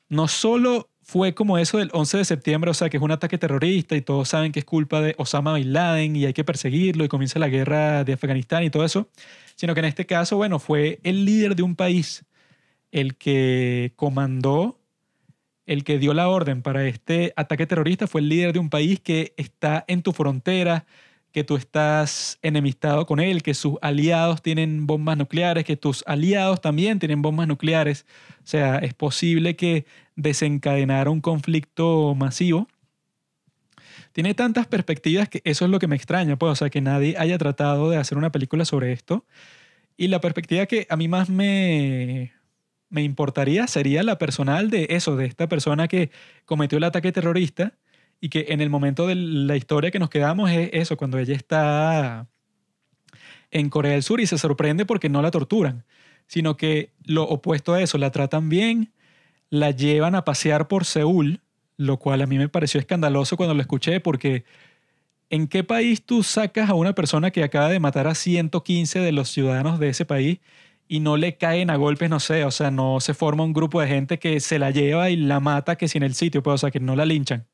no 0.09 0.27
solo 0.27 0.91
fue 1.01 1.33
como 1.33 1.57
eso 1.57 1.79
del 1.79 1.89
11 1.91 2.19
de 2.19 2.25
septiembre, 2.25 2.69
o 2.69 2.73
sea, 2.75 2.89
que 2.91 2.97
es 2.97 3.03
un 3.03 3.09
ataque 3.09 3.39
terrorista 3.39 3.95
y 3.95 4.01
todos 4.01 4.29
saben 4.29 4.51
que 4.51 4.59
es 4.59 4.65
culpa 4.65 5.01
de 5.01 5.15
Osama 5.17 5.55
Bin 5.55 5.73
Laden 5.73 6.15
y 6.15 6.25
hay 6.25 6.33
que 6.33 6.43
perseguirlo 6.43 7.03
y 7.03 7.07
comienza 7.07 7.39
la 7.39 7.49
guerra 7.49 8.03
de 8.03 8.13
Afganistán 8.13 8.63
y 8.63 8.69
todo 8.69 8.85
eso, 8.85 9.09
sino 9.55 9.73
que 9.73 9.79
en 9.79 9.87
este 9.87 10.05
caso, 10.05 10.37
bueno, 10.37 10.59
fue 10.59 10.99
el 11.01 11.25
líder 11.25 11.55
de 11.55 11.63
un 11.63 11.75
país 11.75 12.23
el 12.91 13.15
que 13.15 13.93
comandó, 13.95 14.79
el 15.65 15.83
que 15.83 15.99
dio 15.99 16.13
la 16.13 16.29
orden 16.29 16.61
para 16.61 16.85
este 16.87 17.33
ataque 17.35 17.65
terrorista, 17.65 18.07
fue 18.07 18.21
el 18.21 18.29
líder 18.29 18.53
de 18.53 18.59
un 18.59 18.69
país 18.69 18.99
que 18.99 19.33
está 19.37 19.85
en 19.87 20.01
tu 20.01 20.11
frontera, 20.11 20.85
que 21.31 21.43
tú 21.43 21.55
estás 21.55 22.37
enemistado 22.43 23.07
con 23.07 23.19
él, 23.19 23.41
que 23.41 23.55
sus 23.55 23.77
aliados 23.81 24.41
tienen 24.41 24.85
bombas 24.85 25.17
nucleares, 25.17 25.65
que 25.65 25.75
tus 25.75 26.03
aliados 26.05 26.61
también 26.61 26.99
tienen 26.99 27.23
bombas 27.23 27.47
nucleares. 27.47 28.05
O 28.43 28.47
sea, 28.47 28.77
es 28.77 28.93
posible 28.93 29.55
que 29.55 29.85
desencadenara 30.15 31.09
un 31.09 31.21
conflicto 31.21 32.13
masivo. 32.15 32.67
Tiene 34.11 34.35
tantas 34.35 34.67
perspectivas 34.67 35.27
que 35.27 35.41
eso 35.43 35.65
es 35.65 35.71
lo 35.71 35.79
que 35.79 35.87
me 35.87 35.95
extraña, 35.95 36.37
pues, 36.37 36.51
o 36.51 36.55
sea, 36.55 36.69
que 36.69 36.81
nadie 36.81 37.15
haya 37.17 37.37
tratado 37.39 37.89
de 37.89 37.97
hacer 37.97 38.17
una 38.17 38.31
película 38.31 38.63
sobre 38.63 38.91
esto. 38.91 39.25
Y 39.97 40.09
la 40.09 40.21
perspectiva 40.21 40.67
que 40.67 40.85
a 40.89 40.97
mí 40.97 41.07
más 41.07 41.29
me, 41.29 42.33
me 42.93 43.01
importaría 43.01 43.65
sería 43.65 44.03
la 44.03 44.19
personal 44.19 44.69
de 44.69 44.85
eso, 44.91 45.15
de 45.15 45.25
esta 45.25 45.49
persona 45.49 45.87
que 45.87 46.11
cometió 46.45 46.77
el 46.77 46.83
ataque 46.83 47.11
terrorista 47.11 47.73
y 48.21 48.29
que 48.29 48.45
en 48.49 48.61
el 48.61 48.69
momento 48.69 49.07
de 49.07 49.15
la 49.15 49.57
historia 49.57 49.89
que 49.89 49.97
nos 49.97 50.11
quedamos 50.11 50.51
es 50.51 50.69
eso, 50.73 50.95
cuando 50.95 51.17
ella 51.17 51.35
está 51.35 52.27
en 53.49 53.69
Corea 53.71 53.93
del 53.93 54.03
Sur 54.03 54.21
y 54.21 54.27
se 54.27 54.37
sorprende 54.37 54.85
porque 54.85 55.09
no 55.09 55.23
la 55.23 55.31
torturan, 55.31 55.85
sino 56.27 56.55
que 56.55 56.91
lo 57.03 57.23
opuesto 57.23 57.73
a 57.73 57.81
eso, 57.81 57.97
la 57.97 58.11
tratan 58.11 58.47
bien, 58.47 58.93
la 59.49 59.71
llevan 59.71 60.13
a 60.13 60.23
pasear 60.23 60.67
por 60.67 60.85
Seúl, 60.85 61.41
lo 61.77 61.97
cual 61.97 62.21
a 62.21 62.27
mí 62.27 62.37
me 62.37 62.47
pareció 62.47 62.79
escandaloso 62.79 63.37
cuando 63.37 63.55
lo 63.55 63.61
escuché 63.61 64.01
porque 64.01 64.45
¿en 65.31 65.47
qué 65.47 65.63
país 65.63 66.05
tú 66.05 66.21
sacas 66.21 66.69
a 66.69 66.75
una 66.75 66.93
persona 66.93 67.31
que 67.31 67.43
acaba 67.43 67.69
de 67.69 67.79
matar 67.79 68.05
a 68.05 68.13
115 68.13 68.99
de 68.99 69.11
los 69.11 69.29
ciudadanos 69.29 69.79
de 69.79 69.89
ese 69.89 70.05
país 70.05 70.41
y 70.87 70.99
no 70.99 71.17
le 71.17 71.37
caen 71.37 71.69
a 71.69 71.75
golpes, 71.75 72.09
no 72.09 72.19
sé, 72.19 72.45
o 72.45 72.51
sea, 72.51 72.71
no 72.71 72.99
se 72.99 73.13
forma 73.13 73.43
un 73.43 73.53
grupo 73.53 73.81
de 73.81 73.87
gente 73.87 74.19
que 74.19 74.39
se 74.39 74.59
la 74.59 74.71
lleva 74.71 75.09
y 75.09 75.15
la 75.15 75.39
mata 75.39 75.75
que 75.77 75.87
si 75.87 75.97
en 75.97 76.03
el 76.03 76.13
sitio, 76.15 76.43
pues, 76.43 76.55
o 76.55 76.57
sea, 76.57 76.71
que 76.71 76.79
no 76.79 76.95
la 76.95 77.05
linchan? 77.05 77.47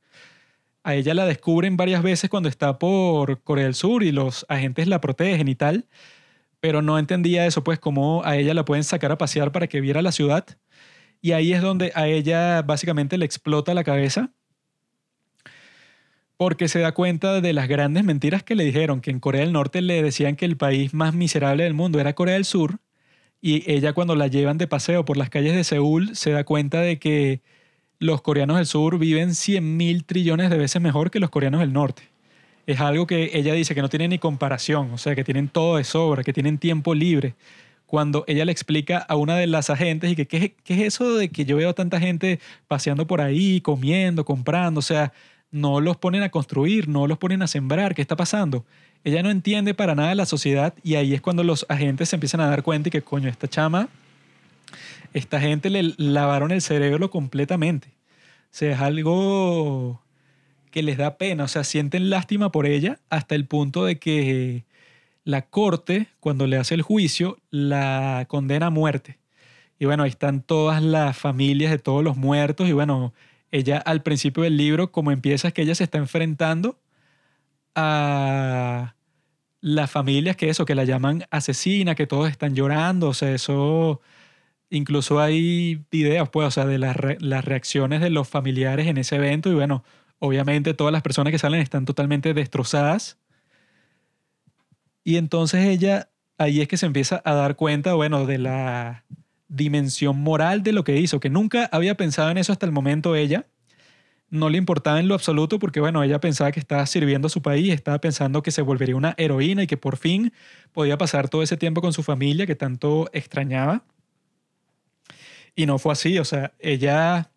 a 0.83 0.95
ella 0.95 1.13
la 1.13 1.25
descubren 1.25 1.77
varias 1.77 2.03
veces 2.03 2.29
cuando 2.29 2.49
está 2.49 2.79
por 2.79 3.41
Corea 3.43 3.65
del 3.65 3.75
Sur 3.75 4.03
y 4.03 4.11
los 4.11 4.45
agentes 4.49 4.87
la 4.87 5.01
protegen 5.01 5.47
y 5.47 5.55
tal, 5.55 5.87
pero 6.59 6.81
no 6.81 6.99
entendía 6.99 7.45
eso, 7.45 7.63
pues 7.63 7.79
cómo 7.79 8.23
a 8.25 8.37
ella 8.37 8.53
la 8.53 8.65
pueden 8.65 8.83
sacar 8.83 9.11
a 9.11 9.17
pasear 9.17 9.51
para 9.51 9.67
que 9.67 9.81
viera 9.81 10.01
la 10.01 10.11
ciudad. 10.11 10.45
Y 11.21 11.33
ahí 11.33 11.53
es 11.53 11.61
donde 11.61 11.91
a 11.95 12.07
ella 12.07 12.61
básicamente 12.61 13.17
le 13.17 13.25
explota 13.25 13.73
la 13.73 13.83
cabeza 13.83 14.31
porque 16.37 16.69
se 16.69 16.79
da 16.79 16.93
cuenta 16.93 17.41
de 17.41 17.51
las 17.51 17.67
grandes 17.67 18.05
mentiras 18.05 18.43
que 18.43 18.55
le 18.55 18.63
dijeron, 18.63 19.01
que 19.01 19.11
en 19.11 19.19
Corea 19.19 19.41
del 19.41 19.51
Norte 19.51 19.81
le 19.81 20.01
decían 20.01 20.37
que 20.37 20.45
el 20.45 20.55
país 20.55 20.93
más 20.93 21.13
miserable 21.13 21.65
del 21.65 21.73
mundo 21.73 21.99
era 21.99 22.15
Corea 22.15 22.35
del 22.35 22.45
Sur, 22.45 22.79
y 23.41 23.69
ella 23.71 23.93
cuando 23.93 24.15
la 24.15 24.27
llevan 24.27 24.57
de 24.57 24.67
paseo 24.67 25.05
por 25.05 25.17
las 25.17 25.29
calles 25.29 25.55
de 25.55 25.63
Seúl 25.63 26.15
se 26.15 26.31
da 26.31 26.43
cuenta 26.43 26.81
de 26.81 26.99
que 26.99 27.41
los 27.99 28.21
coreanos 28.21 28.57
del 28.57 28.65
sur 28.65 28.97
viven 28.97 29.35
100 29.35 29.77
mil 29.77 30.05
trillones 30.05 30.49
de 30.49 30.57
veces 30.57 30.81
mejor 30.81 31.11
que 31.11 31.19
los 31.19 31.29
coreanos 31.29 31.61
del 31.61 31.73
norte. 31.73 32.03
Es 32.65 32.79
algo 32.79 33.07
que 33.07 33.31
ella 33.33 33.53
dice 33.53 33.75
que 33.75 33.81
no 33.81 33.89
tiene 33.89 34.07
ni 34.07 34.19
comparación, 34.19 34.91
o 34.91 34.97
sea, 34.97 35.15
que 35.15 35.23
tienen 35.23 35.47
todo 35.47 35.77
de 35.77 35.83
sobra, 35.83 36.23
que 36.23 36.33
tienen 36.33 36.57
tiempo 36.57 36.93
libre. 36.93 37.35
Cuando 37.85 38.23
ella 38.27 38.45
le 38.45 38.51
explica 38.51 38.99
a 38.99 39.15
una 39.15 39.35
de 39.35 39.47
las 39.47 39.69
agentes 39.69 40.11
y 40.11 40.15
que 40.15 40.27
qué, 40.27 40.55
es 40.67 40.79
eso 40.79 41.15
de 41.15 41.29
que 41.29 41.45
yo 41.45 41.57
veo 41.57 41.73
tanta 41.73 41.99
gente 41.99 42.39
paseando 42.67 43.07
por 43.07 43.21
ahí, 43.21 43.61
comiendo, 43.61 44.23
comprando, 44.23 44.79
o 44.79 44.83
sea, 44.83 45.11
no 45.51 45.81
los 45.81 45.97
ponen 45.97 46.21
a 46.21 46.29
construir, 46.29 46.87
no 46.87 47.07
los 47.07 47.17
ponen 47.17 47.41
a 47.41 47.47
sembrar, 47.47 47.95
¿qué 47.95 48.01
está 48.01 48.15
pasando? 48.15 48.65
Ella 49.03 49.23
no 49.23 49.31
entiende 49.31 49.73
para 49.73 49.95
nada 49.95 50.13
la 50.15 50.25
sociedad 50.25 50.73
y 50.83 50.95
ahí 50.95 51.13
es 51.13 51.21
cuando 51.21 51.43
los 51.43 51.65
agentes 51.69 52.09
se 52.09 52.15
empiezan 52.15 52.41
a 52.41 52.49
dar 52.49 52.63
cuenta 52.63 52.89
y 52.89 52.91
que 52.91 53.01
coño, 53.01 53.29
esta 53.29 53.47
chama 53.47 53.89
esta 55.13 55.39
gente 55.39 55.69
le 55.69 55.93
lavaron 55.97 56.51
el 56.51 56.61
cerebro 56.61 57.09
completamente. 57.09 57.87
O 57.87 58.51
sea, 58.51 58.73
es 58.73 58.79
algo 58.79 60.01
que 60.71 60.83
les 60.83 60.97
da 60.97 61.17
pena, 61.17 61.45
o 61.45 61.47
sea, 61.47 61.63
sienten 61.63 62.09
lástima 62.09 62.51
por 62.51 62.65
ella 62.65 62.99
hasta 63.09 63.35
el 63.35 63.45
punto 63.45 63.85
de 63.85 63.97
que 63.97 64.65
la 65.23 65.43
corte, 65.43 66.07
cuando 66.19 66.47
le 66.47 66.57
hace 66.57 66.75
el 66.75 66.81
juicio, 66.81 67.37
la 67.49 68.25
condena 68.27 68.67
a 68.67 68.71
muerte. 68.71 69.17
Y 69.79 69.85
bueno, 69.85 70.03
ahí 70.03 70.09
están 70.09 70.41
todas 70.41 70.83
las 70.83 71.17
familias 71.17 71.71
de 71.71 71.79
todos 71.79 72.03
los 72.03 72.17
muertos 72.17 72.67
y 72.67 72.73
bueno, 72.73 73.13
ella 73.51 73.77
al 73.77 74.03
principio 74.03 74.43
del 74.43 74.57
libro, 74.57 74.91
como 74.91 75.11
empieza, 75.11 75.47
es 75.47 75.53
que 75.53 75.63
ella 75.63 75.75
se 75.75 75.85
está 75.85 75.97
enfrentando 75.97 76.77
a 77.79 78.95
las 79.61 79.91
familias 79.91 80.35
que 80.35 80.49
eso, 80.49 80.65
que 80.65 80.75
la 80.75 80.85
llaman 80.85 81.25
asesina, 81.31 81.95
que 81.95 82.07
todos 82.07 82.29
están 82.29 82.55
llorando, 82.55 83.09
o 83.09 83.13
sea, 83.13 83.33
eso 83.33 84.01
Incluso 84.69 85.19
hay 85.19 85.83
videos, 85.91 86.29
pues, 86.29 86.47
o 86.47 86.51
sea, 86.51 86.65
de 86.65 86.77
las, 86.77 86.95
las 87.19 87.43
reacciones 87.43 88.01
de 88.01 88.11
los 88.11 88.27
familiares 88.27 88.87
en 88.87 88.97
ese 88.97 89.15
evento 89.15 89.49
y 89.49 89.55
bueno, 89.55 89.83
obviamente 90.19 90.75
todas 90.75 90.93
las 90.93 91.01
personas 91.01 91.31
que 91.31 91.39
salen 91.39 91.61
están 91.61 91.85
totalmente 91.85 92.33
destrozadas. 92.35 93.17
Y 95.03 95.17
entonces 95.17 95.65
ella, 95.65 96.09
ahí 96.37 96.61
es 96.61 96.67
que 96.67 96.77
se 96.77 96.85
empieza 96.85 97.21
a 97.25 97.33
dar 97.33 97.55
cuenta, 97.55 97.95
bueno, 97.95 98.27
de 98.27 98.37
la 98.37 99.05
dimensión 99.47 100.21
moral 100.21 100.61
de 100.61 100.73
lo 100.73 100.83
que 100.83 100.97
hizo, 100.97 101.19
que 101.19 101.31
nunca 101.31 101.67
había 101.71 101.95
pensado 101.95 102.29
en 102.29 102.37
eso 102.37 102.51
hasta 102.51 102.67
el 102.67 102.71
momento 102.71 103.15
ella. 103.15 103.47
No 104.31 104.49
le 104.49 104.57
importaba 104.57 104.99
en 104.99 105.07
lo 105.07 105.15
absoluto 105.15 105.57
porque, 105.57 105.79
bueno, 105.79 106.03
ella 106.03 106.19
pensaba 106.19 106.51
que 106.51 106.59
estaba 106.59 106.85
sirviendo 106.85 107.27
a 107.27 107.29
su 107.29 107.41
país, 107.41 107.73
estaba 107.73 107.99
pensando 107.99 108.43
que 108.43 108.51
se 108.51 108.61
volvería 108.61 108.95
una 108.95 109.15
heroína 109.17 109.63
y 109.63 109.67
que 109.67 109.77
por 109.77 109.97
fin 109.97 110.33
podía 110.71 110.97
pasar 110.97 111.29
todo 111.29 111.41
ese 111.41 111.57
tiempo 111.57 111.81
con 111.81 111.93
su 111.93 112.03
familia 112.03 112.45
que 112.45 112.55
tanto 112.55 113.09
extrañaba. 113.11 113.83
Y 115.55 115.65
no 115.65 115.79
fue 115.79 115.93
así, 115.93 116.19
o 116.19 116.25
sea, 116.25 116.53
ella 116.59 117.31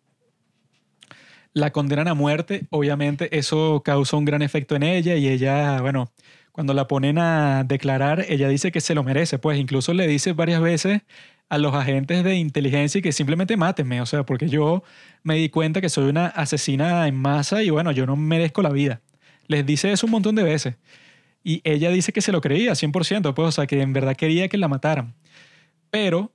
la 1.53 1.71
condenan 1.71 2.07
a 2.07 2.13
muerte, 2.13 2.65
obviamente 2.69 3.37
eso 3.37 3.81
causó 3.83 4.17
un 4.17 4.25
gran 4.25 4.41
efecto 4.41 4.75
en 4.75 4.83
ella 4.83 5.15
y 5.15 5.27
ella, 5.27 5.81
bueno, 5.81 6.11
cuando 6.51 6.73
la 6.73 6.87
ponen 6.87 7.17
a 7.17 7.63
declarar, 7.63 8.25
ella 8.29 8.47
dice 8.47 8.71
que 8.71 8.81
se 8.81 8.95
lo 8.95 9.03
merece, 9.03 9.39
pues 9.39 9.59
incluso 9.59 9.93
le 9.93 10.07
dice 10.07 10.33
varias 10.33 10.61
veces 10.61 11.01
a 11.53 11.59
los 11.59 11.75
agentes 11.75 12.23
de 12.23 12.35
inteligencia 12.35 12.99
que 12.99 13.11
simplemente 13.11 13.55
mátenme, 13.57 14.01
o 14.01 14.07
sea, 14.07 14.25
porque 14.25 14.49
yo 14.49 14.81
me 15.21 15.35
di 15.35 15.49
cuenta 15.49 15.81
que 15.81 15.89
soy 15.89 16.09
una 16.09 16.25
asesina 16.25 17.07
en 17.07 17.13
masa 17.13 17.61
y 17.61 17.69
bueno, 17.69 17.91
yo 17.91 18.07
no 18.07 18.15
merezco 18.15 18.63
la 18.63 18.71
vida. 18.71 19.01
Les 19.45 19.63
dice 19.63 19.91
eso 19.91 20.07
un 20.07 20.13
montón 20.13 20.33
de 20.33 20.41
veces. 20.41 20.77
Y 21.43 21.61
ella 21.63 21.91
dice 21.91 22.11
que 22.11 22.21
se 22.21 22.31
lo 22.31 22.41
creía 22.41 22.71
100%, 22.71 23.35
pues, 23.35 23.47
o 23.47 23.51
sea, 23.51 23.67
que 23.67 23.79
en 23.81 23.93
verdad 23.93 24.15
quería 24.15 24.47
que 24.47 24.57
la 24.57 24.67
mataran. 24.67 25.13
Pero 25.91 26.31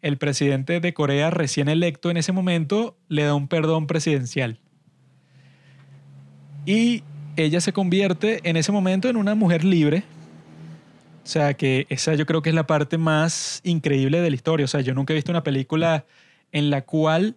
el 0.00 0.16
presidente 0.16 0.80
de 0.80 0.94
Corea 0.94 1.28
recién 1.28 1.68
electo 1.68 2.10
en 2.10 2.16
ese 2.16 2.32
momento 2.32 2.96
le 3.08 3.24
da 3.24 3.34
un 3.34 3.48
perdón 3.48 3.86
presidencial. 3.86 4.58
Y 6.64 7.04
ella 7.36 7.60
se 7.60 7.74
convierte 7.74 8.40
en 8.48 8.56
ese 8.56 8.72
momento 8.72 9.10
en 9.10 9.18
una 9.18 9.34
mujer 9.34 9.64
libre. 9.64 10.02
O 11.24 11.26
sea, 11.26 11.54
que 11.54 11.86
esa 11.88 12.14
yo 12.14 12.26
creo 12.26 12.42
que 12.42 12.48
es 12.48 12.54
la 12.54 12.66
parte 12.66 12.98
más 12.98 13.60
increíble 13.64 14.20
de 14.20 14.30
la 14.30 14.36
historia. 14.36 14.64
O 14.64 14.68
sea, 14.68 14.80
yo 14.80 14.94
nunca 14.94 15.12
he 15.12 15.16
visto 15.16 15.30
una 15.30 15.44
película 15.44 16.04
en 16.50 16.70
la 16.70 16.82
cual 16.82 17.36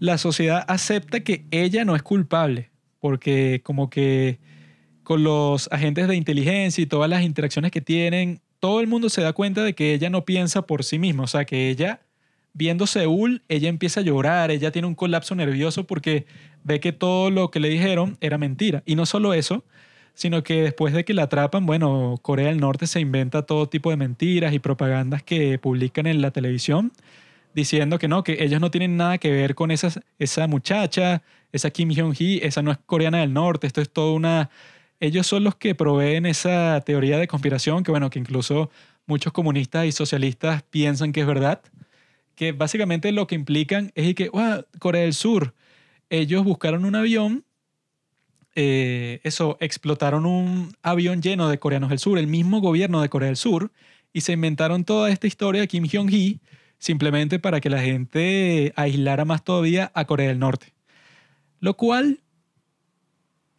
la 0.00 0.18
sociedad 0.18 0.64
acepta 0.68 1.20
que 1.20 1.44
ella 1.50 1.84
no 1.84 1.94
es 1.94 2.02
culpable. 2.02 2.70
Porque 3.00 3.60
como 3.64 3.90
que 3.90 4.38
con 5.02 5.22
los 5.22 5.68
agentes 5.70 6.08
de 6.08 6.16
inteligencia 6.16 6.82
y 6.82 6.86
todas 6.86 7.10
las 7.10 7.22
interacciones 7.22 7.70
que 7.70 7.82
tienen, 7.82 8.40
todo 8.60 8.80
el 8.80 8.86
mundo 8.86 9.10
se 9.10 9.20
da 9.20 9.34
cuenta 9.34 9.62
de 9.62 9.74
que 9.74 9.92
ella 9.92 10.08
no 10.08 10.24
piensa 10.24 10.62
por 10.62 10.84
sí 10.84 10.98
misma, 10.98 11.24
o 11.24 11.26
sea, 11.26 11.44
que 11.44 11.68
ella 11.68 12.00
viendo 12.54 12.86
Seúl, 12.86 13.42
ella 13.48 13.68
empieza 13.68 14.00
a 14.00 14.02
llorar, 14.04 14.50
ella 14.50 14.70
tiene 14.70 14.88
un 14.88 14.94
colapso 14.94 15.34
nervioso 15.34 15.84
porque 15.84 16.24
ve 16.62 16.80
que 16.80 16.92
todo 16.92 17.28
lo 17.30 17.50
que 17.50 17.60
le 17.60 17.68
dijeron 17.68 18.16
era 18.20 18.38
mentira. 18.38 18.82
Y 18.86 18.94
no 18.94 19.04
solo 19.04 19.34
eso, 19.34 19.64
sino 20.14 20.42
que 20.42 20.62
después 20.62 20.94
de 20.94 21.04
que 21.04 21.14
la 21.14 21.24
atrapan, 21.24 21.66
bueno, 21.66 22.16
Corea 22.22 22.48
del 22.48 22.60
Norte 22.60 22.86
se 22.86 23.00
inventa 23.00 23.42
todo 23.42 23.68
tipo 23.68 23.90
de 23.90 23.96
mentiras 23.96 24.52
y 24.54 24.58
propagandas 24.58 25.22
que 25.22 25.58
publican 25.58 26.06
en 26.06 26.22
la 26.22 26.30
televisión 26.30 26.92
diciendo 27.54 27.98
que 27.98 28.08
no, 28.08 28.24
que 28.24 28.42
ellos 28.42 28.60
no 28.60 28.70
tienen 28.70 28.96
nada 28.96 29.18
que 29.18 29.30
ver 29.30 29.54
con 29.54 29.70
esa, 29.70 29.88
esa 30.18 30.46
muchacha, 30.46 31.22
esa 31.52 31.70
Kim 31.70 31.90
Jong-hee, 31.94 32.40
esa 32.42 32.62
no 32.62 32.72
es 32.72 32.78
coreana 32.84 33.18
del 33.18 33.32
norte, 33.32 33.66
esto 33.66 33.80
es 33.80 33.90
todo 33.90 34.14
una... 34.14 34.50
Ellos 35.00 35.26
son 35.26 35.44
los 35.44 35.54
que 35.56 35.74
proveen 35.74 36.26
esa 36.26 36.80
teoría 36.84 37.18
de 37.18 37.28
conspiración 37.28 37.84
que, 37.84 37.90
bueno, 37.90 38.10
que 38.10 38.18
incluso 38.18 38.70
muchos 39.06 39.32
comunistas 39.32 39.86
y 39.86 39.92
socialistas 39.92 40.62
piensan 40.64 41.12
que 41.12 41.20
es 41.20 41.26
verdad, 41.26 41.60
que 42.34 42.52
básicamente 42.52 43.12
lo 43.12 43.26
que 43.26 43.34
implican 43.34 43.92
es 43.94 44.14
que, 44.14 44.30
Corea 44.78 45.02
del 45.02 45.14
Sur, 45.14 45.54
ellos 46.10 46.44
buscaron 46.44 46.84
un 46.84 46.94
avión, 46.96 47.44
eh, 48.54 49.20
eso, 49.24 49.56
explotaron 49.60 50.26
un 50.26 50.74
avión 50.82 51.22
lleno 51.22 51.48
de 51.48 51.58
coreanos 51.58 51.90
del 51.90 51.98
sur, 51.98 52.18
el 52.18 52.26
mismo 52.26 52.60
gobierno 52.60 53.00
de 53.02 53.08
Corea 53.08 53.28
del 53.28 53.36
Sur, 53.36 53.72
y 54.12 54.20
se 54.20 54.32
inventaron 54.32 54.84
toda 54.84 55.10
esta 55.10 55.26
historia 55.26 55.60
de 55.60 55.68
Kim 55.68 55.86
Jong-hee 55.90 56.40
simplemente 56.78 57.38
para 57.38 57.60
que 57.60 57.70
la 57.70 57.80
gente 57.80 58.72
aislara 58.76 59.24
más 59.24 59.42
todavía 59.42 59.90
a 59.94 60.04
Corea 60.04 60.28
del 60.28 60.38
Norte. 60.38 60.72
Lo 61.60 61.74
cual 61.74 62.20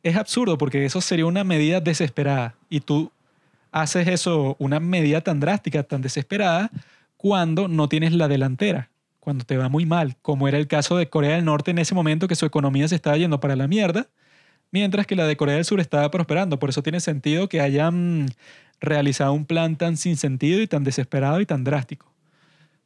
es 0.04 0.16
absurdo 0.16 0.58
porque 0.58 0.86
eso 0.86 1.02
sería 1.02 1.26
una 1.26 1.44
medida 1.44 1.82
desesperada 1.82 2.56
y 2.70 2.82
tú 2.82 3.12
haces 3.72 4.08
eso, 4.08 4.56
una 4.60 4.80
medida 4.80 5.22
tan 5.22 5.40
drástica, 5.40 5.84
tan 5.84 6.02
desesperada, 6.02 6.72
cuando 7.18 7.68
no 7.68 7.90
tienes 7.90 8.14
la 8.14 8.28
delantera, 8.28 8.90
cuando 9.20 9.44
te 9.44 9.58
va 9.58 9.68
muy 9.68 9.86
mal, 9.86 10.16
como 10.22 10.48
era 10.48 10.60
el 10.60 10.68
caso 10.68 10.96
de 10.96 11.10
Corea 11.10 11.36
del 11.36 11.46
Norte 11.46 11.72
en 11.72 11.80
ese 11.80 11.96
momento 11.96 12.28
que 12.28 12.36
su 12.36 12.46
economía 12.46 12.88
se 12.88 12.96
estaba 12.96 13.18
yendo 13.18 13.40
para 13.40 13.56
la 13.56 13.68
mierda, 13.68 14.08
mientras 14.76 15.08
que 15.08 15.16
la 15.16 15.26
de 15.26 15.38
Corea 15.38 15.56
del 15.56 15.64
Sur 15.64 15.80
estaba 15.80 16.12
prosperando. 16.12 16.60
Por 16.60 16.70
eso 16.70 16.84
tiene 16.84 17.00
sentido 17.00 17.48
que 17.48 17.62
hayan 17.62 18.26
realizado 18.82 19.32
un 19.32 19.46
plan 19.46 19.78
tan 19.78 19.96
sin 19.96 20.18
sentido 20.18 20.62
y 20.62 20.68
tan 20.68 20.84
desesperado 20.84 21.40
y 21.40 21.46
tan 21.46 21.64
drástico. 21.64 22.12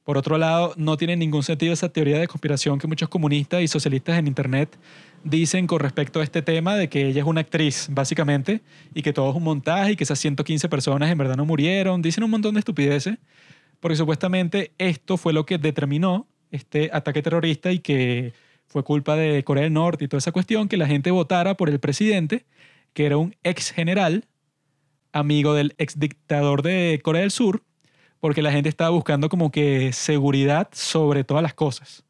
Por 0.03 0.15
otro 0.15 0.37
lado, 0.37 0.75
no 0.77 0.97
tiene 0.97 1.15
ningún 1.15 1.41
sentido 1.41 1.73
esa 1.73 1.89
teoría 1.89 2.19
de 2.19 2.27
conspiración 2.27 2.77
que 2.77 2.85
muchos 2.85 3.09
comunistas 3.09 3.63
y 3.63 3.67
socialistas 3.67 4.19
en 4.19 4.27
Internet 4.27 4.77
dicen 5.23 5.65
con 5.65 5.79
respecto 5.79 6.19
a 6.19 6.23
este 6.23 6.43
tema 6.43 6.75
de 6.75 6.89
que 6.89 7.07
ella 7.07 7.21
es 7.21 7.27
una 7.27 7.41
actriz, 7.41 7.87
básicamente, 7.89 8.61
y 8.93 9.01
que 9.01 9.11
todo 9.11 9.31
es 9.31 9.35
un 9.35 9.43
montaje 9.43 9.93
y 9.93 9.95
que 9.95 10.03
esas 10.03 10.19
115 10.19 10.69
personas 10.69 11.09
en 11.09 11.17
verdad 11.17 11.37
no 11.37 11.45
murieron. 11.45 12.03
Dicen 12.03 12.23
un 12.23 12.29
montón 12.29 12.53
de 12.53 12.59
estupideces, 12.59 13.17
porque 13.79 13.95
supuestamente 13.95 14.73
esto 14.77 15.17
fue 15.17 15.33
lo 15.33 15.43
que 15.47 15.57
determinó 15.57 16.27
este 16.51 16.91
ataque 16.93 17.23
terrorista 17.23 17.71
y 17.71 17.79
que 17.79 18.33
fue 18.69 18.83
culpa 18.83 19.15
de 19.15 19.43
Corea 19.43 19.63
del 19.63 19.73
Norte 19.73 20.05
y 20.05 20.07
toda 20.07 20.19
esa 20.19 20.31
cuestión, 20.31 20.69
que 20.69 20.77
la 20.77 20.87
gente 20.87 21.11
votara 21.11 21.55
por 21.55 21.69
el 21.69 21.79
presidente, 21.79 22.45
que 22.93 23.05
era 23.05 23.17
un 23.17 23.35
ex 23.43 23.71
general, 23.71 24.25
amigo 25.11 25.53
del 25.55 25.73
ex 25.77 25.99
dictador 25.99 26.61
de 26.61 27.01
Corea 27.03 27.21
del 27.21 27.31
Sur, 27.31 27.63
porque 28.19 28.41
la 28.41 28.51
gente 28.51 28.69
estaba 28.69 28.91
buscando 28.91 29.27
como 29.27 29.51
que 29.51 29.91
seguridad 29.91 30.69
sobre 30.71 31.23
todas 31.23 31.41
las 31.43 31.53
cosas. 31.53 32.03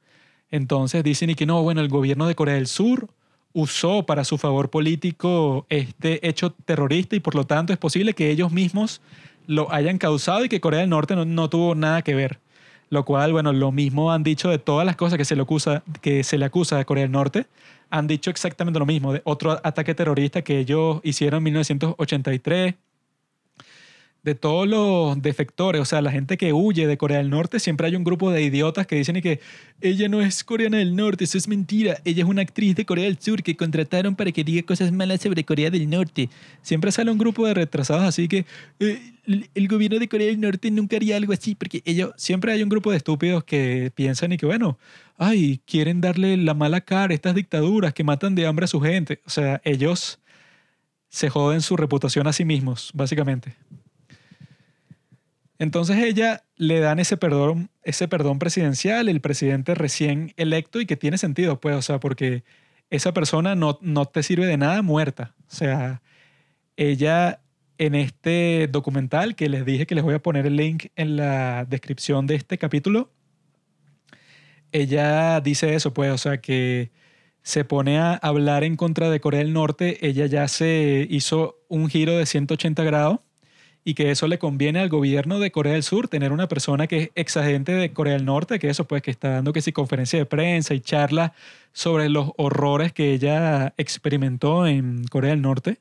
Entonces 0.52 1.04
dicen 1.04 1.30
y 1.30 1.36
que 1.36 1.46
no, 1.46 1.64
bueno, 1.64 1.82
el 1.82 1.90
gobierno 1.90 2.28
de 2.28 2.36
Corea 2.36 2.56
del 2.56 2.68
Sur 2.68 3.08
usó 3.54 4.06
para 4.06 4.24
su 4.26 4.38
favor 4.38 4.70
político 4.70 5.66
este 5.70 6.28
hecho 6.28 6.52
terrorista 6.52 7.16
y 7.16 7.20
por 7.20 7.36
lo 7.36 7.46
tanto 7.46 7.74
es 7.74 7.80
posible 7.80 8.14
que 8.14 8.30
ellos 8.30 8.52
mismos 8.52 9.02
lo 9.48 9.72
hayan 9.72 9.98
causado 9.98 10.46
y 10.46 10.50
que 10.50 10.62
Corea 10.62 10.82
del 10.82 10.90
Norte 10.90 11.16
no, 11.16 11.50
tuvo 11.50 11.74
nada 11.74 12.02
que 12.02 12.16
ver. 12.16 12.40
Lo 12.90 13.06
cual, 13.06 13.32
bueno, 13.32 13.54
lo 13.54 13.72
mismo 13.72 14.12
han 14.12 14.24
dicho 14.24 14.50
de 14.50 14.58
todas 14.58 14.86
las 14.86 14.96
cosas 14.96 15.18
que 15.18 15.26
se 15.26 15.36
le 15.36 15.44
acusa, 15.44 15.84
que 16.02 16.24
se 16.24 16.38
le 16.38 16.46
acusa 16.46 16.80
a 16.80 16.86
Corea 16.86 17.04
del 17.04 17.12
Norte. 17.12 17.46
Han 17.92 18.08
dicho 18.08 18.30
exactamente 18.30 18.80
lo 18.80 18.86
mismo 18.86 19.14
de 19.14 19.22
otro 19.26 19.60
ataque 19.64 19.94
terrorista 19.94 20.42
que 20.42 20.60
ellos 20.60 21.00
hicieron 21.04 21.40
en 21.40 21.44
1983 21.46 22.76
de 24.24 24.36
todos 24.36 24.68
los 24.68 25.22
defectores, 25.22 25.82
o 25.82 25.86
sea, 25.86 26.02
la 26.02 26.12
gente 26.12 26.38
que 26.38 26.52
huye 26.52 26.88
de 26.88 26.98
Corea 26.98 27.20
del 27.20 27.30
Norte, 27.30 27.60
siempre 27.60 27.88
hay 27.88 27.96
un 27.96 28.04
grupo 28.04 28.32
de 28.32 28.42
idiotas 28.42 28.86
que 28.86 28.96
dicen 28.96 29.22
que 29.22 29.40
ella 29.82 30.10
no 30.10 30.22
es 30.22 30.44
coreana 30.44 30.78
del 30.78 30.96
norte, 30.96 31.24
eso 31.24 31.38
es 31.38 31.48
mentira, 31.48 32.00
ella 32.04 32.24
es 32.24 32.30
una 32.30 32.42
actriz 32.42 32.76
de 32.76 32.86
Corea 32.86 33.06
del 33.06 33.20
Sur 33.20 33.42
que 33.44 33.56
contrataron 33.56 34.16
para 34.16 34.32
que 34.32 34.44
diga 34.44 34.66
cosas 34.66 34.92
malas 34.92 35.22
sobre 35.22 35.46
Corea 35.46 35.70
del 35.70 35.90
Norte. 35.90 36.30
Siempre 36.62 36.92
sale 36.92 37.12
un 37.12 37.18
grupo 37.18 37.48
de 37.48 37.54
retrasados 37.54 38.04
así 38.04 38.28
que 38.28 38.46
eh, 38.80 39.00
el 39.54 39.68
gobierno 39.68 40.00
de 40.00 40.10
Corea 40.10 40.28
del 40.28 40.42
Norte 40.42 40.70
nunca 40.72 40.98
haría 40.98 41.16
algo 41.16 41.34
así, 41.34 41.56
porque 41.56 41.82
ellos, 41.86 42.12
siempre 42.18 42.52
hay 42.52 42.64
un 42.64 42.70
grupo 42.70 42.92
de 42.92 42.98
estúpidos 42.98 43.44
que 43.44 43.92
piensan 43.96 44.34
y 44.34 44.38
que, 44.38 44.46
bueno, 44.46 44.78
ay, 45.18 45.62
quieren 45.66 46.02
darle 46.02 46.36
la 46.38 46.54
mala 46.54 46.82
cara 46.82 47.12
a 47.12 47.16
estas 47.16 47.36
dictaduras 47.36 47.94
que 47.94 48.04
matan 48.04 48.36
de 48.36 48.48
hambre 48.48 48.66
a 48.66 48.68
su 48.68 48.82
gente. 48.82 49.22
O 49.26 49.30
sea, 49.30 49.62
ellos 49.64 50.20
se 51.10 51.30
joden 51.30 51.62
su 51.62 51.78
reputación 51.78 52.28
a 52.28 52.34
sí 52.34 52.46
mismos, 52.46 52.92
básicamente. 52.94 53.56
Entonces 55.60 55.98
ella 55.98 56.46
le 56.56 56.80
dan 56.80 57.00
ese 57.00 57.18
perdón, 57.18 57.70
ese 57.84 58.08
perdón 58.08 58.40
presidencial, 58.40 59.10
el 59.10 59.22
presidente 59.22 59.76
recién 59.76 60.34
electo 60.38 60.80
y 60.80 60.86
que 60.86 60.96
tiene 60.96 61.18
sentido, 61.18 61.60
pues, 61.60 61.76
o 61.76 61.82
sea, 61.82 62.00
porque 62.00 62.44
esa 62.90 63.14
persona 63.14 63.56
no, 63.56 63.78
no 63.82 64.06
te 64.06 64.24
sirve 64.24 64.46
de 64.46 64.58
nada 64.58 64.82
muerta. 64.82 65.36
O 65.52 65.56
sea, 65.56 66.02
ella 66.78 67.42
en 67.78 67.96
este 67.96 68.68
documental 68.72 69.36
que 69.36 69.50
les 69.50 69.66
dije 69.66 69.86
que 69.86 69.96
les 69.96 70.04
voy 70.04 70.16
a 70.16 70.22
poner 70.22 70.46
el 70.46 70.56
link 70.56 70.88
en 70.96 71.18
la 71.18 71.66
descripción 71.66 72.26
de 72.26 72.36
este 72.36 72.58
capítulo, 72.58 73.12
ella 74.72 75.42
dice 75.42 75.76
eso, 75.76 75.94
pues, 75.94 76.12
o 76.12 76.18
sea, 76.18 76.40
que 76.40 76.92
se 77.44 77.66
pone 77.66 78.00
a 78.00 78.14
hablar 78.14 78.64
en 78.64 78.76
contra 78.78 79.10
de 79.10 79.20
Corea 79.20 79.40
del 79.40 79.54
Norte, 79.54 80.06
ella 80.08 80.26
ya 80.26 80.48
se 80.48 81.08
hizo 81.10 81.60
un 81.68 81.90
giro 81.90 82.18
de 82.18 82.26
180 82.26 82.84
grados 82.84 83.20
y 83.90 83.96
que 83.96 84.12
eso 84.12 84.28
le 84.28 84.38
conviene 84.38 84.82
al 84.82 84.88
gobierno 84.88 85.40
de 85.40 85.52
Corea 85.52 85.74
del 85.74 85.82
Sur 85.82 86.08
tener 86.08 86.32
una 86.32 86.48
persona 86.48 86.86
que 86.86 86.98
es 86.98 87.10
exagente 87.16 87.72
de 87.72 87.92
Corea 87.92 88.14
del 88.14 88.24
Norte, 88.24 88.60
que 88.60 88.70
eso 88.70 88.86
pues 88.86 89.02
que 89.02 89.10
está 89.10 89.30
dando 89.30 89.52
que 89.52 89.62
si 89.62 89.72
conferencia 89.72 90.20
de 90.20 90.28
prensa 90.28 90.76
y 90.76 90.80
charla 90.80 91.34
sobre 91.74 92.08
los 92.08 92.30
horrores 92.38 92.94
que 92.94 93.14
ella 93.14 93.74
experimentó 93.78 94.68
en 94.68 95.06
Corea 95.06 95.32
del 95.32 95.42
Norte. 95.42 95.80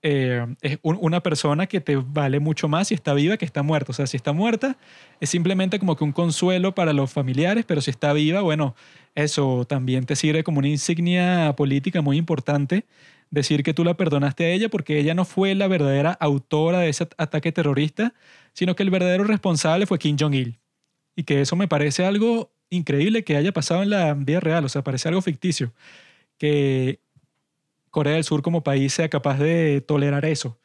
Eh, 0.00 0.46
es 0.62 0.78
una 0.82 1.22
persona 1.22 1.66
que 1.66 1.82
te 1.82 1.96
vale 1.96 2.40
mucho 2.40 2.66
más 2.66 2.88
si 2.88 2.94
está 2.94 3.12
viva 3.12 3.36
que 3.36 3.44
está 3.44 3.62
muerta. 3.62 3.92
O 3.92 3.94
sea, 3.94 4.06
si 4.06 4.16
está 4.16 4.32
muerta 4.32 4.78
es 5.20 5.28
simplemente 5.28 5.78
como 5.78 5.96
que 5.96 6.04
un 6.04 6.12
consuelo 6.12 6.74
para 6.74 6.94
los 6.94 7.12
familiares, 7.12 7.66
pero 7.68 7.82
si 7.82 7.90
está 7.90 8.14
viva, 8.14 8.40
bueno, 8.40 8.74
eso 9.14 9.66
también 9.66 10.06
te 10.06 10.16
sirve 10.16 10.44
como 10.44 10.60
una 10.60 10.68
insignia 10.68 11.52
política 11.58 12.00
muy 12.00 12.16
importante 12.16 12.86
decir 13.40 13.62
que 13.62 13.74
tú 13.74 13.84
la 13.84 13.96
perdonaste 13.96 14.44
a 14.44 14.50
ella 14.50 14.68
porque 14.68 14.98
ella 14.98 15.14
no 15.14 15.24
fue 15.24 15.54
la 15.54 15.68
verdadera 15.68 16.12
autora 16.12 16.80
de 16.80 16.88
ese 16.88 17.08
ataque 17.18 17.52
terrorista, 17.52 18.14
sino 18.52 18.74
que 18.76 18.82
el 18.82 18.90
verdadero 18.90 19.24
responsable 19.24 19.86
fue 19.86 19.98
Kim 19.98 20.16
Jong-il. 20.18 20.58
Y 21.14 21.24
que 21.24 21.40
eso 21.40 21.56
me 21.56 21.68
parece 21.68 22.04
algo 22.04 22.52
increíble 22.70 23.24
que 23.24 23.36
haya 23.36 23.52
pasado 23.52 23.82
en 23.82 23.90
la 23.90 24.14
vida 24.14 24.40
real, 24.40 24.64
o 24.64 24.68
sea, 24.68 24.82
parece 24.82 25.08
algo 25.08 25.22
ficticio, 25.22 25.72
que 26.38 27.00
Corea 27.90 28.14
del 28.14 28.24
Sur 28.24 28.42
como 28.42 28.62
país 28.62 28.92
sea 28.92 29.08
capaz 29.08 29.38
de 29.38 29.80
tolerar 29.80 30.24
eso, 30.24 30.58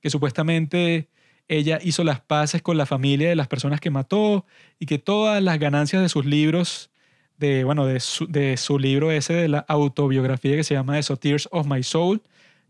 que 0.00 0.10
supuestamente 0.10 1.08
ella 1.48 1.78
hizo 1.82 2.04
las 2.04 2.20
paces 2.20 2.62
con 2.62 2.76
la 2.76 2.86
familia 2.86 3.28
de 3.28 3.36
las 3.36 3.48
personas 3.48 3.80
que 3.80 3.90
mató 3.90 4.46
y 4.78 4.86
que 4.86 4.98
todas 4.98 5.42
las 5.42 5.58
ganancias 5.58 6.02
de 6.02 6.08
sus 6.08 6.26
libros 6.26 6.90
de, 7.38 7.64
bueno, 7.64 7.86
de 7.86 8.00
su, 8.00 8.26
de 8.26 8.56
su 8.56 8.78
libro 8.78 9.10
ese 9.10 9.32
de 9.34 9.48
la 9.48 9.58
autobiografía 9.68 10.56
que 10.56 10.64
se 10.64 10.74
llama 10.74 10.98
eso, 10.98 11.16
Tears 11.16 11.48
of 11.52 11.66
My 11.66 11.82
Soul, 11.82 12.22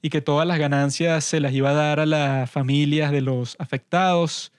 y 0.03 0.11
que 0.11 0.21
todas 0.21 0.47
las 0.47 0.59
ganancias 0.59 1.25
se 1.25 1.41
las 1.41 1.53
iba 1.53 1.71
a 1.71 1.75
dar 1.75 2.01
a 2.01 2.07
las 2.07 2.51
familias 2.51 3.11
de 3.13 3.21
los 3.21 3.57
afectados 3.59 4.53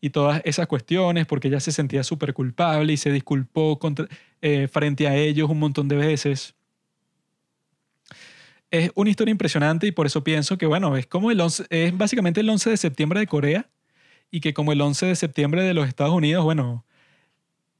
y 0.00 0.10
todas 0.10 0.40
esas 0.44 0.66
cuestiones, 0.66 1.26
porque 1.26 1.48
ella 1.48 1.60
se 1.60 1.72
sentía 1.72 2.02
súper 2.02 2.32
culpable 2.32 2.92
y 2.92 2.96
se 2.96 3.12
disculpó 3.12 3.78
eh, 4.40 4.68
frente 4.68 5.06
a 5.08 5.16
ellos 5.16 5.50
un 5.50 5.58
montón 5.58 5.88
de 5.88 5.96
veces. 5.96 6.54
Es 8.70 8.90
una 8.94 9.10
historia 9.10 9.32
impresionante 9.32 9.86
y 9.86 9.92
por 9.92 10.06
eso 10.06 10.22
pienso 10.24 10.56
que, 10.56 10.66
bueno, 10.66 10.96
es 10.96 11.06
como 11.06 11.30
el 11.30 11.40
11, 11.40 11.66
es 11.70 11.96
básicamente 11.96 12.40
el 12.40 12.48
11 12.48 12.70
de 12.70 12.76
septiembre 12.76 13.20
de 13.20 13.26
Corea 13.26 13.68
y 14.30 14.40
que 14.40 14.54
como 14.54 14.72
el 14.72 14.80
11 14.80 15.06
de 15.06 15.16
septiembre 15.16 15.62
de 15.62 15.74
los 15.74 15.88
Estados 15.88 16.14
Unidos, 16.14 16.44
bueno, 16.44 16.84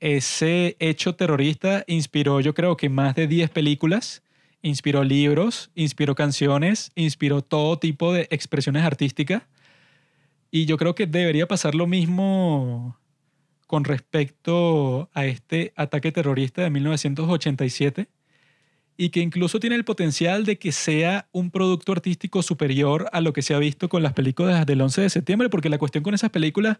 ese 0.01 0.77
hecho 0.81 1.15
terrorista 1.15 1.85
inspiró 1.87 2.41
yo 2.41 2.55
creo 2.55 2.77
que 2.77 2.89
más 2.89 3.15
de 3.15 3.27
10 3.27 3.51
películas, 3.51 4.23
inspiró 4.63 5.05
libros, 5.05 5.71
inspiró 5.75 6.15
canciones, 6.15 6.93
inspiró 6.95 7.43
todo 7.43 7.79
tipo 7.79 8.13
de 8.13 8.27
expresiones 8.31 8.83
artísticas. 8.83 9.43
Y 10.51 10.67
yo 10.67 10.77
creo 10.77 10.95
que 10.95 11.07
debería 11.07 11.47
pasar 11.47 11.75
lo 11.75 11.87
mismo 11.87 12.97
con 13.67 13.85
respecto 13.85 15.09
a 15.15 15.27
este 15.27 15.73
ataque 15.77 16.11
terrorista 16.11 16.63
de 16.63 16.71
1987 16.71 18.09
y 18.97 19.11
que 19.11 19.21
incluso 19.21 19.61
tiene 19.61 19.77
el 19.77 19.85
potencial 19.85 20.45
de 20.45 20.59
que 20.59 20.73
sea 20.73 21.29
un 21.33 21.51
producto 21.51 21.93
artístico 21.93 22.43
superior 22.43 23.09
a 23.13 23.21
lo 23.21 23.33
que 23.33 23.43
se 23.43 23.55
ha 23.55 23.59
visto 23.59 23.89
con 23.89 24.03
las 24.03 24.13
películas 24.13 24.67
del 24.67 24.81
11 24.81 25.03
de 25.03 25.09
septiembre, 25.11 25.49
porque 25.49 25.71
la 25.71 25.79
cuestión 25.79 26.03
con 26.05 26.15
esas 26.15 26.31
películas 26.31 26.79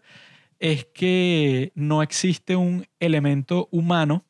es 0.61 0.85
que 0.85 1.71
no 1.75 2.03
existe 2.03 2.55
un 2.55 2.85
elemento 2.99 3.67
humano, 3.71 4.23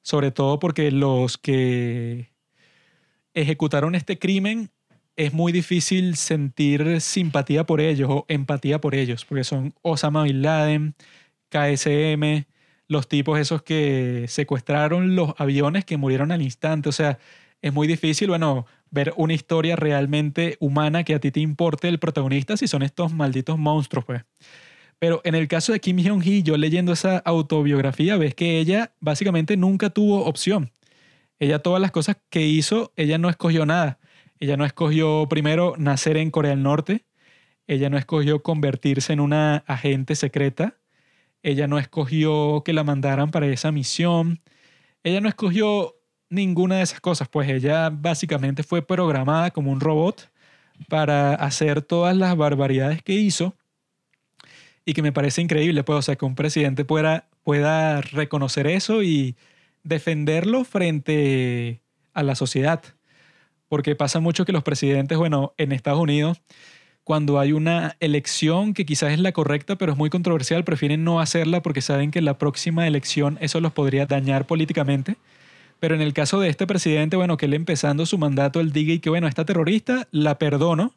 sobre 0.00 0.30
todo 0.30 0.60
porque 0.60 0.90
los 0.92 1.36
que 1.36 2.30
ejecutaron 3.34 3.96
este 3.96 4.18
crimen 4.18 4.70
es 5.16 5.32
muy 5.34 5.52
difícil 5.52 6.16
sentir 6.16 7.00
simpatía 7.00 7.64
por 7.64 7.80
ellos 7.80 8.08
o 8.10 8.24
empatía 8.28 8.80
por 8.80 8.94
ellos, 8.94 9.24
porque 9.24 9.44
son 9.44 9.74
Osama 9.82 10.22
Bin 10.22 10.42
Laden, 10.42 10.94
KSM, 11.50 12.46
los 12.86 13.08
tipos 13.08 13.38
esos 13.38 13.62
que 13.62 14.26
secuestraron 14.28 15.16
los 15.16 15.34
aviones 15.38 15.84
que 15.84 15.96
murieron 15.96 16.30
al 16.30 16.42
instante. 16.42 16.88
O 16.88 16.92
sea, 16.92 17.18
es 17.60 17.72
muy 17.72 17.88
difícil, 17.88 18.28
bueno, 18.28 18.66
ver 18.90 19.12
una 19.16 19.34
historia 19.34 19.74
realmente 19.74 20.56
humana 20.60 21.02
que 21.02 21.14
a 21.14 21.20
ti 21.20 21.32
te 21.32 21.40
importe 21.40 21.88
el 21.88 21.98
protagonista 21.98 22.56
si 22.56 22.68
son 22.68 22.82
estos 22.84 23.12
malditos 23.12 23.58
monstruos, 23.58 24.04
pues. 24.04 24.22
Pero 25.02 25.20
en 25.24 25.34
el 25.34 25.48
caso 25.48 25.72
de 25.72 25.80
Kim 25.80 25.98
Jong-hee, 25.98 26.44
yo 26.44 26.56
leyendo 26.56 26.92
esa 26.92 27.18
autobiografía, 27.18 28.16
ves 28.16 28.36
que 28.36 28.60
ella 28.60 28.92
básicamente 29.00 29.56
nunca 29.56 29.90
tuvo 29.90 30.26
opción. 30.26 30.70
Ella 31.40 31.58
todas 31.58 31.82
las 31.82 31.90
cosas 31.90 32.18
que 32.30 32.42
hizo, 32.42 32.92
ella 32.94 33.18
no 33.18 33.28
escogió 33.28 33.66
nada. 33.66 33.98
Ella 34.38 34.56
no 34.56 34.64
escogió 34.64 35.26
primero 35.28 35.74
nacer 35.76 36.16
en 36.18 36.30
Corea 36.30 36.52
del 36.52 36.62
Norte. 36.62 37.04
Ella 37.66 37.90
no 37.90 37.98
escogió 37.98 38.44
convertirse 38.44 39.12
en 39.12 39.18
una 39.18 39.64
agente 39.66 40.14
secreta. 40.14 40.78
Ella 41.42 41.66
no 41.66 41.80
escogió 41.80 42.62
que 42.64 42.72
la 42.72 42.84
mandaran 42.84 43.32
para 43.32 43.48
esa 43.48 43.72
misión. 43.72 44.40
Ella 45.02 45.20
no 45.20 45.28
escogió 45.28 45.96
ninguna 46.30 46.76
de 46.76 46.82
esas 46.82 47.00
cosas, 47.00 47.28
pues 47.28 47.50
ella 47.50 47.90
básicamente 47.90 48.62
fue 48.62 48.86
programada 48.86 49.50
como 49.50 49.72
un 49.72 49.80
robot 49.80 50.30
para 50.88 51.34
hacer 51.34 51.82
todas 51.82 52.16
las 52.16 52.36
barbaridades 52.36 53.02
que 53.02 53.14
hizo 53.14 53.56
y 54.84 54.94
que 54.94 55.02
me 55.02 55.12
parece 55.12 55.42
increíble, 55.42 55.84
pues, 55.84 55.98
o 55.98 56.02
sea, 56.02 56.16
que 56.16 56.24
un 56.24 56.34
presidente 56.34 56.84
pueda, 56.84 57.28
pueda 57.44 58.00
reconocer 58.00 58.66
eso 58.66 59.02
y 59.02 59.36
defenderlo 59.84 60.64
frente 60.64 61.82
a 62.14 62.22
la 62.22 62.34
sociedad. 62.34 62.82
Porque 63.68 63.96
pasa 63.96 64.20
mucho 64.20 64.44
que 64.44 64.52
los 64.52 64.62
presidentes, 64.62 65.16
bueno, 65.18 65.54
en 65.56 65.72
Estados 65.72 66.00
Unidos, 66.00 66.42
cuando 67.04 67.40
hay 67.40 67.52
una 67.52 67.96
elección 68.00 68.74
que 68.74 68.86
quizás 68.86 69.12
es 69.12 69.18
la 69.18 69.32
correcta, 69.32 69.76
pero 69.76 69.92
es 69.92 69.98
muy 69.98 70.10
controversial, 70.10 70.64
prefieren 70.64 71.04
no 71.04 71.20
hacerla 71.20 71.62
porque 71.62 71.80
saben 71.80 72.10
que 72.10 72.20
la 72.20 72.38
próxima 72.38 72.86
elección 72.86 73.38
eso 73.40 73.60
los 73.60 73.72
podría 73.72 74.06
dañar 74.06 74.46
políticamente. 74.46 75.16
Pero 75.80 75.96
en 75.96 76.00
el 76.00 76.12
caso 76.12 76.38
de 76.38 76.48
este 76.48 76.66
presidente, 76.66 77.16
bueno, 77.16 77.36
que 77.36 77.46
él 77.46 77.54
empezando 77.54 78.06
su 78.06 78.16
mandato, 78.18 78.60
él 78.60 78.72
diga 78.72 78.92
y 78.92 79.00
que, 79.00 79.10
bueno, 79.10 79.26
esta 79.26 79.44
terrorista 79.44 80.06
la 80.12 80.38
perdono. 80.38 80.94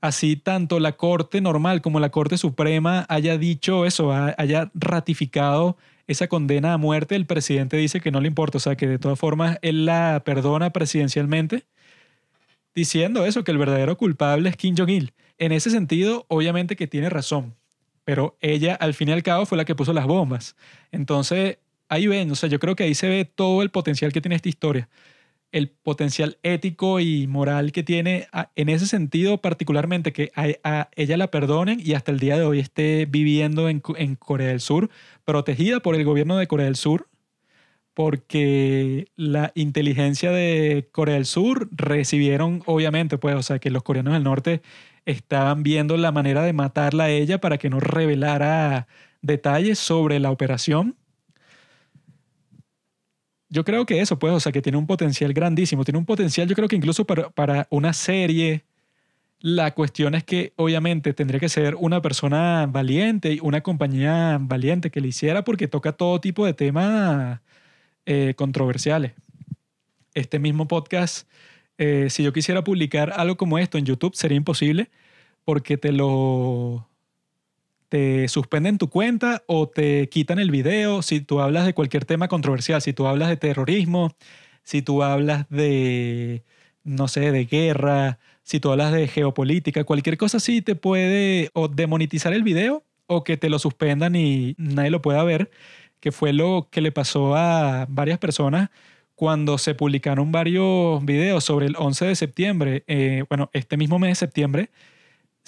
Así 0.00 0.36
tanto 0.36 0.78
la 0.78 0.92
Corte 0.92 1.40
normal 1.40 1.82
como 1.82 1.98
la 1.98 2.10
Corte 2.10 2.38
Suprema 2.38 3.04
haya 3.08 3.36
dicho 3.36 3.84
eso, 3.84 4.12
haya 4.12 4.70
ratificado 4.74 5.76
esa 6.06 6.28
condena 6.28 6.72
a 6.72 6.78
muerte, 6.78 7.16
el 7.16 7.26
presidente 7.26 7.76
dice 7.76 8.00
que 8.00 8.10
no 8.10 8.20
le 8.20 8.28
importa, 8.28 8.58
o 8.58 8.60
sea, 8.60 8.76
que 8.76 8.86
de 8.86 8.98
todas 8.98 9.18
formas 9.18 9.58
él 9.60 9.84
la 9.84 10.22
perdona 10.24 10.70
presidencialmente, 10.70 11.66
diciendo 12.74 13.26
eso, 13.26 13.44
que 13.44 13.50
el 13.50 13.58
verdadero 13.58 13.98
culpable 13.98 14.48
es 14.48 14.56
Kim 14.56 14.74
Jong-il. 14.76 15.12
En 15.36 15.52
ese 15.52 15.70
sentido, 15.70 16.24
obviamente 16.28 16.76
que 16.76 16.86
tiene 16.86 17.10
razón, 17.10 17.56
pero 18.04 18.38
ella 18.40 18.74
al 18.74 18.94
fin 18.94 19.08
y 19.10 19.12
al 19.12 19.22
cabo 19.22 19.46
fue 19.46 19.58
la 19.58 19.64
que 19.64 19.74
puso 19.74 19.92
las 19.92 20.06
bombas. 20.06 20.56
Entonces, 20.92 21.58
ahí 21.88 22.06
ven, 22.06 22.30
o 22.30 22.34
sea, 22.36 22.48
yo 22.48 22.58
creo 22.58 22.74
que 22.74 22.84
ahí 22.84 22.94
se 22.94 23.08
ve 23.08 23.24
todo 23.26 23.62
el 23.62 23.70
potencial 23.70 24.12
que 24.12 24.20
tiene 24.20 24.36
esta 24.36 24.48
historia, 24.48 24.88
el 25.52 25.70
potencial 25.70 26.38
ético 26.42 27.00
y 27.00 27.26
moral 27.26 27.72
que 27.72 27.82
tiene 27.82 28.28
en 28.54 28.68
ese 28.68 28.86
sentido 28.86 29.40
particularmente 29.40 30.12
que 30.12 30.30
a, 30.34 30.88
ella 30.94 31.16
la 31.16 31.30
perdonen 31.30 31.80
y 31.82 31.94
hasta 31.94 32.12
el 32.12 32.18
día 32.18 32.36
de 32.36 32.44
hoy 32.44 32.58
esté 32.58 33.06
viviendo 33.06 33.68
en, 33.68 33.82
en 33.96 34.16
Corea 34.16 34.48
del 34.48 34.60
Sur, 34.60 34.90
protegida 35.24 35.80
por 35.80 35.94
el 35.94 36.04
gobierno 36.04 36.36
de 36.36 36.46
Corea 36.46 36.66
del 36.66 36.76
Sur, 36.76 37.08
porque 37.94 39.08
la 39.16 39.50
inteligencia 39.54 40.30
de 40.30 40.88
Corea 40.92 41.16
del 41.16 41.26
Sur 41.26 41.68
recibieron, 41.72 42.62
obviamente, 42.66 43.18
pues, 43.18 43.34
o 43.34 43.42
sea, 43.42 43.58
que 43.58 43.70
los 43.70 43.82
coreanos 43.82 44.14
del 44.14 44.22
norte 44.22 44.62
estaban 45.04 45.62
viendo 45.62 45.96
la 45.96 46.12
manera 46.12 46.42
de 46.42 46.52
matarla 46.52 47.04
a 47.04 47.10
ella 47.10 47.40
para 47.40 47.58
que 47.58 47.70
no 47.70 47.80
revelara 47.80 48.86
detalles 49.22 49.78
sobre 49.78 50.20
la 50.20 50.30
operación 50.30 50.96
yo 53.50 53.64
creo 53.64 53.86
que 53.86 54.00
eso, 54.00 54.18
pues, 54.18 54.32
o 54.32 54.40
sea, 54.40 54.52
que 54.52 54.62
tiene 54.62 54.78
un 54.78 54.86
potencial 54.86 55.32
grandísimo. 55.32 55.84
Tiene 55.84 55.98
un 55.98 56.04
potencial, 56.04 56.48
yo 56.48 56.54
creo 56.54 56.68
que 56.68 56.76
incluso 56.76 57.04
para, 57.06 57.30
para 57.30 57.66
una 57.70 57.92
serie. 57.92 58.64
La 59.40 59.72
cuestión 59.72 60.16
es 60.16 60.24
que 60.24 60.52
obviamente 60.56 61.14
tendría 61.14 61.38
que 61.38 61.48
ser 61.48 61.76
una 61.76 62.02
persona 62.02 62.66
valiente 62.68 63.34
y 63.34 63.40
una 63.40 63.60
compañía 63.60 64.38
valiente 64.40 64.90
que 64.90 65.00
le 65.00 65.08
hiciera 65.08 65.44
porque 65.44 65.68
toca 65.68 65.92
todo 65.92 66.20
tipo 66.20 66.44
de 66.44 66.54
temas 66.54 67.40
eh, 68.06 68.34
controversiales. 68.36 69.12
Este 70.14 70.40
mismo 70.40 70.66
podcast, 70.66 71.28
eh, 71.78 72.08
si 72.10 72.24
yo 72.24 72.32
quisiera 72.32 72.64
publicar 72.64 73.12
algo 73.14 73.36
como 73.36 73.58
esto 73.58 73.78
en 73.78 73.84
YouTube, 73.84 74.16
sería 74.16 74.36
imposible 74.36 74.90
porque 75.44 75.76
te 75.76 75.92
lo 75.92 76.87
te 77.88 78.28
suspenden 78.28 78.78
tu 78.78 78.88
cuenta 78.90 79.42
o 79.46 79.68
te 79.68 80.08
quitan 80.08 80.38
el 80.38 80.50
video 80.50 81.02
si 81.02 81.20
tú 81.20 81.40
hablas 81.40 81.66
de 81.66 81.74
cualquier 81.74 82.04
tema 82.04 82.28
controversial, 82.28 82.82
si 82.82 82.92
tú 82.92 83.06
hablas 83.06 83.28
de 83.28 83.36
terrorismo, 83.36 84.14
si 84.62 84.82
tú 84.82 85.02
hablas 85.02 85.48
de, 85.48 86.44
no 86.84 87.08
sé, 87.08 87.32
de 87.32 87.46
guerra, 87.46 88.18
si 88.42 88.60
tú 88.60 88.70
hablas 88.70 88.92
de 88.92 89.08
geopolítica, 89.08 89.84
cualquier 89.84 90.18
cosa 90.18 90.38
así 90.38 90.62
te 90.62 90.74
puede 90.74 91.50
o 91.54 91.68
demonetizar 91.68 92.32
el 92.32 92.42
video 92.42 92.84
o 93.06 93.24
que 93.24 93.36
te 93.36 93.48
lo 93.50 93.58
suspendan 93.58 94.16
y 94.16 94.54
nadie 94.58 94.90
lo 94.90 95.02
pueda 95.02 95.22
ver, 95.24 95.50
que 96.00 96.12
fue 96.12 96.32
lo 96.32 96.68
que 96.70 96.80
le 96.80 96.92
pasó 96.92 97.34
a 97.36 97.86
varias 97.88 98.18
personas 98.18 98.70
cuando 99.14 99.58
se 99.58 99.74
publicaron 99.74 100.30
varios 100.30 101.04
videos 101.04 101.42
sobre 101.42 101.66
el 101.66 101.74
11 101.76 102.06
de 102.06 102.14
septiembre, 102.14 102.84
eh, 102.86 103.24
bueno, 103.28 103.50
este 103.52 103.76
mismo 103.76 103.98
mes 103.98 104.10
de 104.10 104.14
septiembre, 104.14 104.70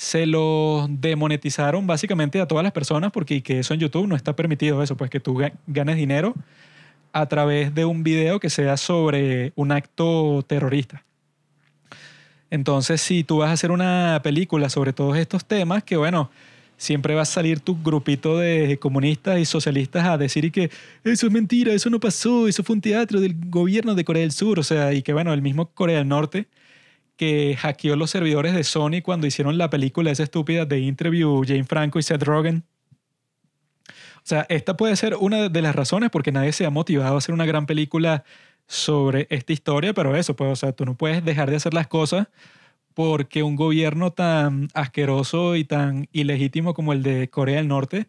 se 0.00 0.24
lo 0.24 0.86
demonetizaron 0.88 1.86
básicamente 1.86 2.40
a 2.40 2.48
todas 2.48 2.64
las 2.64 2.72
personas 2.72 3.12
porque 3.12 3.42
que 3.42 3.58
eso 3.58 3.74
en 3.74 3.80
YouTube 3.80 4.08
no 4.08 4.16
está 4.16 4.34
permitido 4.34 4.82
eso, 4.82 4.96
pues 4.96 5.10
que 5.10 5.20
tú 5.20 5.38
ganes 5.66 5.96
dinero 5.96 6.34
a 7.12 7.26
través 7.26 7.74
de 7.74 7.84
un 7.84 8.02
video 8.02 8.40
que 8.40 8.48
sea 8.48 8.78
sobre 8.78 9.52
un 9.56 9.72
acto 9.72 10.42
terrorista. 10.46 11.04
Entonces, 12.48 13.02
si 13.02 13.24
tú 13.24 13.36
vas 13.36 13.50
a 13.50 13.52
hacer 13.52 13.72
una 13.72 14.20
película 14.24 14.70
sobre 14.70 14.94
todos 14.94 15.18
estos 15.18 15.44
temas, 15.44 15.84
que 15.84 15.98
bueno, 15.98 16.30
siempre 16.78 17.14
va 17.14 17.22
a 17.22 17.26
salir 17.26 17.60
tu 17.60 17.76
grupito 17.82 18.38
de 18.38 18.78
comunistas 18.78 19.38
y 19.38 19.44
socialistas 19.44 20.06
a 20.06 20.16
decir 20.16 20.46
y 20.46 20.50
que 20.50 20.70
eso 21.04 21.26
es 21.26 21.32
mentira, 21.32 21.74
eso 21.74 21.90
no 21.90 22.00
pasó, 22.00 22.48
eso 22.48 22.64
fue 22.64 22.76
un 22.76 22.80
teatro 22.80 23.20
del 23.20 23.36
gobierno 23.38 23.94
de 23.94 24.02
Corea 24.06 24.22
del 24.22 24.32
Sur, 24.32 24.60
o 24.60 24.62
sea, 24.62 24.94
y 24.94 25.02
que 25.02 25.12
bueno, 25.12 25.34
el 25.34 25.42
mismo 25.42 25.66
Corea 25.66 25.98
del 25.98 26.08
Norte 26.08 26.46
que 27.20 27.54
hackeó 27.54 27.96
los 27.96 28.10
servidores 28.10 28.54
de 28.54 28.64
Sony 28.64 29.02
cuando 29.02 29.26
hicieron 29.26 29.58
la 29.58 29.68
película 29.68 30.10
esa 30.10 30.22
estúpida 30.22 30.64
de 30.64 30.80
Interview 30.80 31.42
Jane 31.46 31.64
Franco 31.64 31.98
y 31.98 32.02
Seth 32.02 32.22
Rogen. 32.22 32.64
O 33.88 34.22
sea, 34.22 34.46
esta 34.48 34.74
puede 34.78 34.96
ser 34.96 35.16
una 35.16 35.50
de 35.50 35.60
las 35.60 35.76
razones 35.76 36.08
porque 36.08 36.32
nadie 36.32 36.52
se 36.52 36.64
ha 36.64 36.70
motivado 36.70 37.16
a 37.16 37.18
hacer 37.18 37.34
una 37.34 37.44
gran 37.44 37.66
película 37.66 38.24
sobre 38.66 39.26
esta 39.28 39.52
historia, 39.52 39.92
pero 39.92 40.16
eso, 40.16 40.34
pues, 40.34 40.50
o 40.50 40.56
sea, 40.56 40.72
tú 40.72 40.86
no 40.86 40.94
puedes 40.94 41.22
dejar 41.22 41.50
de 41.50 41.56
hacer 41.56 41.74
las 41.74 41.88
cosas 41.88 42.28
porque 42.94 43.42
un 43.42 43.54
gobierno 43.54 44.12
tan 44.12 44.68
asqueroso 44.72 45.56
y 45.56 45.64
tan 45.64 46.08
ilegítimo 46.12 46.72
como 46.72 46.94
el 46.94 47.02
de 47.02 47.28
Corea 47.28 47.56
del 47.56 47.68
Norte 47.68 48.08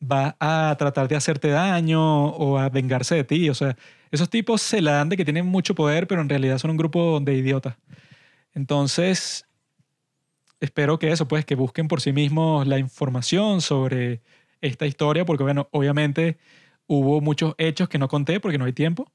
va 0.00 0.34
a 0.40 0.74
tratar 0.78 1.08
de 1.08 1.16
hacerte 1.16 1.48
daño 1.48 2.28
o 2.28 2.56
a 2.56 2.70
vengarse 2.70 3.16
de 3.16 3.24
ti. 3.24 3.50
O 3.50 3.54
sea, 3.54 3.76
esos 4.10 4.30
tipos 4.30 4.62
se 4.62 4.80
la 4.80 4.92
dan 4.92 5.10
de 5.10 5.18
que 5.18 5.26
tienen 5.26 5.44
mucho 5.44 5.74
poder, 5.74 6.06
pero 6.06 6.22
en 6.22 6.30
realidad 6.30 6.56
son 6.56 6.70
un 6.70 6.78
grupo 6.78 7.20
de 7.20 7.34
idiotas. 7.34 7.76
Entonces, 8.56 9.46
espero 10.60 10.98
que 10.98 11.12
eso, 11.12 11.28
pues, 11.28 11.44
que 11.44 11.54
busquen 11.54 11.88
por 11.88 12.00
sí 12.00 12.12
mismos 12.14 12.66
la 12.66 12.78
información 12.78 13.60
sobre 13.60 14.22
esta 14.62 14.86
historia, 14.86 15.26
porque, 15.26 15.44
bueno, 15.44 15.68
obviamente 15.72 16.38
hubo 16.86 17.20
muchos 17.20 17.54
hechos 17.58 17.90
que 17.90 17.98
no 17.98 18.08
conté 18.08 18.40
porque 18.40 18.56
no 18.56 18.64
hay 18.64 18.72
tiempo. 18.72 19.12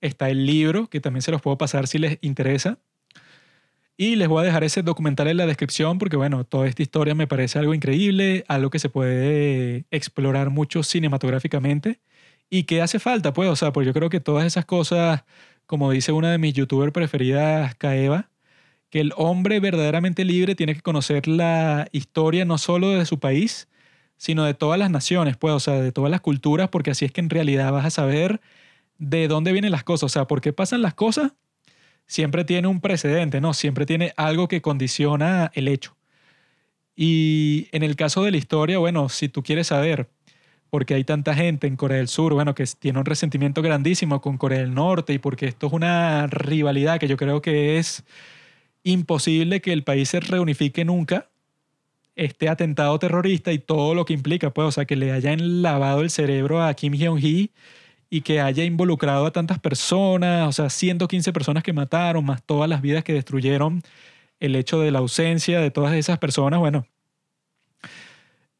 Está 0.00 0.30
el 0.30 0.46
libro, 0.46 0.88
que 0.88 1.00
también 1.00 1.20
se 1.20 1.30
los 1.30 1.42
puedo 1.42 1.58
pasar 1.58 1.86
si 1.88 1.98
les 1.98 2.18
interesa. 2.22 2.78
Y 3.98 4.16
les 4.16 4.28
voy 4.28 4.40
a 4.40 4.46
dejar 4.46 4.64
ese 4.64 4.82
documental 4.82 5.28
en 5.28 5.36
la 5.36 5.44
descripción 5.46 5.98
porque, 5.98 6.16
bueno, 6.16 6.44
toda 6.44 6.66
esta 6.66 6.82
historia 6.82 7.14
me 7.14 7.26
parece 7.26 7.58
algo 7.58 7.74
increíble, 7.74 8.46
algo 8.48 8.70
que 8.70 8.78
se 8.78 8.88
puede 8.88 9.84
explorar 9.90 10.48
mucho 10.48 10.82
cinematográficamente 10.82 12.00
y 12.48 12.64
que 12.64 12.80
hace 12.80 12.98
falta, 12.98 13.34
pues, 13.34 13.50
o 13.50 13.56
sea, 13.56 13.72
pues 13.74 13.86
yo 13.86 13.92
creo 13.92 14.08
que 14.08 14.20
todas 14.20 14.46
esas 14.46 14.64
cosas, 14.64 15.24
como 15.66 15.90
dice 15.90 16.12
una 16.12 16.32
de 16.32 16.38
mis 16.38 16.54
youtubers 16.54 16.92
preferidas, 16.92 17.74
Kaeva, 17.74 18.30
que 18.90 19.00
el 19.00 19.12
hombre 19.16 19.60
verdaderamente 19.60 20.24
libre 20.24 20.54
tiene 20.54 20.74
que 20.74 20.82
conocer 20.82 21.28
la 21.28 21.88
historia 21.92 22.44
no 22.44 22.58
solo 22.58 22.90
de 22.90 23.06
su 23.06 23.18
país, 23.20 23.68
sino 24.16 24.44
de 24.44 24.54
todas 24.54 24.78
las 24.78 24.90
naciones, 24.90 25.36
pues, 25.36 25.54
o 25.54 25.60
sea, 25.60 25.74
de 25.74 25.92
todas 25.92 26.10
las 26.10 26.20
culturas, 26.20 26.68
porque 26.68 26.90
así 26.90 27.04
es 27.04 27.12
que 27.12 27.20
en 27.20 27.30
realidad 27.30 27.72
vas 27.72 27.86
a 27.86 27.90
saber 27.90 28.40
de 28.98 29.28
dónde 29.28 29.52
vienen 29.52 29.72
las 29.72 29.84
cosas, 29.84 30.04
o 30.04 30.08
sea, 30.10 30.26
por 30.26 30.40
qué 30.40 30.52
pasan 30.52 30.82
las 30.82 30.94
cosas, 30.94 31.32
siempre 32.06 32.44
tiene 32.44 32.68
un 32.68 32.80
precedente, 32.80 33.40
¿no? 33.40 33.54
Siempre 33.54 33.86
tiene 33.86 34.12
algo 34.16 34.48
que 34.48 34.60
condiciona 34.60 35.50
el 35.54 35.68
hecho. 35.68 35.96
Y 36.96 37.68
en 37.72 37.82
el 37.82 37.96
caso 37.96 38.24
de 38.24 38.32
la 38.32 38.36
historia, 38.36 38.78
bueno, 38.78 39.08
si 39.08 39.28
tú 39.28 39.42
quieres 39.42 39.68
saber 39.68 40.10
porque 40.70 40.94
hay 40.94 41.04
tanta 41.04 41.34
gente 41.34 41.66
en 41.66 41.76
Corea 41.76 41.98
del 41.98 42.08
Sur, 42.08 42.34
bueno, 42.34 42.54
que 42.54 42.64
tiene 42.78 42.98
un 42.98 43.04
resentimiento 43.04 43.62
grandísimo 43.62 44.20
con 44.20 44.38
Corea 44.38 44.60
del 44.60 44.74
Norte 44.74 45.12
y 45.12 45.18
porque 45.18 45.46
esto 45.46 45.66
es 45.66 45.72
una 45.72 46.26
rivalidad 46.28 47.00
que 47.00 47.08
yo 47.08 47.16
creo 47.16 47.42
que 47.42 47.78
es 47.78 48.04
imposible 48.84 49.60
que 49.60 49.72
el 49.72 49.84
país 49.84 50.08
se 50.10 50.20
reunifique 50.20 50.84
nunca, 50.84 51.28
este 52.16 52.48
atentado 52.48 52.98
terrorista 52.98 53.52
y 53.52 53.58
todo 53.58 53.94
lo 53.94 54.04
que 54.04 54.12
implica, 54.12 54.50
pues, 54.50 54.68
o 54.68 54.72
sea, 54.72 54.84
que 54.84 54.96
le 54.96 55.12
hayan 55.12 55.62
lavado 55.62 56.02
el 56.02 56.10
cerebro 56.10 56.62
a 56.62 56.74
Kim 56.74 56.94
Jong-hee 56.94 57.50
y 58.10 58.22
que 58.22 58.40
haya 58.40 58.64
involucrado 58.64 59.26
a 59.26 59.30
tantas 59.32 59.58
personas, 59.58 60.48
o 60.48 60.52
sea, 60.52 60.70
115 60.70 61.32
personas 61.32 61.62
que 61.62 61.72
mataron, 61.72 62.24
más 62.24 62.42
todas 62.42 62.68
las 62.68 62.82
vidas 62.82 63.04
que 63.04 63.12
destruyeron, 63.14 63.82
el 64.40 64.56
hecho 64.56 64.80
de 64.80 64.90
la 64.90 64.98
ausencia 65.00 65.60
de 65.60 65.70
todas 65.70 65.94
esas 65.94 66.18
personas, 66.18 66.60
bueno, 66.60 66.86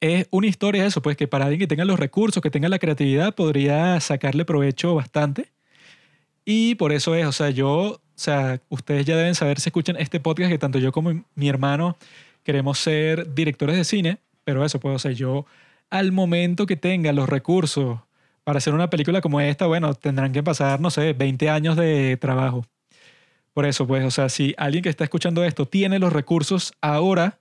es 0.01 0.27
una 0.31 0.47
historia 0.47 0.87
eso, 0.87 1.03
pues 1.03 1.16
que 1.16 1.29
para 1.29 1.45
alguien 1.45 1.61
que 1.61 1.66
tenga 1.66 1.85
los 1.85 2.01
recursos, 2.01 2.43
que 2.43 2.51
tenga 2.51 2.68
la 2.68 2.79
creatividad, 2.79 3.35
podría 3.35 4.01
sacarle 4.01 4.45
provecho 4.45 4.95
bastante. 4.95 5.53
Y 6.45 6.75
por 6.77 6.93
eso 6.93 7.14
es, 7.14 7.27
o 7.27 7.33
sea, 7.33 7.51
yo, 7.51 8.01
o 8.21 8.23
sea, 8.23 8.61
ustedes 8.68 9.07
ya 9.07 9.16
deben 9.16 9.35
saber 9.35 9.61
si 9.61 9.71
escuchan 9.71 9.97
este 9.97 10.21
podcast 10.21 10.51
que 10.51 10.59
tanto 10.59 10.79
yo 10.79 10.93
como 10.93 11.25
mi 11.35 11.49
hermano 11.49 11.97
queremos 12.43 12.79
ser 12.79 13.33
directores 13.35 13.77
de 13.77 13.85
cine, 13.85 14.18
pero 14.45 14.62
eso, 14.62 14.79
pues, 14.79 14.95
o 14.95 14.99
sea, 14.99 15.12
yo 15.12 15.47
al 15.89 16.12
momento 16.12 16.66
que 16.66 16.77
tenga 16.77 17.14
los 17.14 17.31
recursos 17.31 17.99
para 18.45 18.59
hacer 18.59 18.75
una 18.75 18.91
película 18.91 19.23
como 19.23 19.41
esta, 19.41 19.66
bueno, 19.66 19.95
tendrán 19.95 20.33
que 20.33 20.43
pasar, 20.43 20.81
no 20.83 20.91
sé, 20.91 21.14
20 21.14 21.49
años 21.49 21.77
de 21.77 22.18
trabajo. 22.18 22.66
Por 23.55 23.64
eso, 23.64 23.87
pues, 23.87 24.05
o 24.05 24.11
sea, 24.11 24.29
si 24.29 24.55
alguien 24.59 24.83
que 24.83 24.91
está 24.91 25.05
escuchando 25.05 25.43
esto 25.43 25.66
tiene 25.66 25.99
los 25.99 26.12
recursos 26.12 26.75
ahora, 26.83 27.39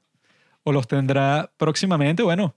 o 0.63 0.71
los 0.71 0.87
tendrá 0.87 1.51
próximamente, 1.57 2.23
bueno, 2.23 2.55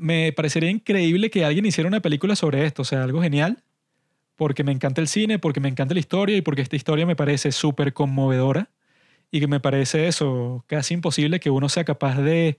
me 0.00 0.32
parecería 0.32 0.68
increíble 0.68 1.30
que 1.30 1.46
alguien 1.46 1.64
hiciera 1.64 1.88
una 1.88 2.00
película 2.00 2.36
sobre 2.36 2.66
esto, 2.66 2.82
o 2.82 2.84
sea, 2.84 3.04
algo 3.04 3.22
genial, 3.22 3.62
porque 4.40 4.64
me 4.64 4.72
encanta 4.72 5.02
el 5.02 5.06
cine, 5.06 5.38
porque 5.38 5.60
me 5.60 5.68
encanta 5.68 5.92
la 5.92 6.00
historia 6.00 6.34
y 6.34 6.40
porque 6.40 6.62
esta 6.62 6.74
historia 6.74 7.04
me 7.04 7.14
parece 7.14 7.52
súper 7.52 7.92
conmovedora 7.92 8.70
y 9.30 9.38
que 9.38 9.46
me 9.46 9.60
parece 9.60 10.08
eso, 10.08 10.64
casi 10.66 10.94
imposible 10.94 11.40
que 11.40 11.50
uno 11.50 11.68
sea 11.68 11.84
capaz 11.84 12.16
de 12.22 12.58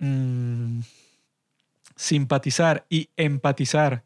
mm, 0.00 0.80
simpatizar 1.96 2.84
y 2.90 3.08
empatizar 3.16 4.04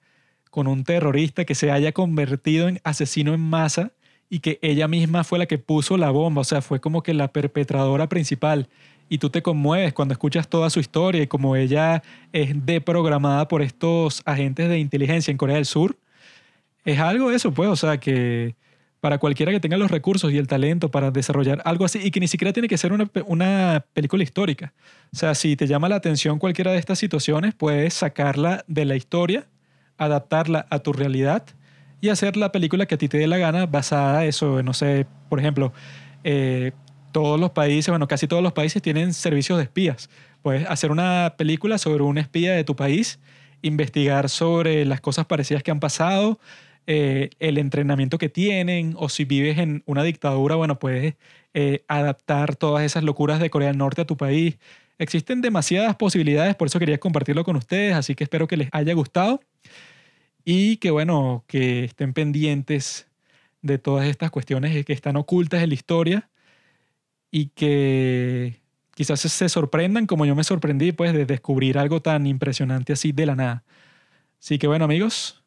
con 0.49 0.68
un 0.68 0.84
terrorista 0.84 1.45
que 1.45 1.57
se 1.57 1.72
haya 1.72 1.91
convertido 1.91 2.68
en 2.68 2.80
asesino 2.84 3.34
en 3.34 3.41
masa 3.41 3.91
y 4.30 4.39
que 4.39 4.61
ella 4.62 4.86
misma 4.86 5.24
fue 5.24 5.41
la 5.41 5.47
que 5.47 5.59
puso 5.59 5.97
la 5.97 6.11
bomba, 6.11 6.43
o 6.43 6.45
sea, 6.45 6.62
fue 6.62 6.80
como 6.80 7.03
que 7.03 7.14
la 7.14 7.32
perpetradora 7.32 8.09
principal. 8.09 8.68
Y 9.09 9.18
tú 9.18 9.28
te 9.28 9.43
conmueves 9.43 9.93
cuando 9.93 10.12
escuchas 10.12 10.47
toda 10.49 10.70
su 10.70 10.78
historia 10.78 11.20
y 11.20 11.26
como 11.26 11.57
ella 11.57 12.05
es 12.32 12.64
deprogramada 12.64 13.49
por 13.49 13.61
estos 13.61 14.22
agentes 14.24 14.68
de 14.68 14.78
inteligencia 14.78 15.32
en 15.32 15.36
Corea 15.36 15.57
del 15.57 15.66
Sur. 15.66 15.99
Es 16.89 16.99
algo 17.01 17.30
eso, 17.30 17.53
pues, 17.53 17.68
o 17.68 17.76
sea, 17.76 17.99
que 17.99 18.57
para 19.01 19.18
cualquiera 19.18 19.53
que 19.53 19.61
tenga 19.61 19.76
los 19.76 19.91
recursos 19.91 20.32
y 20.32 20.39
el 20.39 20.47
talento 20.47 20.91
para 20.91 21.11
desarrollar 21.11 21.61
algo 21.66 21.84
así 21.84 21.99
y 22.03 22.11
que 22.11 22.18
ni 22.18 22.28
siquiera 22.28 22.55
tiene 22.55 22.66
que 22.66 22.78
ser 22.78 22.95
una, 22.95 23.11
una 23.26 23.84
película 23.93 24.22
histórica. 24.22 24.72
O 25.12 25.16
sea, 25.16 25.34
si 25.34 25.55
te 25.55 25.66
llama 25.66 25.91
la 25.91 25.97
atención 25.97 26.39
cualquiera 26.39 26.72
de 26.72 26.78
estas 26.78 26.99
situaciones, 26.99 27.55
puedes 27.55 27.93
sacarla 27.93 28.64
de 28.68 28.86
la 28.86 28.97
historia, 28.97 29.45
adaptarla 29.99 30.66
a 30.70 30.78
tu 30.78 30.95
realidad 30.95 31.45
y 32.01 32.09
hacer 32.09 32.39
la 32.39 32.53
película 32.53 32.86
que 32.86 32.95
a 32.95 32.99
ti 32.99 33.07
te 33.07 33.18
dé 33.18 33.26
la 33.26 33.36
gana 33.36 33.66
basada 33.66 34.24
eso, 34.24 34.62
no 34.62 34.72
sé, 34.72 35.05
por 35.28 35.41
ejemplo, 35.41 35.74
eh, 36.24 36.72
todos 37.12 37.39
los 37.39 37.51
países, 37.51 37.91
bueno, 37.91 38.09
casi 38.09 38.26
todos 38.26 38.43
los 38.43 38.55
países 38.55 38.80
tienen 38.80 39.12
servicios 39.12 39.59
de 39.59 39.64
espías. 39.64 40.09
Puedes 40.41 40.66
hacer 40.66 40.91
una 40.91 41.34
película 41.36 41.76
sobre 41.76 42.03
un 42.03 42.16
espía 42.16 42.55
de 42.55 42.64
tu 42.64 42.76
país, 42.76 43.20
investigar 43.61 44.30
sobre 44.30 44.86
las 44.86 45.03
cosas 45.03 45.26
parecidas 45.26 45.62
que 45.62 45.70
han 45.70 45.80
pasado, 45.80 46.39
eh, 46.91 47.28
el 47.39 47.59
entrenamiento 47.59 48.16
que 48.16 48.30
tienen, 48.30 48.95
o 48.97 49.11
si 49.11 49.26
vives 49.26 49.59
en 49.59 49.82
una 49.84 50.03
dictadura, 50.03 50.55
bueno, 50.57 50.78
puedes 50.78 51.16
eh, 51.53 51.84
adaptar 51.86 52.57
todas 52.57 52.82
esas 52.82 53.05
locuras 53.05 53.41
de 53.41 53.51
Corea 53.51 53.68
del 53.68 53.76
Norte 53.76 54.01
a 54.01 54.07
tu 54.07 54.16
país. 54.16 54.57
Existen 54.99 55.43
demasiadas 55.43 55.97
posibilidades, 55.97 56.57
por 56.57 56.68
eso 56.68 56.78
quería 56.78 56.97
compartirlo 56.99 57.45
con 57.45 57.57
ustedes, 57.57 57.95
así 57.95 58.14
que 58.14 58.24
espero 58.24 58.49
que 58.49 58.57
les 58.57 58.70
haya 58.72 58.95
gustado 58.95 59.43
y 60.47 60.78
que 60.78 60.91
bueno, 60.91 61.45
que 61.47 61.84
estén 61.84 62.14
pendientes 62.14 63.07
de 63.61 63.76
todas 63.76 64.07
estas 64.07 64.30
cuestiones 64.30 64.82
que 64.86 64.93
están 64.95 65.16
ocultas 65.16 65.62
en 65.62 65.68
la 65.68 65.74
historia 65.74 66.30
y 67.30 67.49
que 67.49 68.62
quizás 68.95 69.20
se 69.20 69.49
sorprendan 69.51 70.07
como 70.07 70.24
yo 70.24 70.34
me 70.34 70.45
sorprendí 70.45 70.93
pues 70.93 71.12
de 71.12 71.26
descubrir 71.26 71.76
algo 71.76 72.01
tan 72.01 72.26
impresionante 72.26 72.95
así 72.95 73.12
de 73.12 73.26
la 73.26 73.36
nada. 73.36 73.64
Así 74.41 74.59
que 74.59 74.68
bueno 74.68 74.86
amigos, 74.86 75.38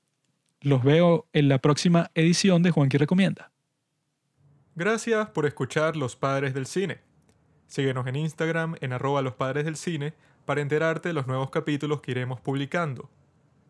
los 0.62 0.84
veo 0.84 1.28
en 1.34 1.50
la 1.50 1.58
próxima 1.58 2.12
edición 2.14 2.64
de 2.64 2.72
Juanqui 2.72 2.98
Recomienda. 2.98 3.52
Gracias 4.76 5.30
por 5.30 5.46
escuchar 5.46 5.98
Los 5.98 6.16
Padres 6.16 6.54
del 6.54 6.66
Cine. 6.66 7.00
Síguenos 7.68 8.06
en 8.08 8.16
Instagram 8.16 8.76
en 8.82 8.94
arroba 8.94 9.22
los 9.22 9.36
padres 9.36 9.66
del 9.66 9.76
cine 9.76 10.14
para 10.46 10.62
enterarte 10.62 11.10
de 11.10 11.14
los 11.14 11.28
nuevos 11.28 11.50
capítulos 11.50 12.02
que 12.02 12.12
iremos 12.12 12.40
publicando. 12.40 13.10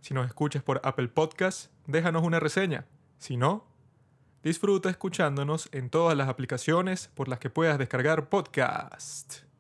Si 0.02 0.14
nos 0.14 0.28
escuchas 0.28 0.64
por 0.64 0.82
Apple 0.84 1.08
Podcast, 1.08 1.72
déjanos 1.86 2.24
una 2.24 2.40
reseña. 2.40 2.86
Si 3.20 3.38
no, 3.38 3.66
disfruta 4.44 4.90
escuchándonos 4.90 5.70
en 5.72 5.90
todas 5.90 6.18
las 6.18 6.30
aplicaciones 6.30 7.10
por 7.14 7.28
las 7.28 7.40
que 7.40 7.52
puedas 7.52 7.78
descargar 7.78 8.28
podcast. 8.28 9.51